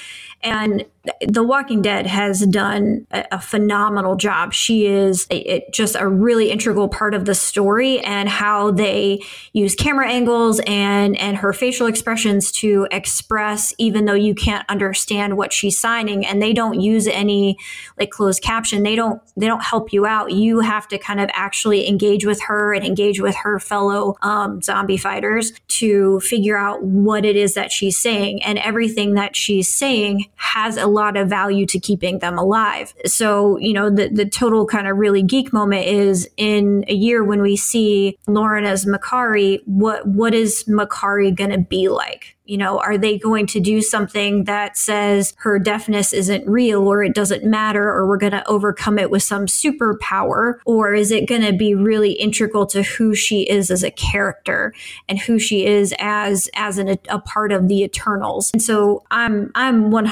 And 0.41 0.85
the 1.27 1.43
Walking 1.43 1.81
Dead 1.81 2.07
has 2.07 2.45
done 2.45 3.07
a, 3.11 3.25
a 3.33 3.39
phenomenal 3.39 4.15
job. 4.15 4.53
She 4.53 4.85
is 4.85 5.27
a, 5.31 5.65
just 5.71 5.95
a 5.97 6.07
really 6.07 6.51
integral 6.51 6.87
part 6.87 7.13
of 7.13 7.25
the 7.25 7.35
story 7.35 7.99
and 8.01 8.29
how 8.29 8.71
they 8.71 9.23
use 9.53 9.75
camera 9.75 10.09
angles 10.09 10.61
and 10.67 11.17
and 11.17 11.37
her 11.37 11.53
facial 11.53 11.87
expressions 11.87 12.51
to 12.53 12.87
express, 12.91 13.73
even 13.77 14.05
though 14.05 14.13
you 14.13 14.35
can't 14.35 14.69
understand 14.69 15.37
what 15.37 15.51
she's 15.51 15.77
signing. 15.77 16.25
And 16.25 16.41
they 16.41 16.53
don't 16.53 16.79
use 16.79 17.07
any 17.07 17.57
like 17.97 18.11
closed 18.11 18.43
caption. 18.43 18.83
They 18.83 18.95
don't 18.95 19.21
they 19.35 19.47
don't 19.47 19.63
help 19.63 19.91
you 19.91 20.05
out. 20.05 20.31
You 20.31 20.59
have 20.59 20.87
to 20.89 20.97
kind 20.97 21.19
of 21.19 21.29
actually 21.33 21.87
engage 21.87 22.25
with 22.25 22.41
her 22.43 22.73
and 22.73 22.85
engage 22.85 23.19
with 23.19 23.35
her 23.37 23.59
fellow 23.59 24.15
um, 24.21 24.61
zombie 24.61 24.97
fighters 24.97 25.53
to 25.69 26.19
figure 26.21 26.57
out 26.57 26.83
what 26.83 27.25
it 27.25 27.35
is 27.35 27.55
that 27.55 27.71
she's 27.71 27.97
saying. 27.97 28.43
And 28.43 28.59
everything 28.59 29.15
that 29.15 29.35
she's 29.35 29.73
saying 29.73 30.28
has 30.39 30.77
a 30.77 30.87
lot 30.87 31.17
of 31.17 31.27
value 31.27 31.65
to 31.65 31.79
keeping 31.79 32.19
them 32.19 32.37
alive. 32.37 32.93
So, 33.05 33.57
you 33.57 33.73
know, 33.73 33.89
the, 33.89 34.07
the 34.07 34.25
total 34.25 34.65
kind 34.65 34.87
of 34.87 34.97
really 34.97 35.21
geek 35.21 35.51
moment 35.51 35.85
is 35.85 36.29
in 36.37 36.85
a 36.87 36.93
year 36.93 37.23
when 37.23 37.41
we 37.41 37.57
see 37.57 38.17
Lauren 38.25 38.63
as 38.63 38.85
Makkari, 38.85 39.59
what 39.65 40.07
what 40.07 40.33
is 40.33 40.63
Makkari 40.63 41.35
going 41.35 41.51
to 41.51 41.59
be 41.59 41.89
like? 41.89 42.37
You 42.49 42.57
know, 42.57 42.79
are 42.79 42.97
they 42.97 43.17
going 43.17 43.45
to 43.47 43.59
do 43.59 43.81
something 43.81 44.45
that 44.45 44.75
says 44.75 45.33
her 45.37 45.59
deafness 45.59 46.13
isn't 46.13 46.49
real 46.49 46.87
or 46.87 47.03
it 47.03 47.13
doesn't 47.13 47.43
matter 47.43 47.87
or 47.87 48.07
we're 48.07 48.17
going 48.17 48.31
to 48.31 48.47
overcome 48.47 48.97
it 48.97 49.11
with 49.11 49.21
some 49.21 49.45
superpower? 49.45 50.55
Or 50.65 50.93
is 50.93 51.11
it 51.11 51.27
going 51.27 51.43
to 51.43 51.53
be 51.53 51.75
really 51.75 52.13
integral 52.13 52.65
to 52.67 52.81
who 52.81 53.13
she 53.13 53.43
is 53.43 53.69
as 53.69 53.83
a 53.83 53.91
character 53.91 54.73
and 55.07 55.19
who 55.19 55.37
she 55.37 55.65
is 55.65 55.93
as 55.99 56.49
as 56.55 56.79
an, 56.79 56.97
a 57.07 57.19
part 57.19 57.51
of 57.51 57.67
the 57.67 57.83
Eternals? 57.83 58.49
And 58.51 58.61
so 58.61 59.03
I'm 59.11 59.51
I'm 59.53 59.91
100% 59.91 60.09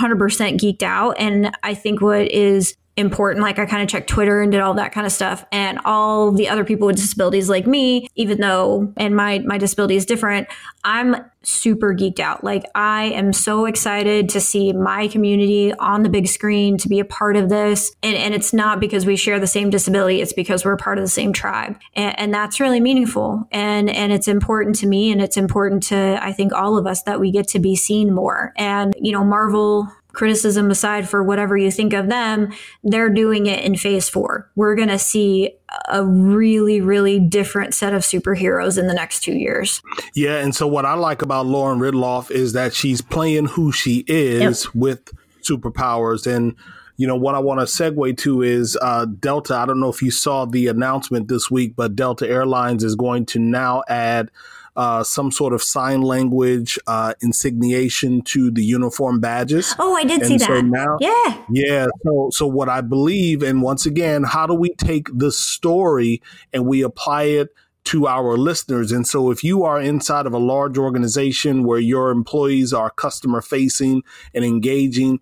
geeked 0.60 0.84
out 0.84 1.16
and 1.18 1.52
I 1.64 1.74
think 1.74 2.02
what 2.02 2.32
is 2.32 2.76
important. 2.98 3.44
Like 3.44 3.60
I 3.60 3.66
kind 3.66 3.84
of 3.84 3.88
checked 3.88 4.10
Twitter 4.10 4.42
and 4.42 4.52
did 4.52 4.60
all 4.60 4.74
that 4.74 4.92
kind 4.92 5.06
of 5.06 5.14
stuff. 5.14 5.46
And 5.52 5.80
all 5.86 6.32
the 6.32 6.50
other 6.50 6.66
people 6.66 6.88
with 6.88 6.98
disabilities 6.98 7.48
like 7.48 7.68
me, 7.68 8.10
even 8.16 8.42
though 8.42 8.92
and 8.98 9.16
my 9.16 9.40
my 9.40 9.58
disability 9.58 9.96
is 9.96 10.06
different, 10.06 10.48
I'm 10.84 11.16
super 11.44 11.94
geeked 11.94 12.20
out. 12.20 12.44
Like 12.44 12.66
I 12.76 13.06
am 13.06 13.32
so 13.32 13.66
excited 13.66 14.28
to 14.30 14.42
see 14.42 14.74
my 14.74 15.08
community 15.08 15.74
on 15.76 16.04
the 16.04 16.10
big 16.10 16.28
screen, 16.28 16.78
to 16.80 16.90
be 16.90 17.00
a 17.00 17.06
part 17.06 17.38
of 17.38 17.48
this. 17.48 17.96
And, 18.04 18.18
and 18.18 18.34
it's 18.34 18.52
not 18.52 18.82
because 18.82 19.06
we 19.06 19.16
share 19.16 19.40
the 19.40 19.48
same 19.48 19.70
disability, 19.70 20.22
it's 20.22 20.34
because 20.34 20.66
we're 20.66 20.76
part 20.76 20.98
of 20.98 21.04
the 21.04 21.10
same 21.10 21.32
tribe. 21.32 21.80
And, 21.94 22.20
and 22.20 22.34
that's 22.34 22.60
really 22.60 22.82
meaningful. 22.82 23.48
And 23.52 23.90
and 23.90 24.12
it's 24.12 24.28
important 24.28 24.76
to 24.78 24.88
me 24.88 25.12
and 25.12 25.22
it's 25.22 25.38
important 25.38 25.84
to 25.84 26.20
I 26.22 26.34
think 26.34 26.52
all 26.52 26.78
of 26.78 26.88
us 26.88 27.04
that 27.04 27.20
we 27.20 27.32
get 27.32 27.48
to 27.50 27.60
be 27.60 27.76
seen 27.76 28.14
more. 28.14 28.54
And, 28.58 28.96
you 29.00 29.12
know, 29.12 29.24
Marvel 29.24 29.88
criticism 30.18 30.72
aside 30.72 31.08
for 31.08 31.24
whatever 31.24 31.56
you 31.56 31.70
think 31.70 31.94
of 31.94 32.08
them, 32.10 32.52
they're 32.84 33.10
doing 33.10 33.46
it 33.46 33.64
in 33.64 33.78
phase 33.78 34.10
four. 34.10 34.50
We're 34.56 34.74
going 34.74 34.88
to 34.88 34.98
see 34.98 35.52
a 35.90 36.04
really, 36.04 36.82
really 36.82 37.20
different 37.20 37.76
set 37.76 37.94
of 37.94 38.02
superheroes 38.02 38.80
in 38.80 38.88
the 38.88 38.96
next 38.96 39.22
two 39.22 39.34
years. 39.34 39.84
Yeah. 40.16 40.38
And 40.38 40.56
so 40.56 40.66
what 40.68 40.86
I 40.86 40.96
like 40.96 41.22
about 41.22 41.46
Lauren 41.46 41.80
Ridloff 41.80 42.32
is 42.32 42.54
that 42.54 42.74
she's 42.74 43.00
playing 43.00 43.46
who 43.46 43.72
she 43.72 44.04
is 44.08 44.66
yep. 44.66 44.76
with 44.76 45.14
superpowers. 45.44 46.26
And, 46.26 46.56
you 46.96 47.06
know, 47.06 47.16
what 47.16 47.36
I 47.36 47.40
want 47.40 47.60
to 47.60 47.66
segue 47.66 48.18
to 48.18 48.42
is 48.42 48.76
uh, 48.82 49.06
Delta. 49.06 49.56
I 49.56 49.68
don't 49.68 49.80
know 49.80 49.90
if 49.90 50.02
you 50.02 50.10
saw 50.10 50.46
the 50.46 50.66
announcement 50.66 51.28
this 51.28 51.52
week, 51.52 51.76
but 51.76 51.96
Delta 51.96 52.28
Airlines 52.28 52.84
is 52.84 52.96
going 52.96 53.28
to 53.28 53.40
now 53.40 53.84
add 53.88 54.32
uh, 54.78 55.04
some 55.04 55.32
sort 55.32 55.54
of 55.54 55.64
sign 55.64 56.02
language 56.02 56.78
uh, 56.86 57.14
insigniation 57.22 58.22
to 58.22 58.52
the 58.52 58.64
uniform 58.64 59.20
badges. 59.20 59.74
Oh, 59.80 59.96
I 59.96 60.04
did 60.04 60.22
and 60.22 60.28
see 60.28 60.38
so 60.38 60.54
that. 60.54 60.66
Now, 60.66 60.98
yeah, 61.02 61.44
yeah. 61.50 61.88
So, 62.04 62.30
so 62.32 62.48
what 62.48 62.70
I 62.70 62.82
believe, 62.82 63.42
and 63.42 63.64
once 63.64 63.88
again, 63.88 64.24
how 64.24 64.46
do 64.46 64.54
we 64.54 64.76
take 64.76 65.08
the 65.12 65.32
story 65.32 66.22
and 66.54 66.66
we 66.66 66.82
apply 66.84 67.24
it? 67.24 67.50
to 67.86 68.06
our 68.06 68.36
listeners. 68.38 68.92
And 68.92 69.08
so 69.08 69.32
if 69.32 69.46
you 69.46 69.64
are 69.64 69.80
inside 69.80 70.26
of 70.26 70.34
a 70.34 70.38
large 70.38 70.78
organization 70.78 71.64
where 71.64 71.80
your 71.80 72.12
employees 72.12 72.74
are 72.74 72.90
customer 72.90 73.42
facing 73.42 74.04
and 74.34 74.44
engaging, 74.44 75.22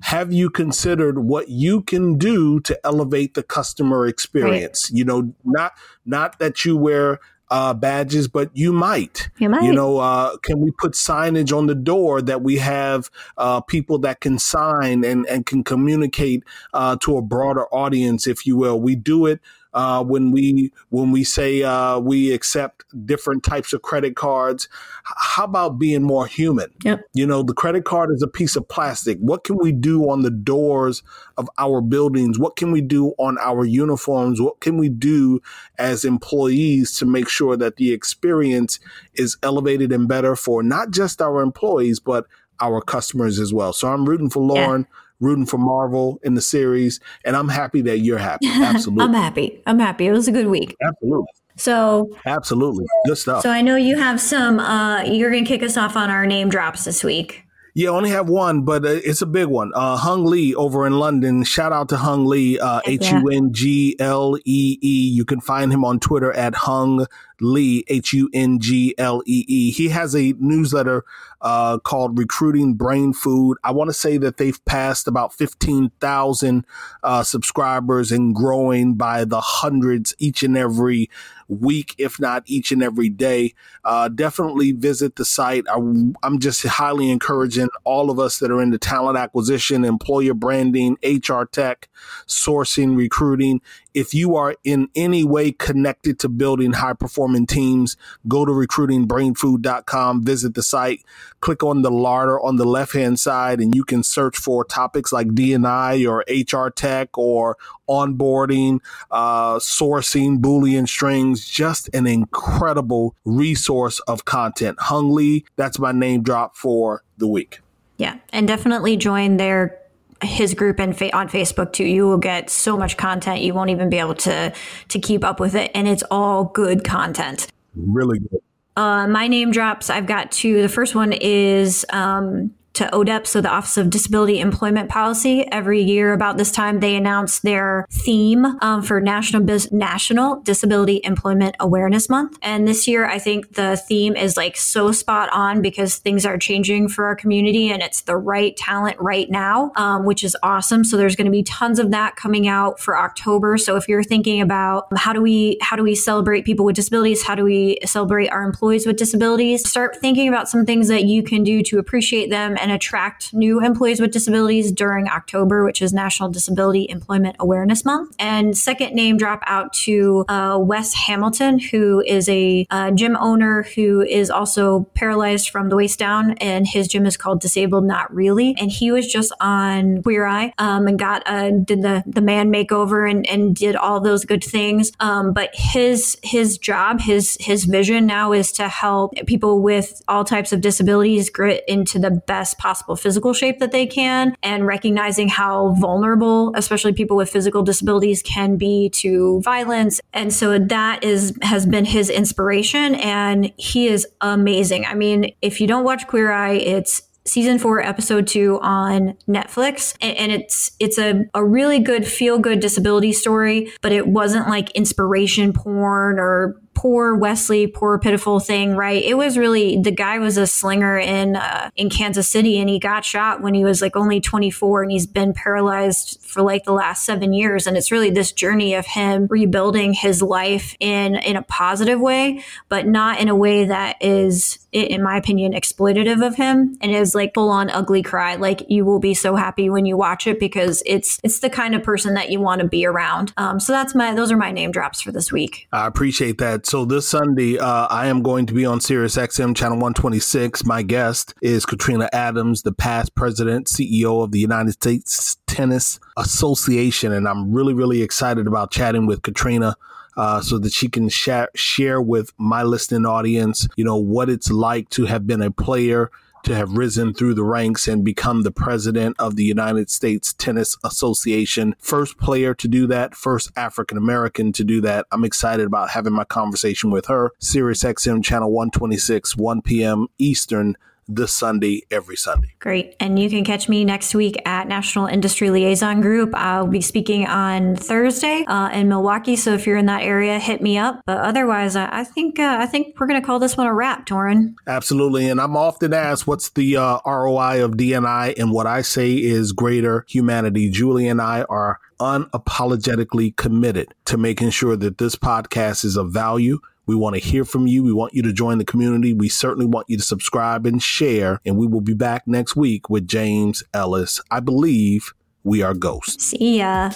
have 0.00 0.32
you 0.32 0.48
considered 0.48 1.18
what 1.18 1.50
you 1.50 1.82
can 1.82 2.16
do 2.16 2.58
to 2.60 2.86
elevate 2.86 3.34
the 3.34 3.42
customer 3.42 4.06
experience? 4.06 4.90
Right. 4.90 4.98
You 4.98 5.04
know, 5.04 5.34
not 5.44 5.72
not 6.06 6.38
that 6.38 6.64
you 6.64 6.74
wear 6.74 7.20
uh, 7.50 7.74
badges, 7.74 8.28
but 8.28 8.50
you 8.54 8.72
might. 8.72 9.28
You 9.38 9.48
might. 9.48 9.62
You 9.62 9.72
know, 9.72 9.98
uh, 9.98 10.36
can 10.38 10.60
we 10.60 10.70
put 10.72 10.92
signage 10.92 11.56
on 11.56 11.66
the 11.66 11.74
door 11.74 12.20
that 12.22 12.42
we 12.42 12.56
have 12.56 13.10
uh, 13.36 13.60
people 13.60 13.98
that 14.00 14.20
can 14.20 14.38
sign 14.38 15.04
and, 15.04 15.26
and 15.26 15.46
can 15.46 15.62
communicate 15.62 16.44
uh, 16.74 16.96
to 17.02 17.16
a 17.16 17.22
broader 17.22 17.66
audience, 17.66 18.26
if 18.26 18.46
you 18.46 18.56
will? 18.56 18.80
We 18.80 18.96
do 18.96 19.26
it 19.26 19.40
uh, 19.76 20.02
when 20.02 20.30
we 20.30 20.72
when 20.88 21.12
we 21.12 21.22
say 21.22 21.62
uh, 21.62 21.98
we 21.98 22.32
accept 22.32 22.84
different 23.04 23.44
types 23.44 23.74
of 23.74 23.82
credit 23.82 24.16
cards. 24.16 24.70
How 25.04 25.44
about 25.44 25.78
being 25.78 26.02
more 26.02 26.26
human? 26.26 26.72
Yep. 26.82 27.02
You 27.12 27.26
know, 27.26 27.42
the 27.42 27.52
credit 27.52 27.84
card 27.84 28.10
is 28.10 28.22
a 28.22 28.26
piece 28.26 28.56
of 28.56 28.66
plastic. 28.66 29.18
What 29.18 29.44
can 29.44 29.58
we 29.58 29.72
do 29.72 30.08
on 30.08 30.22
the 30.22 30.30
doors 30.30 31.02
of 31.36 31.50
our 31.58 31.82
buildings? 31.82 32.38
What 32.38 32.56
can 32.56 32.72
we 32.72 32.80
do 32.80 33.12
on 33.18 33.36
our 33.38 33.66
uniforms? 33.66 34.40
What 34.40 34.60
can 34.60 34.78
we 34.78 34.88
do 34.88 35.40
as 35.78 36.06
employees 36.06 36.96
to 36.96 37.04
make 37.04 37.28
sure 37.28 37.54
that 37.58 37.76
the 37.76 37.92
experience 37.92 38.80
is 39.14 39.36
elevated 39.42 39.92
and 39.92 40.08
better 40.08 40.36
for 40.36 40.62
not 40.62 40.90
just 40.90 41.20
our 41.20 41.42
employees, 41.42 42.00
but 42.00 42.26
our 42.60 42.80
customers 42.80 43.38
as 43.38 43.52
well. 43.52 43.74
So 43.74 43.92
I'm 43.92 44.08
rooting 44.08 44.30
for 44.30 44.42
Lauren. 44.42 44.86
Yeah 44.88 45.00
rooting 45.20 45.46
for 45.46 45.58
Marvel 45.58 46.18
in 46.22 46.34
the 46.34 46.40
series, 46.40 47.00
and 47.24 47.36
I'm 47.36 47.48
happy 47.48 47.80
that 47.82 47.98
you're 47.98 48.18
happy. 48.18 48.46
Absolutely, 48.48 49.04
I'm 49.04 49.14
happy. 49.14 49.62
I'm 49.66 49.78
happy. 49.78 50.06
It 50.06 50.12
was 50.12 50.28
a 50.28 50.32
good 50.32 50.48
week. 50.48 50.74
Absolutely. 50.82 51.26
So 51.58 52.14
absolutely 52.26 52.84
good 53.06 53.16
stuff. 53.16 53.42
So 53.42 53.50
I 53.50 53.62
know 53.62 53.76
you 53.76 53.96
have 53.96 54.20
some. 54.20 54.60
Uh, 54.60 55.04
you're 55.04 55.30
going 55.30 55.44
to 55.44 55.48
kick 55.48 55.62
us 55.62 55.78
off 55.78 55.96
on 55.96 56.10
our 56.10 56.26
name 56.26 56.50
drops 56.50 56.84
this 56.84 57.02
week. 57.02 57.45
Yeah, 57.78 57.90
only 57.90 58.08
have 58.08 58.26
one, 58.26 58.62
but 58.62 58.86
uh, 58.86 59.00
it's 59.04 59.20
a 59.20 59.26
big 59.26 59.48
one. 59.48 59.70
Uh, 59.74 59.98
Hung 59.98 60.24
Lee 60.24 60.54
over 60.54 60.86
in 60.86 60.98
London. 60.98 61.44
Shout 61.44 61.74
out 61.74 61.90
to 61.90 61.98
Hung 61.98 62.24
Lee, 62.24 62.58
uh, 62.58 62.80
H 62.86 63.10
U 63.10 63.28
N 63.28 63.52
G 63.52 63.94
L 63.98 64.38
E 64.46 64.78
E. 64.80 65.10
You 65.10 65.26
can 65.26 65.42
find 65.42 65.70
him 65.70 65.84
on 65.84 66.00
Twitter 66.00 66.32
at 66.32 66.54
Hung 66.54 67.06
Lee, 67.38 67.84
H 67.88 68.14
U 68.14 68.30
N 68.32 68.60
G 68.60 68.94
L 68.96 69.22
E 69.26 69.44
E. 69.46 69.70
He 69.72 69.90
has 69.90 70.16
a 70.16 70.32
newsletter 70.38 71.04
uh, 71.42 71.78
called 71.78 72.18
Recruiting 72.18 72.76
Brain 72.76 73.12
Food. 73.12 73.58
I 73.62 73.72
want 73.72 73.88
to 73.88 73.94
say 73.94 74.16
that 74.16 74.38
they've 74.38 74.64
passed 74.64 75.06
about 75.06 75.34
15,000 75.34 76.64
uh, 77.02 77.22
subscribers 77.24 78.10
and 78.10 78.34
growing 78.34 78.94
by 78.94 79.26
the 79.26 79.42
hundreds 79.42 80.14
each 80.18 80.42
and 80.42 80.56
every 80.56 81.10
week, 81.48 81.94
if 81.98 82.18
not 82.20 82.42
each 82.46 82.72
and 82.72 82.82
every 82.82 83.08
day. 83.08 83.54
Uh, 83.84 84.08
definitely 84.08 84.72
visit 84.72 85.16
the 85.16 85.24
site. 85.24 85.64
I, 85.68 85.76
I'm 86.22 86.38
just 86.38 86.66
highly 86.66 87.10
encouraging 87.10 87.68
all 87.84 88.10
of 88.10 88.18
us 88.18 88.38
that 88.38 88.50
are 88.50 88.60
into 88.60 88.78
talent 88.78 89.18
acquisition, 89.18 89.84
employer 89.84 90.34
branding, 90.34 90.96
HR 91.02 91.44
tech, 91.44 91.88
sourcing, 92.26 92.96
recruiting 92.96 93.60
if 93.96 94.12
you 94.12 94.36
are 94.36 94.54
in 94.62 94.90
any 94.94 95.24
way 95.24 95.52
connected 95.52 96.18
to 96.18 96.28
building 96.28 96.74
high 96.74 96.92
performing 96.92 97.46
teams, 97.46 97.96
go 98.28 98.44
to 98.44 98.52
recruitingbrainfood.com, 98.52 100.22
visit 100.22 100.54
the 100.54 100.62
site, 100.62 101.00
click 101.40 101.62
on 101.62 101.80
the 101.80 101.90
larder 101.90 102.38
on 102.38 102.56
the 102.56 102.66
left 102.66 102.92
hand 102.92 103.18
side, 103.18 103.58
and 103.58 103.74
you 103.74 103.84
can 103.84 104.02
search 104.02 104.36
for 104.36 104.66
topics 104.66 105.14
like 105.14 105.28
DNI 105.28 106.06
or 106.06 106.22
HR 106.28 106.68
tech 106.68 107.16
or 107.16 107.56
onboarding, 107.88 108.80
uh, 109.10 109.56
sourcing, 109.56 110.38
Boolean 110.38 110.88
strings, 110.88 111.48
just 111.48 111.88
an 111.94 112.06
incredible 112.06 113.14
resource 113.24 114.00
of 114.00 114.24
content. 114.24 114.78
Hung 114.80 115.10
Lee, 115.10 115.44
that's 115.56 115.78
my 115.78 115.92
name 115.92 116.22
drop 116.22 116.56
for 116.56 117.02
the 117.18 117.26
week. 117.26 117.60
Yeah, 117.98 118.18
and 118.30 118.46
definitely 118.46 118.96
join 118.96 119.36
their 119.36 119.78
his 120.22 120.54
group 120.54 120.78
and 120.78 120.96
fa- 120.96 121.14
on 121.14 121.28
Facebook 121.28 121.72
too. 121.72 121.84
You 121.84 122.06
will 122.06 122.18
get 122.18 122.48
so 122.48 122.76
much 122.76 122.96
content 122.96 123.42
you 123.42 123.52
won't 123.52 123.70
even 123.70 123.90
be 123.90 123.98
able 123.98 124.14
to 124.14 124.52
to 124.88 124.98
keep 124.98 125.24
up 125.24 125.40
with 125.40 125.54
it, 125.54 125.70
and 125.74 125.86
it's 125.86 126.02
all 126.10 126.44
good 126.44 126.84
content. 126.84 127.48
Really 127.74 128.18
good. 128.18 128.40
Uh, 128.76 129.06
my 129.06 129.26
name 129.26 129.50
drops. 129.50 129.88
I've 129.88 130.06
got 130.06 130.30
two. 130.30 130.60
The 130.60 130.68
first 130.68 130.94
one 130.94 131.12
is 131.12 131.86
um, 131.90 132.54
to 132.76 132.86
ODEP, 132.92 133.26
so 133.26 133.40
the 133.40 133.48
Office 133.48 133.78
of 133.78 133.88
Disability 133.88 134.38
Employment 134.38 134.90
Policy. 134.90 135.50
Every 135.50 135.80
year 135.80 136.12
about 136.12 136.36
this 136.36 136.52
time, 136.52 136.80
they 136.80 136.94
announce 136.94 137.38
their 137.38 137.86
theme 137.90 138.44
um, 138.60 138.82
for 138.82 139.00
National 139.00 139.42
National 139.72 140.40
Disability 140.42 141.00
Employment 141.02 141.56
Awareness 141.58 142.10
Month. 142.10 142.38
And 142.42 142.68
this 142.68 142.86
year, 142.86 143.06
I 143.06 143.18
think 143.18 143.54
the 143.54 143.78
theme 143.78 144.14
is 144.14 144.36
like 144.36 144.58
so 144.58 144.92
spot 144.92 145.30
on 145.32 145.62
because 145.62 145.96
things 145.96 146.26
are 146.26 146.36
changing 146.36 146.88
for 146.88 147.06
our 147.06 147.16
community, 147.16 147.70
and 147.70 147.82
it's 147.82 148.02
the 148.02 148.16
right 148.16 148.54
talent 148.58 148.98
right 149.00 149.30
now, 149.30 149.72
um, 149.76 150.04
which 150.04 150.22
is 150.22 150.36
awesome. 150.42 150.84
So 150.84 150.98
there's 150.98 151.16
going 151.16 151.24
to 151.24 151.30
be 151.30 151.42
tons 151.42 151.78
of 151.78 151.90
that 151.92 152.16
coming 152.16 152.46
out 152.46 152.78
for 152.78 152.98
October. 152.98 153.56
So 153.56 153.76
if 153.76 153.88
you're 153.88 154.04
thinking 154.04 154.42
about 154.42 154.86
how 154.98 155.14
do 155.14 155.22
we 155.22 155.56
how 155.62 155.76
do 155.76 155.82
we 155.82 155.94
celebrate 155.94 156.44
people 156.44 156.66
with 156.66 156.76
disabilities, 156.76 157.22
how 157.22 157.34
do 157.34 157.44
we 157.44 157.78
celebrate 157.86 158.28
our 158.28 158.42
employees 158.42 158.86
with 158.86 158.96
disabilities, 158.96 159.66
start 159.66 159.96
thinking 159.96 160.28
about 160.28 160.46
some 160.50 160.66
things 160.66 160.88
that 160.88 161.04
you 161.04 161.22
can 161.22 161.42
do 161.42 161.62
to 161.62 161.78
appreciate 161.78 162.28
them 162.28 162.54
and 162.66 162.72
attract 162.72 163.32
new 163.32 163.64
employees 163.64 164.00
with 164.00 164.10
disabilities 164.10 164.72
during 164.72 165.06
October, 165.06 165.64
which 165.64 165.80
is 165.80 165.92
National 165.92 166.28
Disability 166.28 166.88
Employment 166.88 167.36
Awareness 167.38 167.84
Month. 167.84 168.16
And 168.18 168.58
second 168.58 168.92
name 168.92 169.18
drop 169.18 169.40
out 169.46 169.72
to 169.84 170.24
uh, 170.28 170.58
Wes 170.60 170.92
Hamilton, 170.92 171.60
who 171.60 172.02
is 172.04 172.28
a 172.28 172.66
uh, 172.68 172.90
gym 172.90 173.16
owner 173.20 173.62
who 173.76 174.00
is 174.00 174.30
also 174.30 174.90
paralyzed 174.94 175.48
from 175.48 175.68
the 175.68 175.76
waist 175.76 175.96
down, 176.00 176.32
and 176.38 176.66
his 176.66 176.88
gym 176.88 177.06
is 177.06 177.16
called 177.16 177.40
Disabled 177.40 177.84
Not 177.84 178.12
Really. 178.12 178.56
And 178.58 178.68
he 178.68 178.90
was 178.90 179.06
just 179.06 179.32
on 179.40 180.02
Queer 180.02 180.26
Eye 180.26 180.52
um, 180.58 180.88
and 180.88 180.98
got 180.98 181.22
uh, 181.24 181.52
did 181.52 181.82
the 181.82 182.02
the 182.04 182.20
man 182.20 182.52
makeover 182.52 183.08
and, 183.08 183.24
and 183.28 183.54
did 183.54 183.76
all 183.76 184.00
those 184.00 184.24
good 184.24 184.42
things. 184.42 184.90
Um, 184.98 185.32
but 185.32 185.50
his 185.52 186.18
his 186.24 186.58
job, 186.58 187.00
his 187.00 187.36
his 187.38 187.64
vision 187.64 188.06
now 188.06 188.32
is 188.32 188.50
to 188.52 188.68
help 188.68 189.14
people 189.26 189.62
with 189.62 190.02
all 190.08 190.24
types 190.24 190.52
of 190.52 190.60
disabilities 190.60 191.30
grit 191.30 191.62
into 191.68 192.00
the 192.00 192.10
best 192.10 192.55
possible 192.58 192.96
physical 192.96 193.32
shape 193.32 193.58
that 193.58 193.72
they 193.72 193.86
can 193.86 194.36
and 194.42 194.66
recognizing 194.66 195.28
how 195.28 195.74
vulnerable, 195.80 196.52
especially 196.54 196.92
people 196.92 197.16
with 197.16 197.30
physical 197.30 197.62
disabilities, 197.62 198.22
can 198.22 198.56
be 198.56 198.90
to 198.90 199.40
violence. 199.42 200.00
And 200.12 200.32
so 200.32 200.58
that 200.58 201.04
is 201.04 201.36
has 201.42 201.66
been 201.66 201.84
his 201.84 202.10
inspiration 202.10 202.94
and 202.96 203.52
he 203.56 203.88
is 203.88 204.06
amazing. 204.20 204.84
I 204.86 204.94
mean, 204.94 205.32
if 205.42 205.60
you 205.60 205.66
don't 205.66 205.84
watch 205.84 206.06
Queer 206.06 206.32
Eye, 206.32 206.54
it's 206.54 207.02
season 207.26 207.58
four, 207.58 207.80
episode 207.80 208.26
two 208.26 208.58
on 208.62 209.16
Netflix. 209.28 209.96
And, 210.00 210.32
it's 210.32 210.72
it's 210.78 210.98
a, 210.98 211.24
a 211.34 211.44
really 211.44 211.78
good 211.78 212.06
feel 212.06 212.38
good 212.38 212.60
disability 212.60 213.12
story, 213.12 213.72
but 213.80 213.92
it 213.92 214.06
wasn't 214.06 214.48
like 214.48 214.70
inspiration 214.72 215.52
porn 215.52 216.18
or 216.18 216.60
poor 216.76 217.16
Wesley, 217.16 217.66
poor 217.66 217.98
pitiful 217.98 218.38
thing, 218.38 218.76
right? 218.76 219.02
It 219.02 219.14
was 219.14 219.38
really 219.38 219.80
the 219.80 219.90
guy 219.90 220.18
was 220.18 220.36
a 220.36 220.46
slinger 220.46 220.98
in 220.98 221.34
uh, 221.34 221.70
in 221.74 221.88
Kansas 221.88 222.28
City, 222.28 222.60
and 222.60 222.68
he 222.68 222.78
got 222.78 223.04
shot 223.04 223.40
when 223.40 223.54
he 223.54 223.64
was 223.64 223.80
like 223.80 223.96
only 223.96 224.20
24, 224.20 224.82
and 224.82 224.92
he's 224.92 225.06
been 225.06 225.32
paralyzed 225.32 226.20
for 226.20 226.42
like 226.42 226.64
the 226.64 226.72
last 226.72 227.04
seven 227.04 227.32
years. 227.32 227.66
And 227.66 227.76
it's 227.76 227.90
really 227.90 228.10
this 228.10 228.30
journey 228.30 228.74
of 228.74 228.86
him 228.86 229.26
rebuilding 229.30 229.94
his 229.94 230.20
life 230.20 230.76
in 230.78 231.16
in 231.16 231.36
a 231.36 231.42
positive 231.42 231.98
way, 231.98 232.44
but 232.68 232.86
not 232.86 233.20
in 233.20 233.28
a 233.28 233.34
way 233.34 233.64
that 233.64 233.96
is, 234.02 234.58
in 234.70 235.02
my 235.02 235.16
opinion, 235.16 235.52
exploitative 235.52 236.24
of 236.24 236.36
him, 236.36 236.76
and 236.82 236.92
is 236.92 237.14
like 237.14 237.32
full 237.32 237.48
on 237.48 237.70
ugly 237.70 238.02
cry. 238.02 238.34
Like 238.34 238.68
you 238.68 238.84
will 238.84 239.00
be 239.00 239.14
so 239.14 239.34
happy 239.34 239.70
when 239.70 239.86
you 239.86 239.96
watch 239.96 240.26
it 240.26 240.38
because 240.38 240.82
it's 240.84 241.18
it's 241.24 241.40
the 241.40 241.50
kind 241.50 241.74
of 241.74 241.82
person 241.82 242.14
that 242.14 242.30
you 242.30 242.38
want 242.38 242.60
to 242.60 242.68
be 242.68 242.84
around. 242.84 243.32
Um, 243.38 243.58
so 243.60 243.72
that's 243.72 243.94
my 243.94 244.14
those 244.14 244.30
are 244.30 244.36
my 244.36 244.52
name 244.52 244.72
drops 244.72 245.00
for 245.00 245.10
this 245.10 245.32
week. 245.32 245.68
I 245.72 245.86
appreciate 245.86 246.36
that 246.36 246.65
so 246.66 246.84
this 246.84 247.06
Sunday, 247.06 247.60
uh, 247.60 247.86
I 247.86 248.08
am 248.08 248.22
going 248.22 248.44
to 248.46 248.52
be 248.52 248.66
on 248.66 248.80
Sirius 248.80 249.14
XM 249.14 249.54
channel 249.54 249.76
126. 249.76 250.64
My 250.64 250.82
guest 250.82 251.32
is 251.40 251.64
Katrina 251.64 252.08
Adams, 252.12 252.62
the 252.62 252.72
past 252.72 253.14
president, 253.14 253.68
CEO 253.68 254.24
of 254.24 254.32
the 254.32 254.40
United 254.40 254.72
States 254.72 255.36
Tennis 255.46 256.00
Association. 256.16 257.12
And 257.12 257.28
I'm 257.28 257.52
really, 257.52 257.72
really 257.72 258.02
excited 258.02 258.48
about 258.48 258.72
chatting 258.72 259.06
with 259.06 259.22
Katrina. 259.22 259.76
Uh, 260.16 260.40
so 260.40 260.58
that 260.58 260.72
she 260.72 260.88
can 260.88 261.10
share 261.10 261.50
share 261.54 262.00
with 262.00 262.32
my 262.38 262.62
listening 262.62 263.04
audience, 263.04 263.68
you 263.76 263.84
know, 263.84 263.98
what 263.98 264.30
it's 264.30 264.50
like 264.50 264.88
to 264.88 265.04
have 265.04 265.26
been 265.26 265.42
a 265.42 265.50
player 265.50 266.10
to 266.46 266.54
have 266.54 266.76
risen 266.76 267.12
through 267.12 267.34
the 267.34 267.44
ranks 267.44 267.86
and 267.88 268.04
become 268.04 268.42
the 268.42 268.50
president 268.50 269.16
of 269.18 269.36
the 269.36 269.44
United 269.44 269.90
States 269.90 270.32
Tennis 270.32 270.76
Association. 270.84 271.74
First 271.78 272.18
player 272.18 272.54
to 272.54 272.68
do 272.68 272.86
that, 272.86 273.14
first 273.14 273.50
African 273.56 273.98
American 273.98 274.52
to 274.52 274.64
do 274.64 274.80
that. 274.80 275.06
I'm 275.10 275.24
excited 275.24 275.66
about 275.66 275.90
having 275.90 276.12
my 276.12 276.24
conversation 276.24 276.90
with 276.90 277.06
her. 277.06 277.32
Sirius 277.40 277.82
XM 277.82 278.24
channel 278.24 278.52
126, 278.52 279.36
1 279.36 279.62
p.m. 279.62 280.06
Eastern 280.18 280.76
this 281.08 281.32
Sunday, 281.32 281.82
every 281.90 282.16
Sunday. 282.16 282.52
Great. 282.58 282.94
And 283.00 283.18
you 283.18 283.30
can 283.30 283.44
catch 283.44 283.68
me 283.68 283.84
next 283.84 284.14
week 284.14 284.40
at 284.44 284.68
National 284.68 285.06
Industry 285.06 285.50
Liaison 285.50 286.00
Group. 286.00 286.34
I'll 286.34 286.66
be 286.66 286.80
speaking 286.80 287.26
on 287.26 287.76
Thursday 287.76 288.44
uh, 288.46 288.70
in 288.70 288.88
Milwaukee. 288.88 289.36
So 289.36 289.54
if 289.54 289.66
you're 289.66 289.76
in 289.76 289.86
that 289.86 290.02
area, 290.02 290.38
hit 290.38 290.60
me 290.60 290.78
up. 290.78 291.00
But 291.06 291.18
otherwise, 291.18 291.76
I, 291.76 291.88
I 292.00 292.04
think 292.04 292.38
uh, 292.38 292.58
I 292.60 292.66
think 292.66 292.98
we're 292.98 293.06
going 293.06 293.20
to 293.20 293.26
call 293.26 293.38
this 293.38 293.56
one 293.56 293.66
a 293.66 293.74
wrap, 293.74 294.06
Torin. 294.06 294.54
Absolutely. 294.66 295.28
And 295.28 295.40
I'm 295.40 295.56
often 295.56 295.92
asked, 295.92 296.26
what's 296.26 296.50
the 296.50 296.76
uh, 296.76 296.98
ROI 297.06 297.64
of 297.64 297.72
DNI? 297.72 298.34
And 298.38 298.50
what 298.50 298.66
I 298.66 298.82
say 298.82 299.14
is 299.14 299.52
greater 299.52 300.04
humanity. 300.08 300.70
Julie 300.70 301.08
and 301.08 301.20
I 301.20 301.42
are 301.42 301.78
unapologetically 302.00 303.36
committed 303.36 303.94
to 304.04 304.16
making 304.16 304.50
sure 304.50 304.76
that 304.76 304.98
this 304.98 305.16
podcast 305.16 305.84
is 305.84 305.96
of 305.96 306.12
value 306.12 306.60
we 306.86 306.94
want 306.94 307.14
to 307.14 307.20
hear 307.20 307.44
from 307.44 307.66
you. 307.66 307.82
We 307.82 307.92
want 307.92 308.14
you 308.14 308.22
to 308.22 308.32
join 308.32 308.58
the 308.58 308.64
community. 308.64 309.12
We 309.12 309.28
certainly 309.28 309.66
want 309.66 309.90
you 309.90 309.96
to 309.96 310.02
subscribe 310.02 310.66
and 310.66 310.82
share. 310.82 311.40
And 311.44 311.58
we 311.58 311.66
will 311.66 311.80
be 311.80 311.94
back 311.94 312.26
next 312.26 312.56
week 312.56 312.88
with 312.88 313.06
James 313.06 313.62
Ellis. 313.74 314.20
I 314.30 314.40
believe 314.40 315.12
we 315.42 315.62
are 315.62 315.74
ghosts. 315.74 316.26
See 316.26 316.58
ya. 316.58 316.92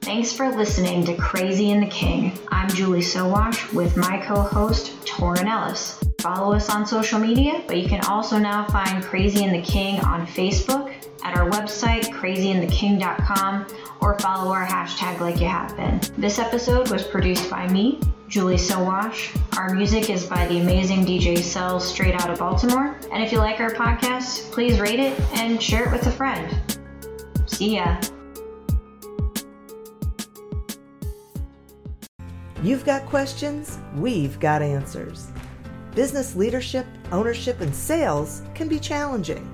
Thanks 0.00 0.34
for 0.34 0.54
listening 0.54 1.06
to 1.06 1.16
Crazy 1.16 1.70
and 1.70 1.82
the 1.82 1.86
King. 1.86 2.38
I'm 2.48 2.68
Julie 2.68 3.00
Sowash 3.00 3.72
with 3.72 3.96
my 3.96 4.22
co 4.26 4.42
host, 4.42 4.92
Torin 5.06 5.46
Ellis. 5.46 5.98
Follow 6.20 6.54
us 6.54 6.68
on 6.68 6.86
social 6.86 7.18
media, 7.18 7.64
but 7.66 7.78
you 7.78 7.88
can 7.88 8.04
also 8.04 8.36
now 8.36 8.66
find 8.66 9.02
Crazy 9.02 9.44
and 9.44 9.54
the 9.54 9.62
King 9.62 10.00
on 10.00 10.26
Facebook, 10.26 10.93
at 11.24 11.36
our 11.36 11.50
website, 11.50 12.04
crazyandtheking.com, 12.04 13.66
or 14.00 14.18
follow 14.18 14.52
our 14.52 14.66
hashtag 14.66 15.20
like 15.20 15.40
you 15.40 15.48
have 15.48 15.74
been. 15.76 16.00
This 16.18 16.38
episode 16.38 16.90
was 16.90 17.02
produced 17.02 17.50
by 17.50 17.66
me, 17.68 17.98
Julie 18.28 18.56
Sowash. 18.56 19.34
Our 19.56 19.74
music 19.74 20.10
is 20.10 20.26
by 20.26 20.46
the 20.46 20.60
amazing 20.60 21.04
DJ 21.06 21.38
Cell 21.38 21.80
straight 21.80 22.14
out 22.14 22.30
of 22.30 22.38
Baltimore. 22.38 22.98
And 23.10 23.22
if 23.22 23.32
you 23.32 23.38
like 23.38 23.58
our 23.60 23.70
podcast, 23.70 24.52
please 24.52 24.78
rate 24.78 25.00
it 25.00 25.18
and 25.34 25.62
share 25.62 25.86
it 25.86 25.92
with 25.92 26.06
a 26.06 26.12
friend. 26.12 26.78
See 27.46 27.76
ya. 27.76 28.00
You've 32.62 32.84
got 32.84 33.04
questions, 33.06 33.78
we've 33.96 34.40
got 34.40 34.62
answers. 34.62 35.30
Business 35.94 36.34
leadership, 36.34 36.86
ownership, 37.12 37.60
and 37.60 37.74
sales 37.74 38.42
can 38.54 38.68
be 38.68 38.78
challenging. 38.78 39.53